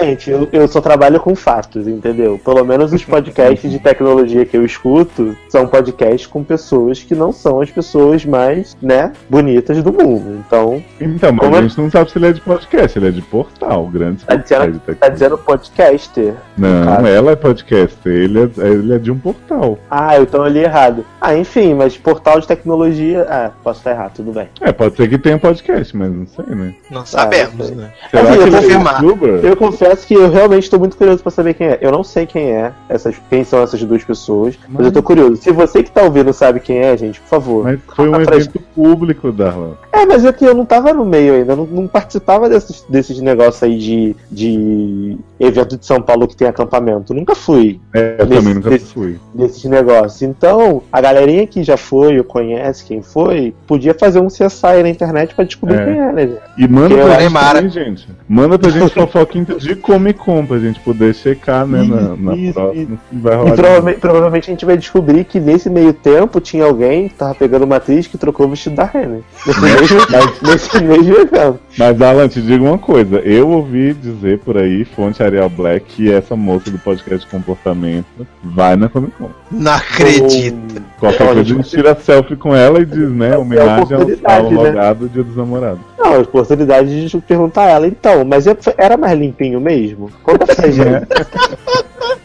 [0.00, 2.38] Gente, eu, eu só trabalho com fatos, entendeu?
[2.44, 7.32] Pelo menos os podcasts de tecnologia que eu escuto são podcasts com pessoas que não
[7.32, 10.42] são as pessoas mais, né, bonitas do mundo.
[10.46, 13.08] Então, Então, mas Como é- a gente não sabe se ele é de podcast, ele
[13.08, 16.34] é de portal, grande Tá dizendo- de tá dizendo podcaster.
[16.56, 19.78] Não, ela é podcaster, ele é, ele é de um portal.
[19.90, 21.04] Ah, então eu li errado.
[21.20, 23.26] Ah, enfim, mas portal de tecnologia.
[23.28, 24.48] Ah, posso estar errado, tudo bem.
[24.60, 26.74] É, pode ser que tenha podcast, mas não sei, né?
[26.90, 27.74] Não sabemos, não sei.
[27.76, 27.92] né?
[28.10, 29.02] Será Assim, que eu ele é confirmar.
[29.08, 29.44] Youtuber?
[29.44, 31.78] Eu confesso que eu realmente estou muito curioso pra saber quem é.
[31.80, 35.36] Eu não sei quem é, essas, quem são essas duas pessoas, mas, eu tô curioso.
[35.36, 37.64] Se você que tá ouvindo sabe quem é, gente, por favor.
[37.64, 39.72] Mas foi um pra evento público, Darlan.
[39.92, 42.84] É, mas é que eu não tava no meio ainda, eu não, não participava desses,
[42.88, 47.12] desses negócios aí de, de evento de São Paulo que tem acampamento.
[47.14, 49.18] Nunca fui É, eu Nesse- também nunca nesse- fui.
[49.34, 50.22] desses negócios.
[50.22, 54.88] Então, a galerinha que já foi ou conhece quem foi, podia fazer um CSI na
[54.88, 55.84] internet pra descobrir É.
[55.84, 56.22] quem é, né?
[56.26, 56.40] gente?
[56.58, 58.08] E manda Eu pra gente também, gente.
[58.28, 62.54] Manda pra gente fofoquinha de Comic Con pra gente poder checar, né, na, na Isso,
[62.54, 62.98] próxima.
[63.12, 67.14] Vai E provavelmente, provavelmente a gente vai descobrir que nesse meio tempo tinha alguém que
[67.14, 69.20] tava pegando uma atriz que trocou o vestido da Renner.
[69.46, 69.98] Nesse mesmo,
[70.42, 71.60] nesse mesmo evento.
[71.76, 73.18] Mas, Alan, te digo uma coisa.
[73.18, 78.06] Eu ouvi dizer por aí, fonte Ariel Black, que essa moça do podcast de comportamento
[78.42, 79.30] vai na Comic Con.
[79.50, 80.82] Não acredito.
[80.98, 84.50] Qualquer Olha, coisa a gente tira selfie com ela e diz, né, homenagem ao ao
[84.50, 84.56] né?
[84.56, 85.80] logado Dia dos Namorados.
[85.96, 88.46] Não, a oportunidade de perguntar a ela, então, mas
[88.76, 90.10] era mais limpinho mesmo?
[90.24, 91.06] Conta pra gente.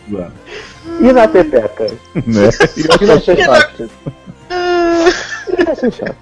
[0.08, 0.28] Né?
[1.00, 1.86] E na Pepeca?
[2.16, 2.50] né?
[3.02, 3.90] E na Xexoca?
[5.58, 6.16] E na Xexoca?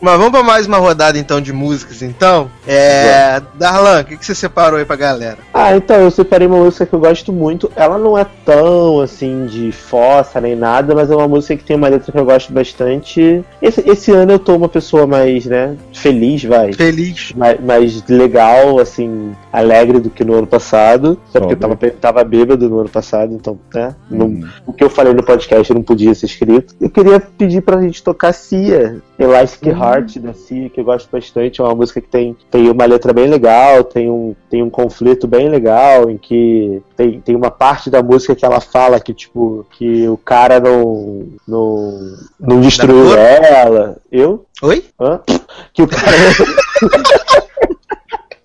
[0.00, 2.50] Mas vamos pra mais uma rodada então de músicas então.
[2.66, 3.40] É.
[3.58, 5.38] Darlan, o que, que você separou aí pra galera?
[5.52, 7.70] Ah, então, eu separei uma música que eu gosto muito.
[7.76, 11.76] Ela não é tão, assim, de fossa nem nada, mas é uma música que tem
[11.76, 13.44] uma letra que eu gosto bastante.
[13.60, 16.72] Esse, esse ano eu tô uma pessoa mais, né, feliz, vai.
[16.72, 17.32] Feliz.
[17.36, 21.20] Mais, mais legal, assim, alegre do que no ano passado.
[21.30, 23.94] Só porque eu tava, tava bêbado no ano passado, então, né?
[24.10, 24.48] não- Hum.
[24.66, 26.74] o que eu falei no podcast não podia ser escrito.
[26.80, 29.89] Eu queria pedir pra gente tocar Cia, Elastic Heart
[30.20, 31.60] da Cia, que eu gosto bastante.
[31.60, 35.26] É uma música que tem, tem uma letra bem legal, tem um, tem um conflito
[35.26, 39.66] bem legal, em que tem, tem uma parte da música que ela fala que, tipo,
[39.72, 43.96] que o cara não, não, não destruiu ela.
[44.10, 44.46] Eu?
[44.62, 44.84] Oi?
[45.00, 45.20] Hã?
[45.72, 46.16] Que o cara.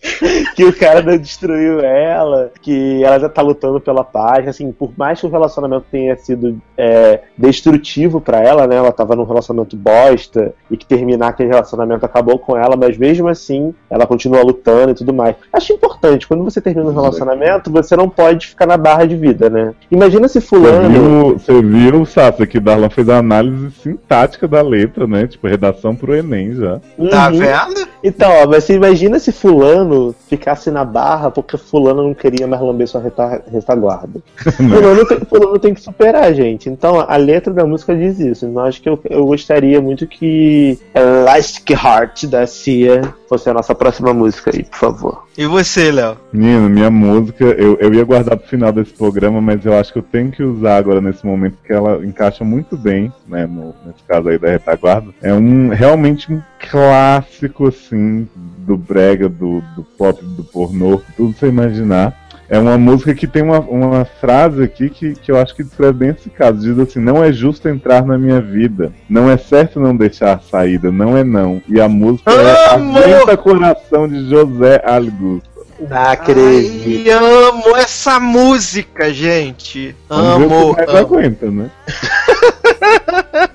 [0.55, 4.47] que o cara não destruiu ela, que ela já tá lutando pela paz.
[4.47, 8.75] Assim, por mais que o relacionamento tenha sido é, destrutivo pra ela, né?
[8.75, 13.27] Ela tava num relacionamento bosta e que terminar aquele relacionamento acabou com ela, mas mesmo
[13.27, 15.35] assim ela continua lutando e tudo mais.
[15.51, 19.49] Acho importante, quando você termina um relacionamento, você não pode ficar na barra de vida,
[19.49, 19.73] né?
[19.89, 20.89] Imagina se fulano.
[20.89, 25.27] viu, você viu, Sasha, que Darlan fez a análise sintática da letra, né?
[25.27, 26.79] Tipo, redação pro Enem já.
[27.09, 27.37] Tá Uhum.
[27.39, 27.87] vendo?
[28.03, 29.94] Então, ó, mas você imagina se fulano
[30.27, 34.19] ficasse na barra porque fulano não queria mais lamber sua reta- retaguarda.
[34.57, 36.69] fulano, tem, fulano tem que superar, gente.
[36.69, 38.45] Então, a letra da música diz isso.
[38.45, 43.73] Então, acho que eu, eu gostaria muito que Elastic Heart da Cia fosse a nossa
[43.73, 45.25] próxima música aí, por favor.
[45.37, 46.17] E você, Léo?
[46.31, 49.99] Menino, minha música, eu, eu ia guardar pro final desse programa, mas eu acho que
[49.99, 54.03] eu tenho que usar agora nesse momento, porque ela encaixa muito bem, né, no, nesse
[54.07, 55.07] caso aí da retaguarda.
[55.21, 58.27] É um realmente um clássico, assim,
[58.65, 62.25] do brega, do, do pop, do pornô, tudo você imaginar.
[62.47, 65.93] É uma música que tem uma, uma frase aqui que, que eu acho que descreve
[65.93, 66.59] bem esse caso.
[66.59, 68.91] Diz assim: Não é justo entrar na minha vida.
[69.09, 70.91] Não é certo não deixar saída.
[70.91, 71.59] Não é não.
[71.67, 73.03] E a música é Amor!
[73.03, 75.49] Aguenta Coração de José Augusto.
[75.79, 77.09] Não Ai, acredito.
[77.09, 79.95] amo essa música, gente.
[80.07, 80.97] Vamos ver se mais amo.
[80.97, 81.69] aguenta, né?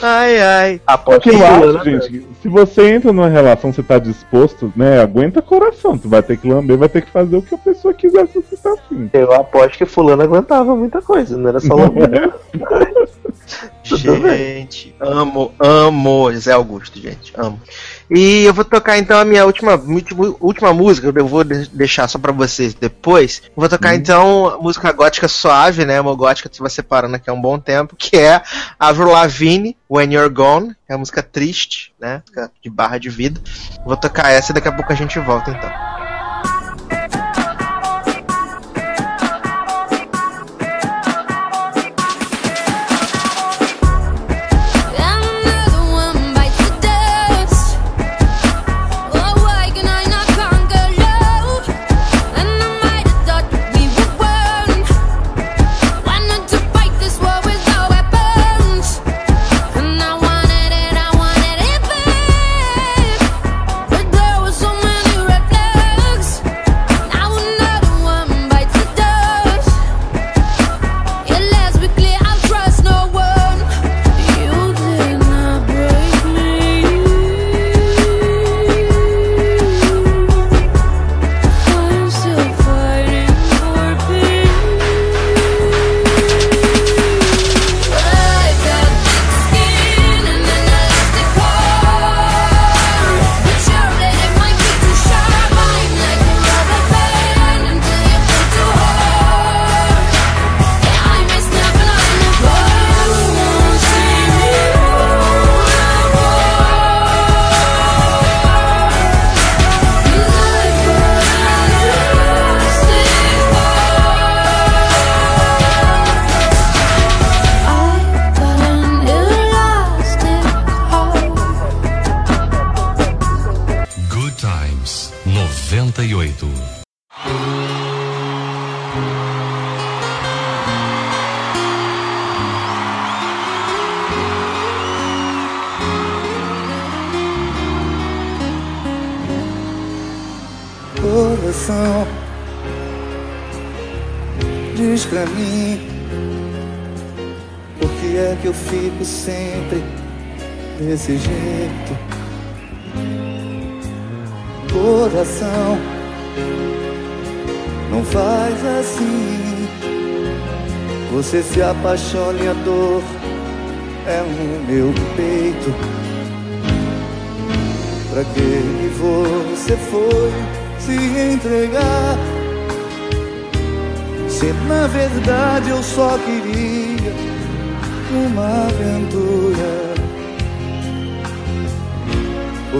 [0.00, 0.80] Ai, ai.
[0.86, 5.00] Aposto Porque que eu acho, gente, se você entra numa relação, você tá disposto, né?
[5.00, 5.98] Aguenta coração.
[5.98, 8.34] Tu vai ter que lamber, vai ter que fazer o que a pessoa quiser se
[8.34, 9.10] você tá afim.
[9.12, 12.32] Eu aposto que fulano aguentava muita coisa, não era só lamber.
[13.82, 17.60] Gente, amo, amo Zé Augusto, gente, amo.
[18.10, 22.08] E eu vou tocar então a minha última, última, última música, eu vou de- deixar
[22.08, 23.42] só pra vocês depois.
[23.56, 26.00] Vou tocar então a música gótica suave, né?
[26.00, 28.42] Uma gótica que você vai separando aqui há um bom tempo, que é
[28.78, 32.22] Avril Lavigne, When You're Gone, é uma música triste, né?
[32.62, 33.40] De barra de vida.
[33.84, 36.07] Vou tocar essa e daqui a pouco a gente volta então.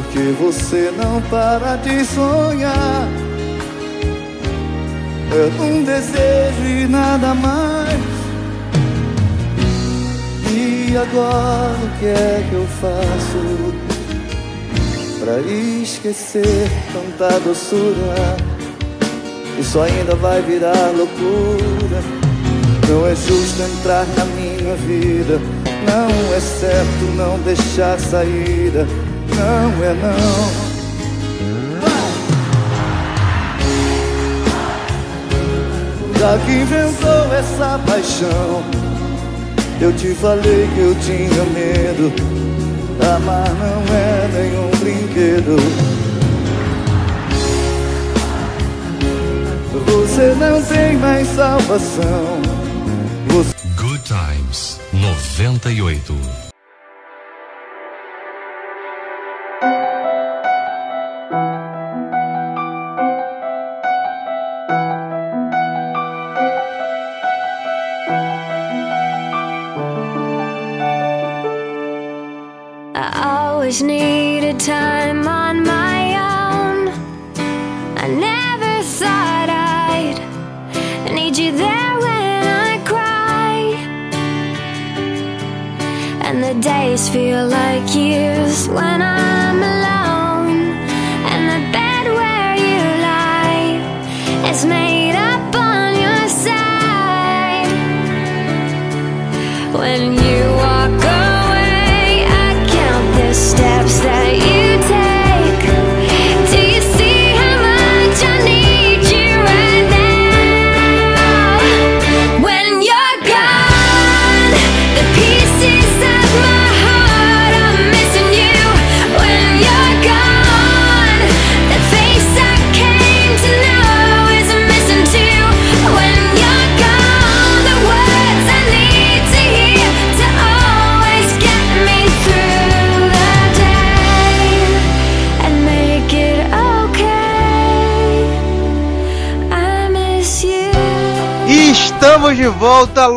[0.01, 3.09] Porque você não para de sonhar.
[5.33, 7.99] É um desejo e nada mais.
[10.53, 13.75] E agora o que é que eu faço?
[15.19, 18.37] Pra esquecer tanta doçura
[19.59, 22.01] Isso ainda vai virar loucura
[22.89, 25.41] Não é justo entrar na minha vida
[25.85, 28.87] Não é certo não deixar saída
[29.39, 30.69] Não é não
[36.19, 38.63] Já que inventou essa paixão
[39.81, 42.39] Eu te falei que eu tinha medo
[43.01, 45.57] Amar não é nenhum brinquedo.
[49.87, 52.43] Você não tem mais salvação.
[53.29, 56.28] Você Good Times 98.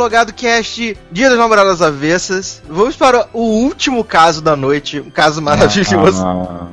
[0.02, 2.62] Logado Cast, Dia das Namoradas Avessas.
[2.70, 6.26] Vamos para o último caso da noite, um caso maravilhoso.
[6.26, 6.68] Ah,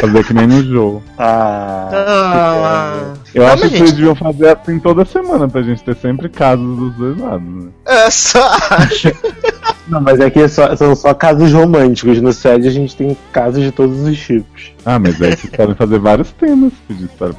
[0.00, 1.02] fazer que nem no jogo.
[1.18, 3.78] Ah, Ah, Eu Calma, acho que gente.
[3.78, 7.70] vocês deviam fazer assim toda semana pra gente ter sempre casos dos dois lados, né?
[7.86, 9.12] é só acho.
[9.88, 12.20] não, mas aqui é só- são só casos românticos.
[12.20, 14.72] No SED a gente tem casos de todos os tipos.
[14.84, 17.36] Ah, mas aí vocês podem fazer vários temas de história.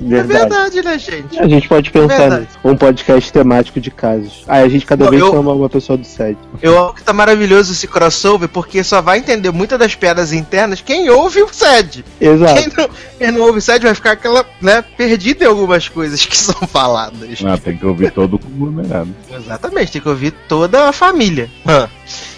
[0.00, 0.26] É Verdade.
[0.38, 1.38] verdade, né, gente?
[1.38, 2.40] A gente pode pensar Verdade.
[2.42, 2.58] nisso.
[2.64, 4.44] Um podcast temático de casos.
[4.48, 6.36] Aí a gente cada Não, vez eu- chama uma pessoa do SED.
[6.62, 10.80] Eu acho que tá maravilhoso esse crossover, porque só vai entender muitas das piadas internas
[10.80, 12.04] quem ouve o SED.
[12.20, 12.54] Exato.
[12.54, 16.24] Quem não, quem não ouve o SED vai ficar aquela, né, perdido em algumas coisas
[16.24, 17.38] que são faladas.
[17.44, 19.08] Ah, tem que ouvir todo o conglomerado.
[19.30, 21.50] Exatamente, tem que ouvir toda a família.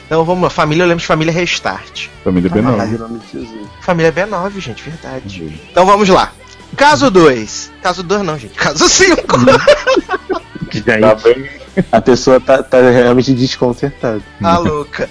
[0.07, 2.09] Então vamos lá, família, eu lembro de família Restart.
[2.23, 2.95] Família Ai, B9.
[2.95, 3.67] em nome de Jesus.
[3.81, 5.59] Família B9, gente, verdade.
[5.71, 6.33] Então vamos lá.
[6.77, 7.71] Caso 2.
[7.83, 8.55] Caso 2 não, gente.
[8.55, 9.39] Caso 5.
[10.71, 11.17] Gente, Tá
[11.91, 14.23] a pessoa tá, tá realmente desconcertada.
[14.41, 15.09] Tá louca.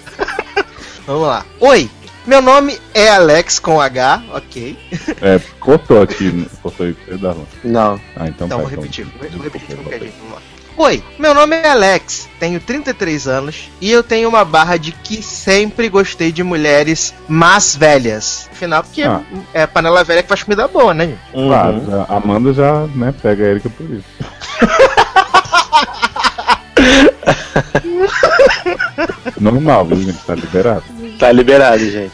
[1.07, 1.45] vamos lá.
[1.59, 1.89] Oi,
[2.25, 4.77] meu nome é Alex com H, ok.
[5.21, 6.45] É, cortou aqui, né?
[6.61, 7.43] cortou aí pra você dar lá.
[7.63, 8.01] Não.
[8.15, 10.41] Ah, então, Então tá, vou repetir, vou vou repetir de qualquer jeito, vamos lá.
[10.83, 15.21] Oi, meu nome é Alex, tenho 33 anos e eu tenho uma barra de que
[15.21, 18.49] sempre gostei de mulheres mais velhas.
[18.51, 19.21] Afinal, porque Ah.
[19.53, 21.19] é panela velha que faz comida boa, né, gente?
[21.33, 21.91] Claro, Uhum.
[21.91, 24.05] já- a Amanda já, né, pega a Erika por isso.
[29.39, 30.17] Normal, viu, gente?
[30.25, 30.83] Tá liberado.
[31.19, 32.11] Tá liberado, gente.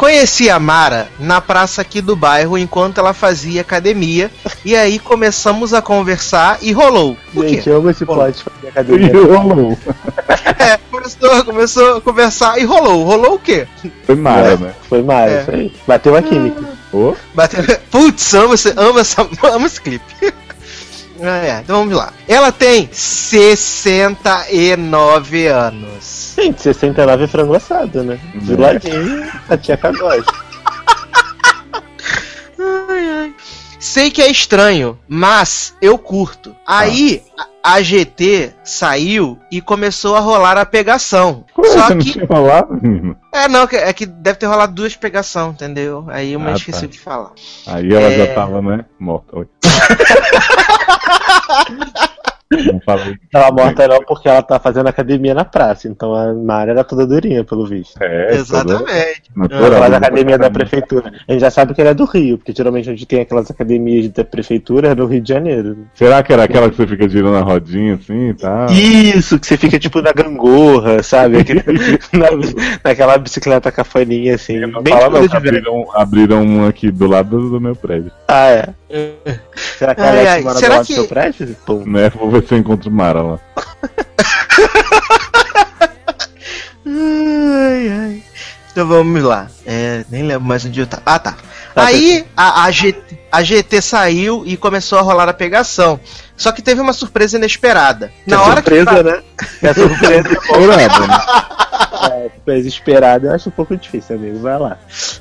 [0.00, 4.30] Conheci a Mara na praça aqui do bairro enquanto ela fazia academia.
[4.64, 7.18] E aí começamos a conversar e rolou.
[7.34, 7.68] O Gente, quê?
[7.68, 8.24] eu amo esse Rolou.
[8.24, 9.12] plot de fazer academia.
[9.12, 9.78] E rolou.
[10.58, 13.04] É, começou, começou a conversar e rolou.
[13.04, 13.66] Rolou o quê?
[14.04, 14.56] Foi Mara, É.
[14.56, 14.74] né?
[14.88, 15.40] Foi mais, É.
[15.42, 15.76] isso aí.
[15.86, 16.64] Bateu a química.
[16.92, 17.62] Ô, Bateu...
[17.90, 20.32] Putz, amo esse, amo, essa, amo esse clipe.
[21.22, 22.12] É, então vamos lá.
[22.26, 26.32] Ela tem 69 anos.
[26.36, 28.18] Gente, 69 é frango assado, né?
[28.34, 28.56] De É.
[28.56, 30.24] ladinho, a tia Cagode.
[32.58, 33.34] Ai, ai.
[33.78, 36.54] Sei que é estranho, mas eu curto.
[36.66, 37.22] Aí
[37.64, 41.44] a, a GT saiu e começou a rolar a pegação.
[41.54, 43.16] como é Só que não tinha rolado, menino?
[43.32, 46.04] É, não, que- é que deve ter rolado duas pegação, entendeu?
[46.08, 46.86] Aí eu me Ah, esqueci tá.
[46.88, 47.30] de falar.
[47.66, 48.18] Aí ela É.
[48.26, 48.84] já tava, né?
[48.98, 49.48] Morta.
[52.52, 52.64] Oi.
[52.72, 53.16] não falei.
[53.30, 55.86] Tava morta não porque ela tá fazendo academia na praça.
[55.86, 57.96] Então a Mara era toda durinha, pelo visto.
[58.02, 59.22] É, Exatamente.
[59.48, 59.96] Ela faz né?
[59.98, 61.12] academia da prefeitura.
[61.28, 64.08] A gente já sabe que ela é do Rio, porque geralmente onde tem aquelas academias
[64.08, 65.86] da prefeitura é no Rio de Janeiro.
[65.94, 68.66] Será que era aquela que você fica girando a rodinha assim e tal?
[68.70, 71.38] Isso, que você fica tipo na gangorra, sabe?
[72.12, 72.30] Na-
[72.82, 74.58] naquela bicicleta cafaninha assim.
[74.82, 78.10] Bem fala não, abriram, abriram um aqui do lado do, do meu prédio.
[78.26, 78.79] Ah, é.
[79.78, 81.56] Será que a Ai, Alex ai, mora será do lado que- do seu prédio?
[81.86, 82.10] Né?
[82.10, 83.38] Vou ver se eu encontro Mara lá.
[86.86, 88.22] Ai, ai.
[88.72, 89.48] Então vamos lá.
[89.66, 91.02] É, nem lembro mais onde eu tava.
[91.06, 91.36] Ah, tá.
[91.74, 96.00] Aí a, a, GT, a GT saiu e começou a rolar a pegação.
[96.36, 98.12] Só que teve uma surpresa inesperada.
[98.26, 99.22] Na é hora que surpresa, né?
[99.62, 100.28] É surpresa.
[102.10, 104.40] É, surpresa esperada, eu acho um pouco difícil, amigo.
[104.40, 104.78] Vai lá.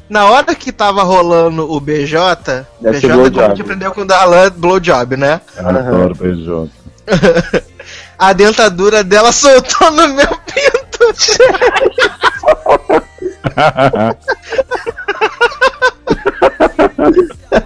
[0.10, 4.01] Na hora que tava rolando o BJ, Deve ser BJ como a gente aprendeu com
[4.01, 5.41] o Darlan, blowjob, né?
[5.57, 6.72] Eu adoro beijota.
[8.18, 10.99] A dentadura dela soltou no meu pinto.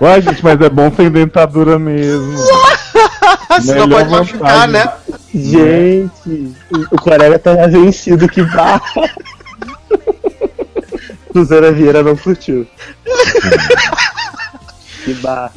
[0.02, 2.38] Ué, gente, mas é bom sem dentadura mesmo.
[3.62, 4.92] Senão pode machucar, né?
[5.34, 6.54] Gente,
[6.92, 8.82] o colega tá mais vencido que barra.
[11.34, 12.68] Suzana Vieira não curtiu.
[15.04, 15.52] que barra.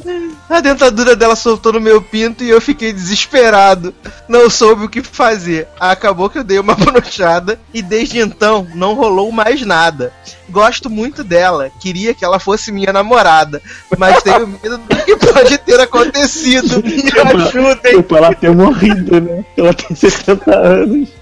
[0.49, 3.93] A dentadura dela soltou no meu pinto e eu fiquei desesperado.
[4.27, 5.67] Não soube o que fazer.
[5.79, 10.11] Acabou que eu dei uma brochada e desde então não rolou mais nada.
[10.49, 13.61] Gosto muito dela, queria que ela fosse minha namorada,
[13.97, 16.81] mas tenho medo do que pode ter acontecido.
[16.83, 17.97] Me ajudem.
[17.97, 19.45] Tipo, ela ter morrido, né?
[19.57, 21.09] Ela tem 60 anos.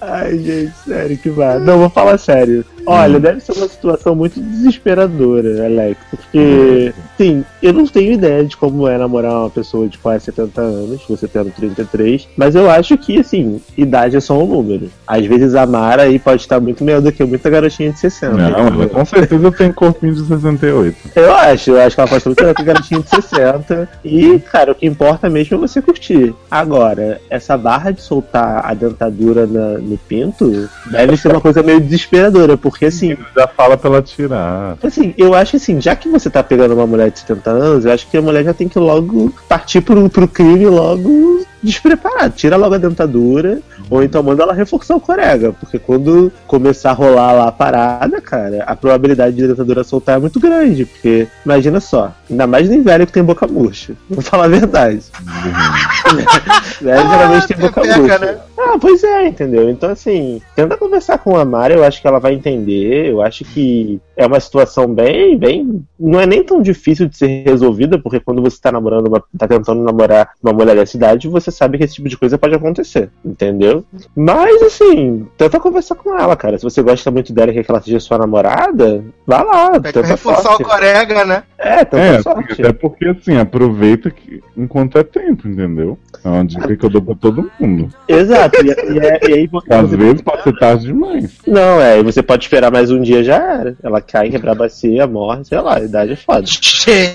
[0.00, 1.58] Ai, gente, sério, que vá.
[1.58, 2.64] Não, vou falar sério.
[2.86, 6.00] Olha, deve ser uma situação muito desesperadora, Alex.
[6.10, 10.60] Porque, sim, eu não tenho ideia de como é namorar uma pessoa de quase 70
[10.60, 14.90] anos, você tendo 33, mas eu acho que, assim, idade é só um número.
[15.06, 18.36] Às vezes a Mara aí pode estar muito melhor do que muita garotinha de 60.
[18.36, 20.96] Não, ela com certeza tem corpinho de 68.
[21.16, 23.88] Eu acho, eu acho que ela pode ser muito melhor que a garotinha de 60.
[24.04, 26.34] E, cara, o que importa mesmo é você curtir.
[26.50, 31.80] Agora, essa barra de soltar a dentadura na- no pinto deve ser uma coisa meio
[31.80, 33.16] desesperadora, porque assim.
[33.36, 34.76] Já fala pra ela tirar.
[34.82, 37.92] Assim, eu acho assim, já que você tá pegando uma mulher de 70 anos, eu
[37.92, 42.34] acho que a mulher já tem que logo partir pro, pro crime logo despreparado.
[42.34, 46.94] Tira logo a dentadura, ou então manda ela reforçar o corega, porque quando começar a
[46.94, 51.28] rolar lá a parada, cara, a probabilidade de a dentadura soltar é muito grande, porque
[51.44, 53.94] imagina só, ainda mais nem velho que tem boca murcha.
[54.08, 55.02] Vou falar a verdade.
[56.80, 58.18] velho geralmente tem boca pepeca, murcha.
[58.18, 58.38] né?
[58.58, 59.70] Ah, pois é, entendeu?
[59.70, 63.10] Então, assim, tenta conversar com a Mara, eu acho que ela vai entender.
[63.10, 65.82] Eu acho que é uma situação bem, bem.
[65.98, 69.48] Não é nem tão difícil de ser resolvida, porque quando você tá namorando, uma, tá
[69.48, 73.10] tentando namorar uma mulher da cidade, você sabe que esse tipo de coisa pode acontecer,
[73.24, 73.84] entendeu?
[74.16, 76.58] Mas, assim, tenta conversar com ela, cara.
[76.58, 79.92] Se você gosta muito dela e quer que ela seja sua namorada, vá lá, Tem
[79.92, 80.62] que reforçar sorte.
[80.62, 81.42] o corega, né?
[81.62, 82.52] É, tenta É, sorte.
[82.62, 85.98] até porque assim, aproveita que enquanto é tempo, entendeu?
[86.24, 87.88] É uma dica que eu dou pra todo mundo.
[88.08, 91.38] Exato, e, e, é- e aí porque Às você vezes pode ser tarde demais.
[91.46, 93.76] Não, é, e você pode esperar mais um dia já era.
[93.82, 96.46] Ela cai, quebrar a bacia, morre, sei lá, a idade é foda.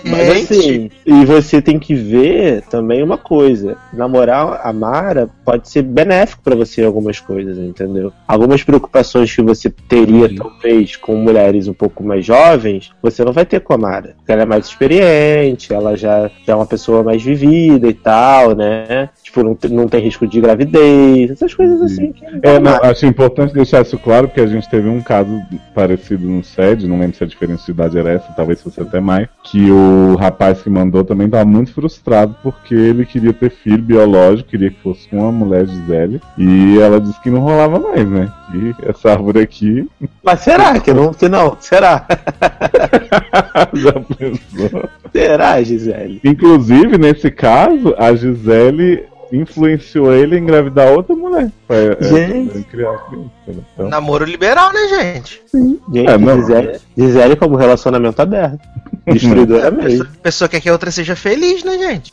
[0.05, 5.69] Mas assim, Gente, e você tem que ver também uma coisa: namorar a Mara pode
[5.69, 8.11] ser benéfico pra você em algumas coisas, entendeu?
[8.27, 13.45] Algumas preocupações que você teria, talvez, com mulheres um pouco mais jovens, você não vai
[13.45, 14.13] ter com a Mara.
[14.17, 18.55] Porque ela é mais experiente, ela já, já é uma pessoa mais vivida e tal,
[18.55, 19.09] né?
[19.23, 22.11] Tipo, não, não tem risco de gravidez, essas coisas assim.
[22.11, 25.41] Que É, não, acho importante deixar isso claro, porque a gente teve um caso
[25.73, 28.99] parecido no SED, não lembro se a diferença de idade era essa, talvez fosse até
[28.99, 33.81] mais, que o rapaz que mandou também estava muito frustrado porque ele queria ter filho
[33.81, 38.07] biológico, queria que fosse com uma mulher Gisele, e ela disse que não rolava mais,
[38.09, 38.31] né?
[38.55, 39.87] Aqui, essa árvore aqui.
[40.23, 41.13] Mas será que não?
[41.13, 41.57] Que não?
[41.59, 42.05] Será?
[43.73, 44.89] Já pensou?
[45.11, 46.21] Será, Gisele?
[46.23, 51.51] Inclusive, nesse caso, a Gisele influenciou ele a engravidar outra mulher.
[51.67, 52.51] Pra, é, Gente.
[52.51, 53.53] pra criar criança, né?
[53.73, 55.41] Então, Namoro liberal, né, gente?
[55.53, 56.37] Gente, É, não.
[56.37, 58.59] Gisele, Gisele como relacionamento aberto.
[59.07, 60.03] Destruidora mesmo.
[60.03, 62.11] A pessoa quer que a outra seja feliz, né, gente?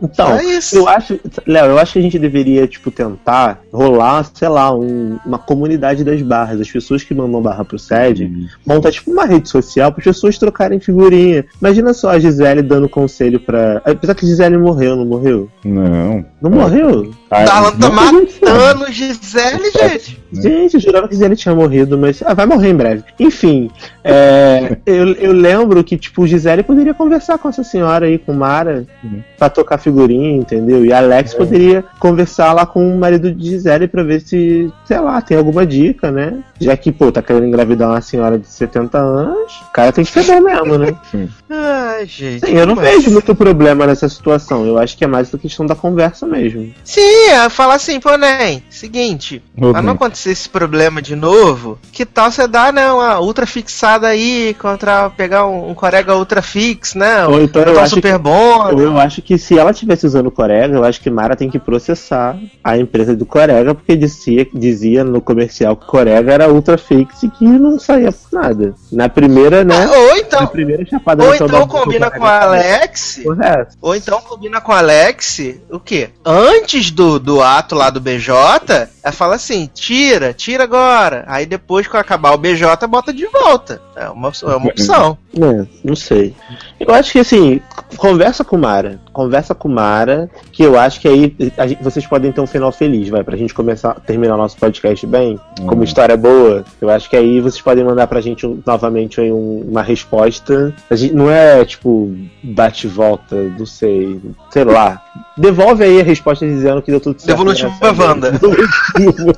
[0.00, 0.76] Então, É isso.
[0.76, 5.18] eu acho, Léo, eu acho que a gente deveria, tipo, tentar rolar, sei lá, um-
[5.24, 6.60] uma comunidade das barras.
[6.60, 10.38] As pessoas que mandam barra pro SED montar, tipo, uma rede social para as pessoas
[10.38, 11.44] trocarem figurinha.
[11.60, 13.80] Imagina só a Gisele dando conselho pra.
[13.84, 15.48] Apesar que a Gisele morreu, não morreu?
[15.64, 16.24] Não.
[16.40, 17.12] Não morreu?
[17.34, 20.20] Ah, Darlan tá matando Gisele, gente.
[20.32, 22.22] Gente, eu jurava que Gisele tinha morrido, mas.
[22.24, 23.04] Ah, vai morrer em breve.
[23.18, 23.70] Enfim,
[24.04, 28.86] é, eu, eu lembro que, tipo, Gisele poderia conversar com essa senhora aí, com Mara,
[29.04, 29.22] Uhum.
[29.38, 30.84] pra tocar figurinha, entendeu?
[30.84, 35.00] E a Alex poderia conversar lá com o marido de Gisele pra ver se, sei
[35.00, 36.38] lá, tem alguma dica, né?
[36.60, 40.10] Já que, pô, tá querendo engravidar uma senhora de 70 anos, o cara tem que
[40.10, 40.94] ser bom mesmo, né?
[41.50, 42.46] Ai, gente.
[42.46, 44.64] Sim, eu não mas- vejo muito problema nessa situação.
[44.66, 46.72] Eu acho que é mais a questão da conversa mesmo.
[46.84, 47.00] Sim,
[47.30, 49.72] é falar assim, pô, Nen, seguinte, Uhum.
[49.72, 54.08] pra não acontecer esse problema de novo, que tal você dar, né, uma ultra fixada
[54.08, 57.26] aí contra pegar um, um corega ultra fix, né?
[57.26, 58.68] Ou então eu acho super que- bom.
[58.70, 61.50] Eu, eu acho que se ela estivesse usando o Corega, eu acho que Mara tem
[61.50, 66.52] que processar a empresa do Corega, porque dizia, dizia no comercial que o Corega era
[66.52, 68.74] ultra fix e que não saía por nada.
[68.90, 69.86] Na primeira, né?
[69.88, 73.76] Ou Na então, primeira chapada ou da então combina com a Alex, Correto.
[73.80, 75.40] ou então combina com a Alex,
[75.70, 76.10] o quê?
[76.24, 81.24] Antes do, do ato lá do BJ, ela fala assim, tira, tira agora.
[81.26, 83.80] Aí depois, quando acabar o BJ, bota de volta.
[83.96, 85.18] É uma, é uma opção.
[85.34, 86.34] É, não sei.
[86.78, 87.60] Eu acho que assim,
[87.96, 89.00] conversa com Mara.
[89.12, 91.34] Conversa com Mara, que eu acho que aí
[91.66, 95.06] gente- vocês podem ter um final feliz, vai, pra gente começar, terminar o nosso podcast
[95.06, 95.82] bem, como Uhum.
[95.82, 96.62] história boa.
[96.80, 100.74] Eu acho que aí vocês podem mandar pra gente novamente aí um- uma resposta.
[100.90, 104.20] A gente, não é tipo bate volta, não sei,
[104.50, 105.02] sei lá.
[105.38, 107.28] Devolve aí a resposta dizendo que deu tudo certo.
[107.38, 108.32] Devolutiva nessa- Wanda.
[108.32, 109.34] Devolutiva.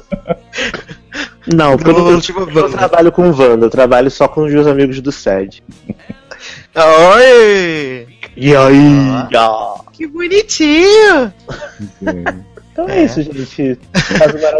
[1.55, 2.69] Não, porque eu não, eu Wanda.
[2.77, 5.63] trabalho com Wanda, eu trabalho só com os meus amigos do SED.
[6.75, 8.07] Oi!
[8.37, 9.29] E aí?
[9.93, 11.33] Que bonitinho!
[12.75, 13.79] Então é, isso, gente.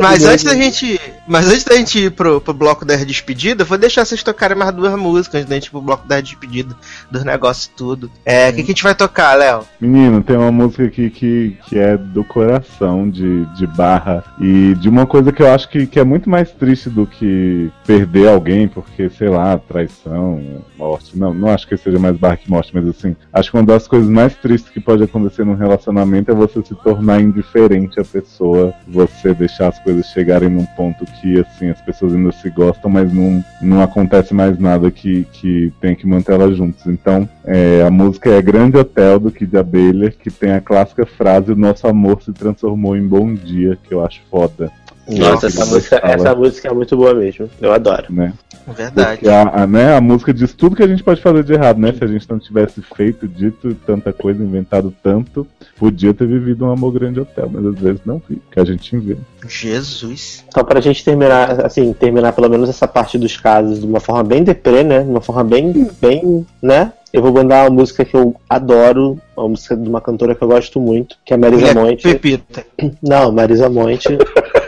[0.01, 1.01] Mas antes da gente.
[1.27, 4.57] Mas antes da gente ir pro, pro bloco da despedida, eu vou deixar vocês tocarem
[4.57, 6.77] mais duas músicas antes da gente ir pro bloco da despedida
[7.11, 8.11] dos negócios e tudo.
[8.25, 9.65] É, o que, que a gente vai tocar, Léo?
[9.81, 14.89] Menino, tem uma música aqui que, que é do coração, de, de barra, e de
[14.89, 18.69] uma coisa que eu acho que, que é muito mais triste do que perder alguém,
[18.69, 21.19] porque, sei lá, traição, morte.
[21.19, 23.89] Não, não acho que seja mais barra que morte, mas assim, acho que uma das
[23.89, 29.35] coisas mais tristes que pode acontecer num relacionamento é você se tornar indiferente pessoa, você
[29.35, 33.45] deixar as coisas chegarem num ponto que, assim, as pessoas ainda se gostam, mas não,
[33.61, 36.87] não acontece mais nada que, que tem que manter elas juntas.
[36.87, 41.53] Então, é, a música é Grande Hotel do Kid Abelha, que tem a clássica frase
[41.53, 44.71] O nosso amor se transformou em bom dia, que eu acho foda.
[45.07, 46.13] Nossa, essa Nossa, música, fala.
[46.15, 47.49] essa música é muito boa mesmo.
[47.61, 48.07] Eu adoro.
[48.11, 48.33] Né?
[48.67, 49.21] Verdade.
[49.21, 51.79] Porque a, a, né, a música diz tudo que a gente pode fazer de errado,
[51.79, 51.93] né?
[51.93, 55.47] Se a gente não tivesse feito, dito tanta coisa, inventado tanto,
[55.77, 58.95] podia ter vivido um amor grande hotel, mas às vezes não vi, que a gente
[58.97, 59.21] inventa.
[59.47, 60.45] Jesus.
[60.49, 64.25] Então, pra gente terminar, assim, terminar pelo menos essa parte dos casos de uma forma
[64.25, 65.03] bem deprê, né?
[65.03, 66.93] De uma forma bem, bem, né?
[67.13, 70.49] Eu vou mandar uma música que eu adoro, uma música de uma cantora que eu
[70.49, 72.03] gosto muito, que é Marisa Mulher Monte.
[72.03, 72.67] Pepita.
[73.01, 74.19] Não, Marisa Monte.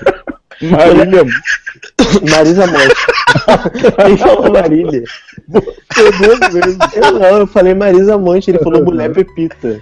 [0.63, 1.25] Marília,
[2.31, 3.16] Marisa Monte.
[4.05, 5.05] Quem falou Marília?
[6.95, 9.81] Eu não, eu falei Marisa Monte, ele falou mulher Pepita.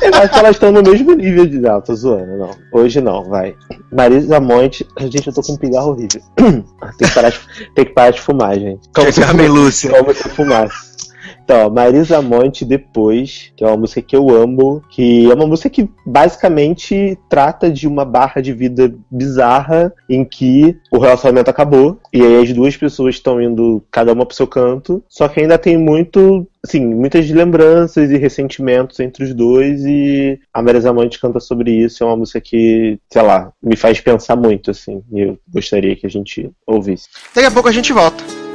[0.00, 1.58] Eu acho que elas estão no mesmo nível de.
[1.58, 2.50] Não, tô zoando, não.
[2.72, 3.54] Hoje não, vai.
[3.92, 4.86] Marisa Monte.
[5.00, 6.22] Gente, eu tô com um pigarro horrível.
[6.36, 7.40] Tem que parar de,
[7.74, 8.88] tem que parar de fumar, gente.
[8.94, 9.90] Como se Carmen Lúcia.
[9.90, 10.88] Como se eu fumasse.
[11.48, 15.70] Então, Marisa Monte Depois, que é uma música que eu amo, que é uma música
[15.70, 22.20] que basicamente trata de uma barra de vida bizarra em que o relacionamento acabou e
[22.20, 25.78] aí as duas pessoas estão indo cada uma pro seu canto, só que ainda tem
[25.78, 31.70] muito, assim, muitas lembranças e ressentimentos entre os dois e a Marisa Monte canta sobre
[31.70, 35.96] isso, é uma música que, sei lá, me faz pensar muito, assim, e eu gostaria
[35.96, 37.08] que a gente ouvisse.
[37.34, 38.47] Daqui a pouco a gente volta.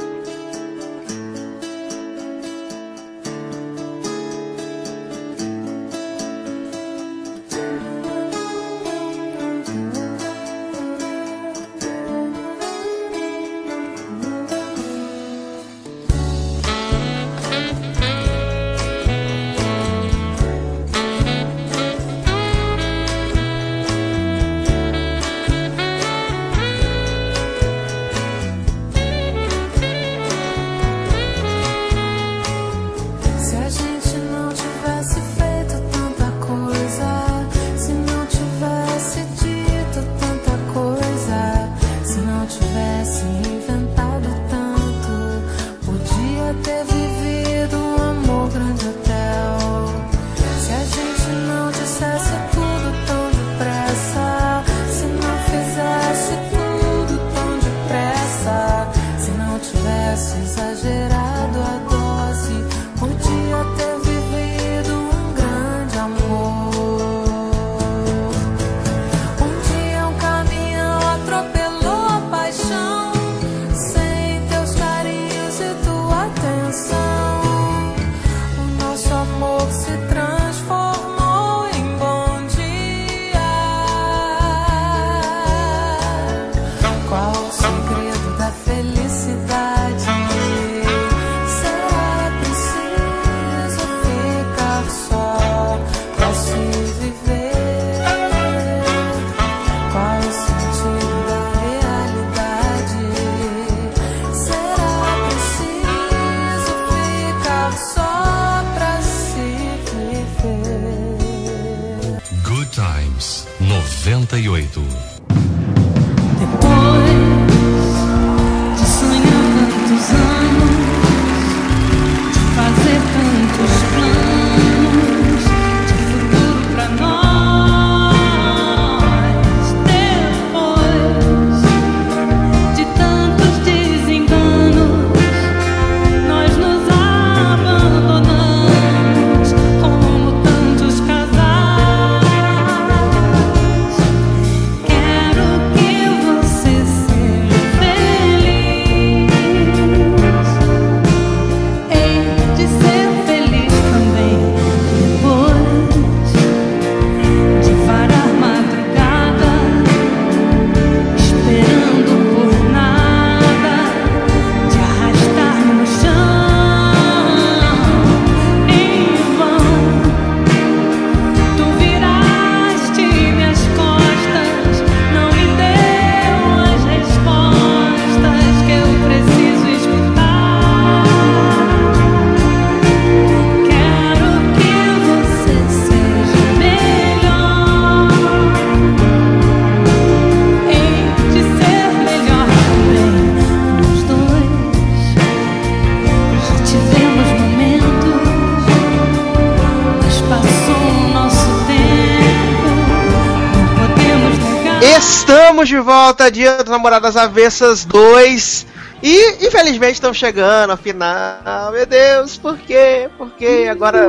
[205.74, 208.66] De volta, Dia das Namoradas Avessas 2.
[209.02, 211.72] E infelizmente estamos chegando ao final.
[211.72, 213.08] Meu Deus, por quê?
[213.18, 213.66] Por quê?
[213.70, 214.06] Agora.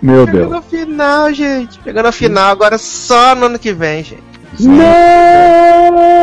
[0.00, 0.52] Meu Chegando Deus.
[0.52, 1.80] ao final, gente.
[1.82, 4.22] Chegando ao final, agora só no ano que vem, gente.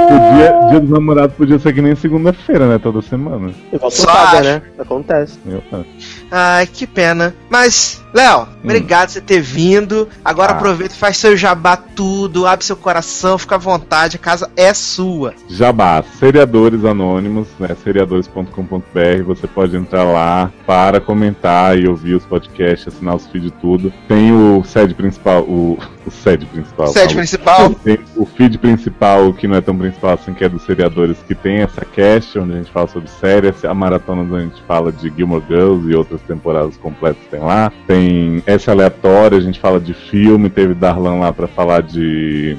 [0.08, 2.80] Podia, dia dos namorados podia ser que nem segunda-feira, né?
[2.80, 3.52] Toda semana.
[3.74, 4.62] Igual Só né?
[4.78, 5.38] Acontece.
[5.46, 5.90] Eu acho.
[6.32, 7.36] Ai, que pena.
[7.50, 10.08] Mas, Léo, obrigado por você ter vindo.
[10.24, 10.56] Agora Ah.
[10.56, 14.74] aproveita e faz seu jabá tudo, abre seu coração, fica à vontade, a casa é
[14.74, 15.34] sua.
[15.50, 17.76] Jabá, seriadores anônimos, né?
[17.84, 19.24] seriadores.com.br.
[19.26, 23.92] Você pode entrar lá para comentar e ouvir os podcasts, assinar os feeds e tudo.
[24.08, 26.88] Tem o sede principal, o, o sede principal.
[26.88, 27.74] Sede principal.
[27.84, 31.34] Tem o feed principal, que não é tão principal assim, que é dos seriadores, que
[31.36, 34.92] tem essa cast, onde a gente fala sobre séries, a maratona onde a gente fala
[34.92, 37.72] de Gilmore Girls e outras temporadas completas tem lá.
[37.88, 42.58] Tem essa aleatória, a gente fala de filme, teve Darlan lá pra falar de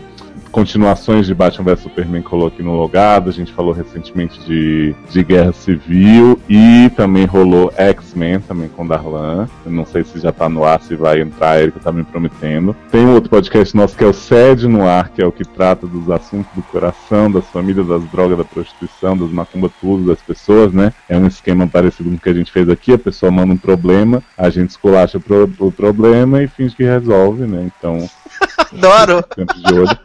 [0.50, 5.22] continuações de Batman vs Superman colou aqui no logado, a gente falou recentemente de, de
[5.22, 9.48] Guerra Civil e também rolou X-Men também com Darlan.
[9.64, 12.04] Eu não sei se já tá no ar, se vai entrar, ele que tá me
[12.04, 12.74] prometendo.
[12.90, 15.44] Tem um outro podcast nosso que é o Sede no Ar, que é o que
[15.44, 20.20] trata dos assuntos do coração, das famílias, das drogas, da prostituição, das macumba tudo, das
[20.20, 20.92] pessoas, né?
[21.08, 23.56] É um esquema parecido com o que a gente fez aqui, a pessoa manda um
[23.56, 27.70] problema, a gente esculacha o, pro- o problema e finge que resolve, né?
[27.78, 28.08] Então,
[28.72, 29.24] Adoro.
[29.66, 29.98] de olho.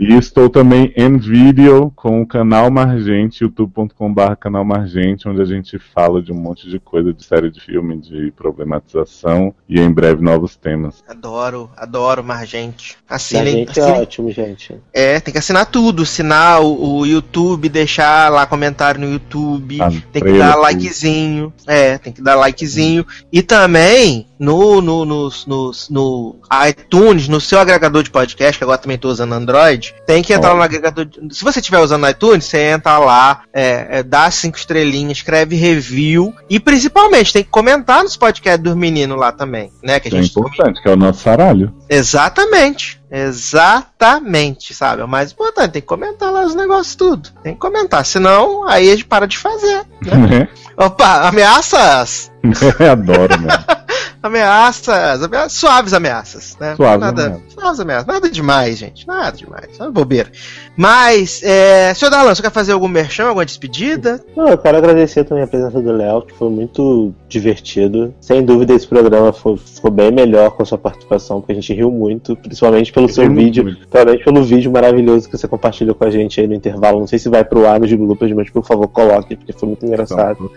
[0.00, 5.78] E estou também em vídeo com o canal Margente, youtube.com.br canal Margente, onde a gente
[5.78, 10.22] fala de um monte de coisa, de série de filme, de problematização e em breve
[10.22, 11.04] novos temas.
[11.06, 12.96] Adoro, adoro Margente.
[13.06, 14.74] Assinem, gente é assinem- ótimo, gente.
[14.90, 16.02] É, tem que assinar tudo.
[16.02, 19.82] Assinar o, o YouTube, deixar lá comentário no YouTube.
[19.82, 21.52] Ah, tem que dar likezinho.
[21.66, 23.06] É, tem que dar likezinho.
[23.30, 26.36] E também no, no, no, no, no
[26.66, 30.06] iTunes, no seu agregador de podcast, que agora também tô usando Android, iTunes.
[30.06, 30.56] Tem que entrar Ó.
[30.56, 31.04] no agregador.
[31.04, 35.18] de- Se você estiver usando o iTunes, você entra lá, é, é, dá cinco estrelinhas,
[35.18, 40.00] escreve review e principalmente tem que comentar nos podcasts dos meninos lá também, né?
[40.00, 41.72] Que a é gente importante, que é o nosso saralho.
[41.88, 43.00] Exatamente.
[43.12, 45.02] Exatamente, sabe?
[45.02, 47.28] É o mais importante, tem que comentar lá os negócios tudo.
[47.42, 49.82] Tem que comentar, senão aí a gente para de fazer.
[50.04, 50.48] Né?
[50.76, 52.30] Opa, ameaças!
[52.90, 53.64] Adoro, mano.
[54.22, 56.76] Ameaças, ameaças, suaves ameaças, né?
[56.76, 57.52] Suaves nada, ameaças.
[57.54, 60.30] suaves ameaças, nada demais, gente, nada demais, é uma bobeira.
[60.76, 64.22] Mas, é, senhor Darlan, você quer fazer algum merchan, alguma despedida?
[64.36, 68.14] Não, eu quero agradecer também a presença do Léo, que foi muito divertido.
[68.20, 71.72] Sem dúvida, esse programa foi, ficou bem melhor com a sua participação, porque a gente
[71.72, 73.78] riu muito, principalmente pelo seu Rimos vídeo, muito.
[73.78, 77.00] principalmente pelo vídeo maravilhoso que você compartilhou com a gente aí no intervalo.
[77.00, 79.86] Não sei se vai pro ar nos bloopers, mas por favor, coloque, porque foi muito
[79.86, 80.50] engraçado.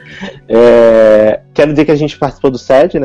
[0.49, 2.99] É, Quero dizer que a gente participou do SED,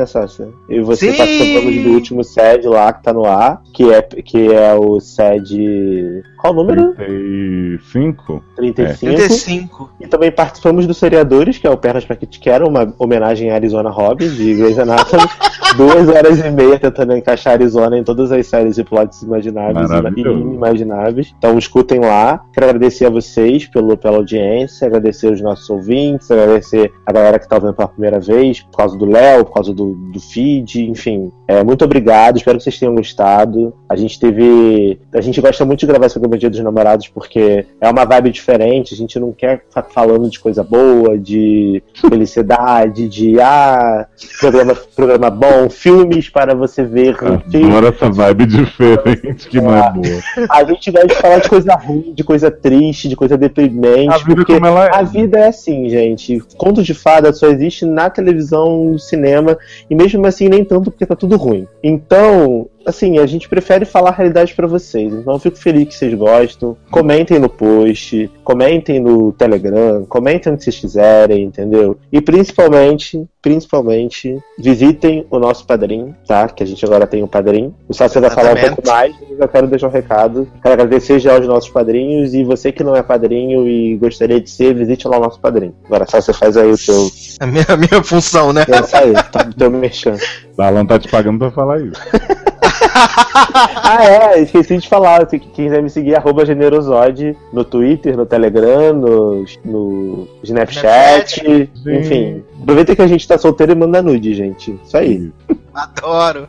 [0.49, 1.17] né, e você Sim!
[1.17, 6.23] participamos do último SED lá que tá no ar, que é, que é o SED.
[6.37, 6.93] Qual o número?
[6.95, 8.43] 35?
[8.55, 8.99] 35.
[8.99, 9.89] 35.
[9.99, 13.55] E também participamos do Seriadores, que é o Pernas pra Kit Quero, uma homenagem a
[13.55, 15.23] Arizona Hobby, de Grey's Anatomy.
[15.77, 20.21] Duas horas e meia tentando encaixar Arizona em todas as séries e plots imagináveis e
[20.21, 21.33] inimagináveis.
[21.37, 22.43] Então escutem lá.
[22.53, 27.47] Quero agradecer a vocês pelo, pela audiência, agradecer os nossos ouvintes, agradecer a galera que
[27.47, 31.31] tá ouvindo pela primeira vez, por causa do Léo, por causa do, do enfim.
[31.49, 33.73] É, muito obrigado, espero que vocês tenham gostado.
[33.89, 34.99] A gente teve.
[35.11, 38.29] A gente gosta muito de gravar esse programa Dia dos Namorados porque é uma vibe
[38.29, 44.05] diferente, a gente não quer ficar falando de coisa boa, de felicidade, de ah,
[44.39, 47.17] programa, programa bom, filmes para você ver.
[47.19, 50.47] Adoro essa vibe diferente que não é boa.
[50.51, 54.13] A gente gosta de falar de coisa ruim, de coisa triste, de coisa deprimente.
[54.13, 54.95] A vida como ela é.
[54.95, 56.43] A vida é assim, gente.
[56.59, 59.57] Conto de fada só existe na televisão, no cinema,
[59.89, 61.67] e mesmo assim nem tanto porque tá tudo ruim.
[61.83, 65.13] Então, assim, a gente prefere falar a realidade pra vocês.
[65.13, 66.75] Então eu fico feliz que vocês gostam.
[66.91, 71.97] Comentem no post, comentem no Telegram, comentem onde vocês quiserem, entendeu?
[72.11, 76.47] E principalmente, principalmente, visitem o nosso padrinho, tá?
[76.47, 77.73] Que a gente agora tem um padrinho.
[77.87, 80.47] O Sácio vai falar um pouco mais, mas eu quero deixar um recado.
[80.61, 84.49] Quero agradecer já aos nossos padrinhos e você que não é padrinho e gostaria de
[84.49, 85.75] ser, visite lá o nosso padrinho.
[85.85, 87.09] Agora só você faz aí o seu.
[87.39, 88.65] A minha, a minha função, né?
[88.65, 90.15] Pensa aí, tá teu merchan.
[90.57, 92.01] Alan tá te pagando pra falar isso.
[93.81, 95.27] Ah, é, esqueci de falar.
[95.27, 102.43] Se quem quiser me seguir, arroba generosode no Twitter, no Telegram, no, no Snapchat, enfim.
[102.61, 104.79] Aproveita que a gente tá solteiro e manda nude, gente.
[104.85, 105.31] Isso aí.
[105.73, 106.47] Adoro.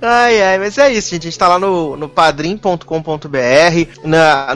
[0.00, 1.26] Ai, ai, mas é isso, gente.
[1.26, 2.84] A gente tá lá no, no padrim.com.br,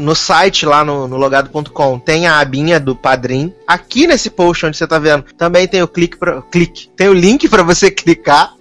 [0.00, 3.54] no site lá no, no logado.com tem a abinha do Padrim.
[3.66, 7.14] Aqui nesse post onde você tá vendo, também tem o clique pra, clique, tem o
[7.14, 8.52] link para você clicar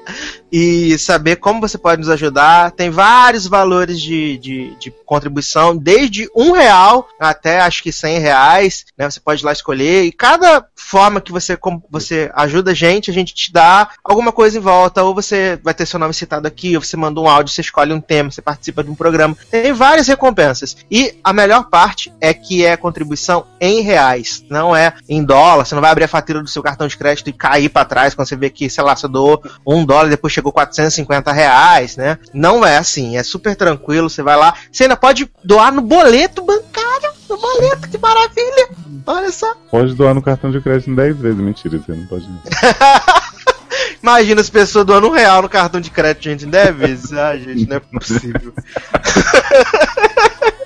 [0.52, 2.72] e saber como você pode nos ajudar.
[2.72, 8.86] Tem vários valores de, de, de contribuição, desde um real até acho que cem reais,
[8.98, 9.10] né?
[9.10, 11.58] Você pode lá escolher e cada forma que você,
[11.90, 15.74] você ajuda a gente, a gente te dá alguma coisa em volta, ou você vai
[15.74, 18.42] ter seu nome citado aqui, ou você manda um áudio, você escolhe um tema, você
[18.42, 19.38] participa de um programa.
[19.52, 20.78] Tem várias recompensas.
[20.90, 25.66] E a melhor parte é que é contribuição em reais, não é em dólar.
[25.66, 28.14] Você não vai abrir a fatura do seu cartão de crédito e cair pra trás
[28.14, 32.18] quando você vê que, sei lá, você doou um dólar depois chegou 450 reais, né?
[32.34, 34.10] Não é assim, é super tranquilo.
[34.10, 38.70] Você vai lá, você ainda pode doar no boleto bancário, no boleto, que maravilha!
[39.06, 39.54] Olha só.
[39.72, 41.40] Pode doar no cartão de crédito em 10 vezes.
[41.40, 42.28] Mentira, você não pode.
[44.02, 47.14] Imagina as pessoas doando um real no cartão de crédito, gente, em 10 vezes.
[47.14, 48.54] Ah, gente, não é possível.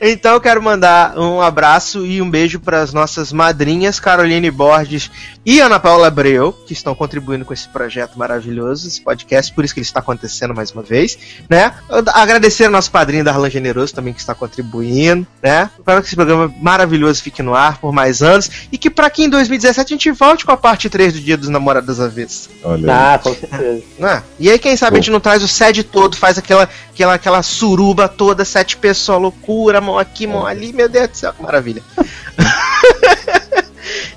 [0.00, 5.10] Então eu quero mandar um abraço e um beijo para as nossas madrinhas Caroline Borges
[5.44, 9.74] e Ana Paula Abreu, que estão contribuindo com esse projeto maravilhoso, esse podcast, por isso
[9.74, 11.18] que ele está acontecendo mais uma vez,
[11.48, 11.72] né?
[12.12, 15.70] Agradecer ao nosso padrinho Darlan Generoso também que está contribuindo, né?
[15.84, 19.24] Para que esse programa maravilhoso fique no ar por mais anos e que para que
[19.24, 22.48] em 2017 a gente volte com a parte 3 do Dia dos Namorados vez.
[22.62, 23.14] Olha.
[23.14, 23.82] Ah, com certeza.
[23.98, 24.22] Né?
[24.38, 27.42] E aí, quem sabe a gente não traz o SED todo, faz aquela, aquela, aquela
[27.42, 31.82] suruba toda, sete pessoas, loucura, mão aqui, mão ali, meu Deus do céu, que maravilha.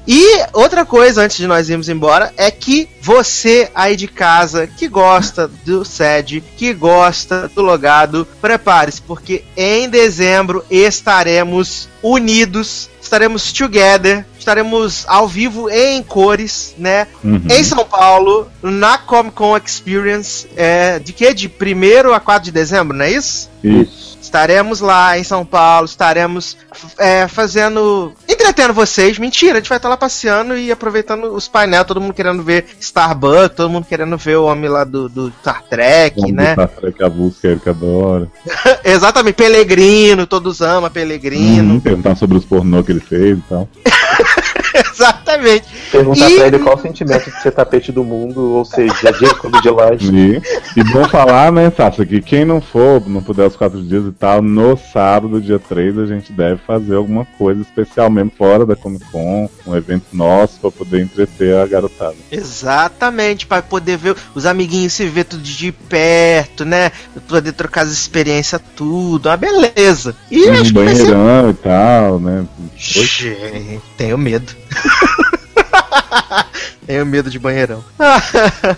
[0.08, 4.88] E outra coisa, antes de nós irmos embora, é que você aí de casa que
[4.88, 14.24] gosta do SED, que gosta do logado, prepare-se, porque em dezembro estaremos unidos, estaremos together,
[14.38, 17.08] estaremos ao vivo em cores, né?
[17.24, 17.42] Uhum.
[17.50, 21.34] Em São Paulo, na Comic Con Experience, é, de que?
[21.34, 23.50] De 1 a 4 de dezembro, não é isso?
[23.64, 24.15] Isso.
[24.26, 26.58] Estaremos lá em São Paulo, estaremos
[26.98, 28.12] é, fazendo.
[28.28, 29.20] entretendo vocês.
[29.20, 32.66] Mentira, a gente vai estar lá passeando e aproveitando os painéis, todo mundo querendo ver
[32.80, 36.54] Starbucks, todo mundo querendo ver o homem lá do, do Star Trek, Vamos né?
[36.54, 38.28] Star Trek avulso que ele que adora.
[38.84, 41.76] Exatamente, Pelegrino, todos amam Pelegrino.
[41.76, 43.70] Hum, perguntar sobre os pornô que ele fez e tal.
[44.96, 45.66] Exatamente.
[45.92, 49.62] Perguntar E- pra ele qual o sentimento de ser tapete do mundo, ou seja, Jacob
[49.62, 50.12] de loja.
[50.12, 50.42] E,
[50.80, 54.12] e bom falar, né, Sasha, que quem não for, não puder os quatro dias e
[54.12, 58.76] tal, no sábado, dia 3, a gente deve fazer alguma coisa especial mesmo fora da
[58.76, 62.16] Comic Con, um evento nosso pra poder entreter a garotada.
[62.32, 66.92] Exatamente, para poder ver os amiguinhos se ver tudo de perto, né?
[67.28, 70.16] Poder trocar as experiências, tudo, uma beleza.
[70.32, 71.04] E um acho que vai ser.
[71.04, 72.46] banheirão e tal, né?
[72.78, 74.54] Gente, tenho medo.
[76.86, 77.84] tenho medo de banheirão.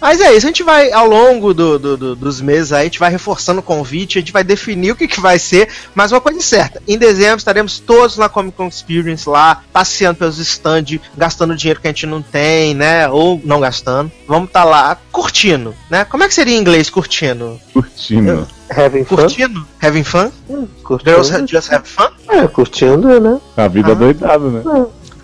[0.00, 2.84] Mas é isso, a gente vai, ao longo do- do- do- dos meses aí, a
[2.84, 6.12] gente vai reforçando o convite, a gente vai definir o que, que vai ser, mas
[6.12, 10.38] uma coisa é certa, em dezembro estaremos todos na Comic Con Experience lá, passeando pelos
[10.38, 14.12] stands, gastando dinheiro que a gente não tem, né, ou não gastando.
[14.28, 16.04] Vamos estar lá curtindo, né?
[16.04, 17.58] Como é que seria em inglês curtindo?
[17.72, 18.46] Curtindo.
[18.76, 19.16] Having fun?
[19.16, 19.66] Curtindo?
[19.80, 20.30] Having fun?
[20.82, 21.10] Curtindo.
[21.24, 22.08] Girls just have fun?
[22.28, 23.40] É, curtindo, né?
[23.56, 23.94] A vida Ah.
[23.94, 24.62] doidada, né?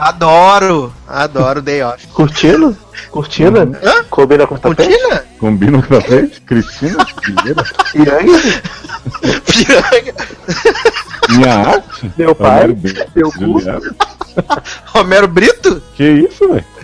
[0.00, 2.06] Adoro, adoro Day Off.
[2.08, 2.74] Curtindo?
[3.10, 3.76] Curtindo?
[3.84, 4.02] Hã?
[4.08, 4.88] Combina com tapete?
[4.88, 5.20] Curtindo?
[5.38, 6.40] Combina com a frente?
[6.40, 7.04] Cristina?
[7.22, 7.62] Figueira?
[7.94, 8.62] Yang?
[9.44, 10.14] Piranga.
[11.28, 12.10] Minha arte?
[12.16, 12.62] Meu pai?
[12.62, 13.60] Romero Brito, Meu cu?
[14.86, 15.82] Romero Brito?
[15.94, 16.64] Que isso, velho?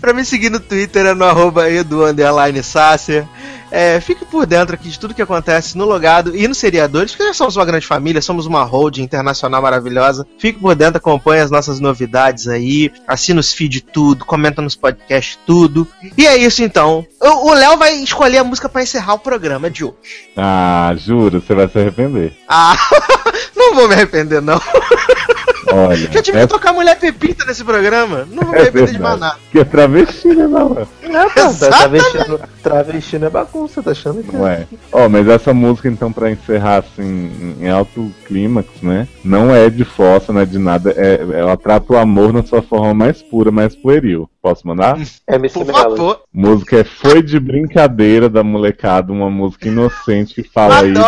[0.00, 2.02] pra me seguir no Twitter é no arroba edu.
[3.76, 7.24] É, fique por dentro aqui de tudo que acontece no Logado e no Seriadores, porque
[7.24, 10.26] nós somos uma grande família, somos uma holding internacional maravilhosa.
[10.38, 15.38] Fique por dentro, acompanhe as nossas novidades aí, assina os feed tudo, comenta nos podcasts
[15.44, 15.86] tudo.
[16.16, 17.06] E é isso então.
[17.20, 20.30] O Léo vai escolher a música pra encerrar o programa de hoje.
[20.34, 22.32] Ah, juro, você vai se arrepender.
[22.48, 22.76] Ah,
[23.76, 24.60] vou me arrepender não.
[25.72, 28.26] Olha, Já tive é, que tocar mulher pepita nesse programa.
[28.30, 29.36] Não vou me é arrepender de mais nada.
[29.50, 30.86] Que é travesti, né, não?
[31.02, 34.66] É, pô, tá travestindo, travestindo é bagunça, tá achando que Não é.
[34.92, 39.08] Ó, mas essa música, então, pra encerrar, assim, em alto clímax, né?
[39.24, 40.94] Não é de fossa, não é de nada.
[40.96, 44.30] É, ela trata o amor na sua forma mais pura, mais pueril.
[44.40, 44.96] Posso mandar?
[45.26, 46.20] é Miss Por favor.
[46.32, 50.92] música é Foi de Brincadeira da Molecada, uma música inocente que fala aí.
[50.92, 51.00] né?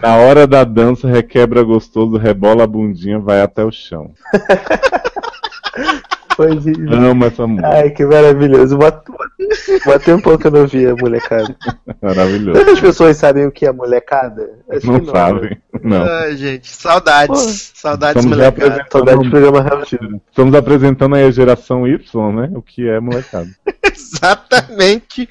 [0.00, 4.12] Na hora da dança, requebra gostoso, rebola a bundinha, vai até o chão.
[6.42, 6.94] Foi de...
[6.94, 7.68] Amo essa música.
[7.68, 8.76] Ai, que maravilhoso.
[8.76, 11.54] Bota um pouco que eu não vi a molecada.
[12.02, 12.58] Maravilhoso.
[12.58, 14.50] Quantas pessoas sabem o que é molecada?
[14.70, 15.12] Acho Não que né?
[15.12, 15.58] sabem.
[15.82, 16.02] Não.
[16.04, 17.72] Ai, gente, saudades.
[17.74, 18.66] Saudades, Estamos já molecada.
[18.66, 20.20] apresentando, Saudade de programa rápido.
[20.30, 22.50] estamos apresentando aí a geração Y, né?
[22.54, 23.48] O que é molecada.
[23.84, 25.28] Exatamente.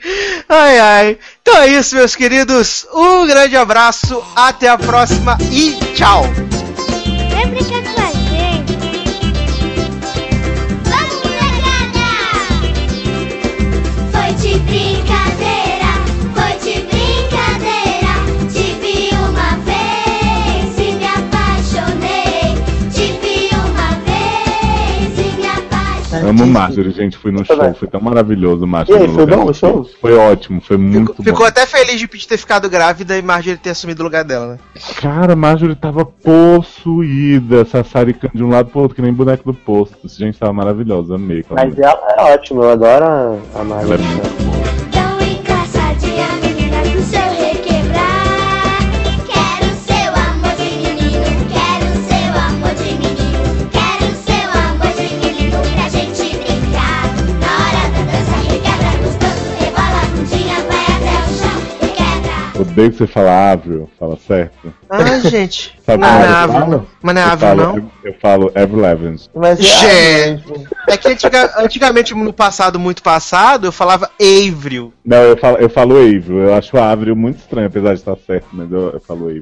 [0.47, 1.17] Ai, ai.
[1.41, 2.87] Então é isso, meus queridos.
[2.93, 6.23] Um grande abraço, até a próxima e tchau.
[26.27, 27.17] Amo Marjorie, gente.
[27.17, 27.73] Fui no show.
[27.73, 29.01] Foi tão maravilhoso o E Marjorie.
[29.01, 29.89] aí, no foi bom o show?
[29.99, 31.45] Foi ótimo, foi muito Ficou, ficou bom.
[31.45, 34.57] até feliz de Pete ter ficado grávida e Marjorie ter assumido o lugar dela, né?
[35.01, 39.97] Cara, Marjorie tava possuída, sassaricando de um lado pro outro, que nem boneco do posto.
[40.07, 41.43] Gente, tava maravilhosa, amei.
[41.49, 43.09] Mas ela é ótima, eu adoro a,
[43.55, 44.05] a Ela é Marjorie.
[44.05, 44.50] muito boa.
[62.71, 64.73] Odeio que você fala Avril, fala certo.
[64.89, 65.77] Ai, gente.
[65.85, 66.87] Sabe Não como é é Avril.
[67.01, 67.91] Mas não é Eu Avril, falo, não.
[68.03, 69.19] eu, falo Avril Lavigne.
[69.35, 69.63] Mas é
[70.37, 74.93] Gente, é que antiga- antigamente, no passado, muito passado, eu falava Avril.
[75.03, 76.39] Não, eu falo, eu falo Avril.
[76.39, 79.41] Eu acho a Avril muito estranho, apesar de estar certo, mas eu, eu falo Avril.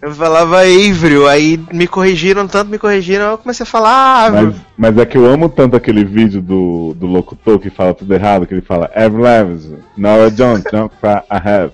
[0.00, 4.54] Eu falava Avril, aí me corrigiram, tanto me corrigiram, eu comecei a falar Avril.
[4.76, 8.12] Mas, mas é que eu amo tanto aquele vídeo do, do locutor que fala tudo
[8.14, 11.72] errado, que ele fala Avril Lavigne, no I don't, jump I have.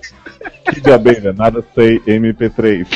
[0.73, 2.87] De abelha, nada sei MP3.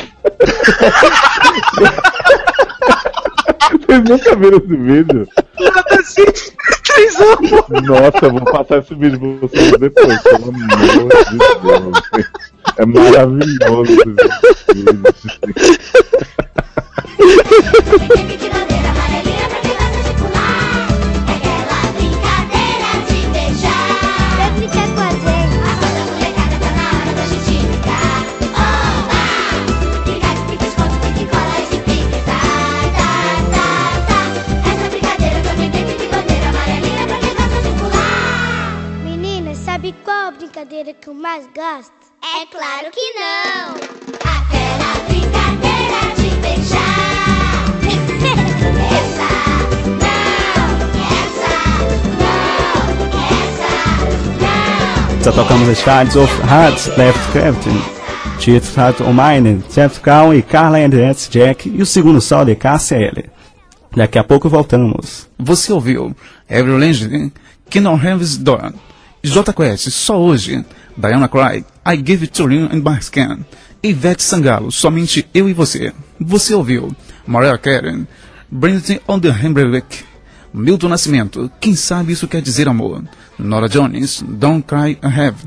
[3.72, 5.28] Vocês nunca viram esse vídeo?
[6.04, 6.26] assim,
[6.84, 7.52] três anos.
[7.84, 10.76] Nossa, eu vou passar esse vídeo pra vocês depois, pelo amor de
[11.64, 12.28] Deus.
[12.78, 15.04] É maravilhoso esse vídeo.
[40.84, 41.94] Coisa que eu mais gosto?
[42.22, 43.76] É claro que não!
[44.20, 47.80] Aquela brincadeira de beijar.
[48.92, 49.20] essa
[49.94, 50.20] não,
[51.08, 51.48] essa
[53.00, 53.64] não, essa
[55.16, 55.24] não.
[55.24, 57.82] Já tocamos as fases of Hearts Left Crafting,
[58.42, 62.56] Cheats Heart on Mine, Jeff Brown e Carla Andretti Jack e o segundo sol de
[62.56, 63.30] Cássia L.
[63.96, 65.30] Daqui a pouco voltamos.
[65.40, 66.14] Você ouviu
[66.50, 67.32] Every Legend,
[67.70, 68.74] Kingdom Heaven's Door,
[69.24, 70.66] J Quest, só hoje,
[70.98, 73.40] Diana Cry, I Give It To You and My Scan,
[73.82, 75.94] Ivete Sangalo, somente eu e você.
[76.20, 76.94] Você ouviu
[77.26, 78.06] Mariah Carey,
[78.52, 80.04] Bring on the Hembrick,
[80.54, 83.02] Milton Nascimento, quem sabe isso quer dizer amor,
[83.40, 85.38] Nora Jones, Don't Cry I Have,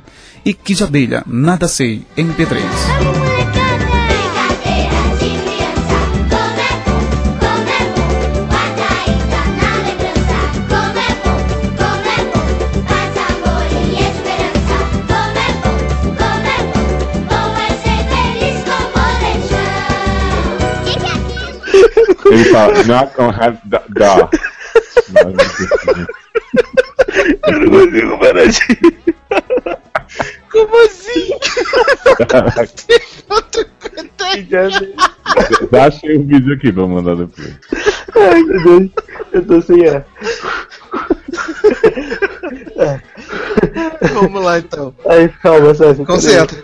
[0.43, 3.36] e Kid Abelha, Nada Sei, MP3.
[22.31, 23.83] Ele fala, not gonna have da.
[23.89, 24.31] da.
[27.47, 28.97] Eu não consigo parar de.
[30.51, 31.31] Como assim?
[35.71, 37.55] Já achei o vídeo aqui pra mandar depois.
[38.15, 38.91] Ai, meu Deus.
[39.33, 40.07] Eu tô sem ar.
[44.15, 44.95] Vamos lá então.
[45.09, 46.07] Aí, calma, Sérgio.
[46.07, 46.57] Concentra.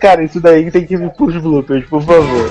[0.00, 2.50] Cara, isso daí tem que vir pros bloopers, por favor.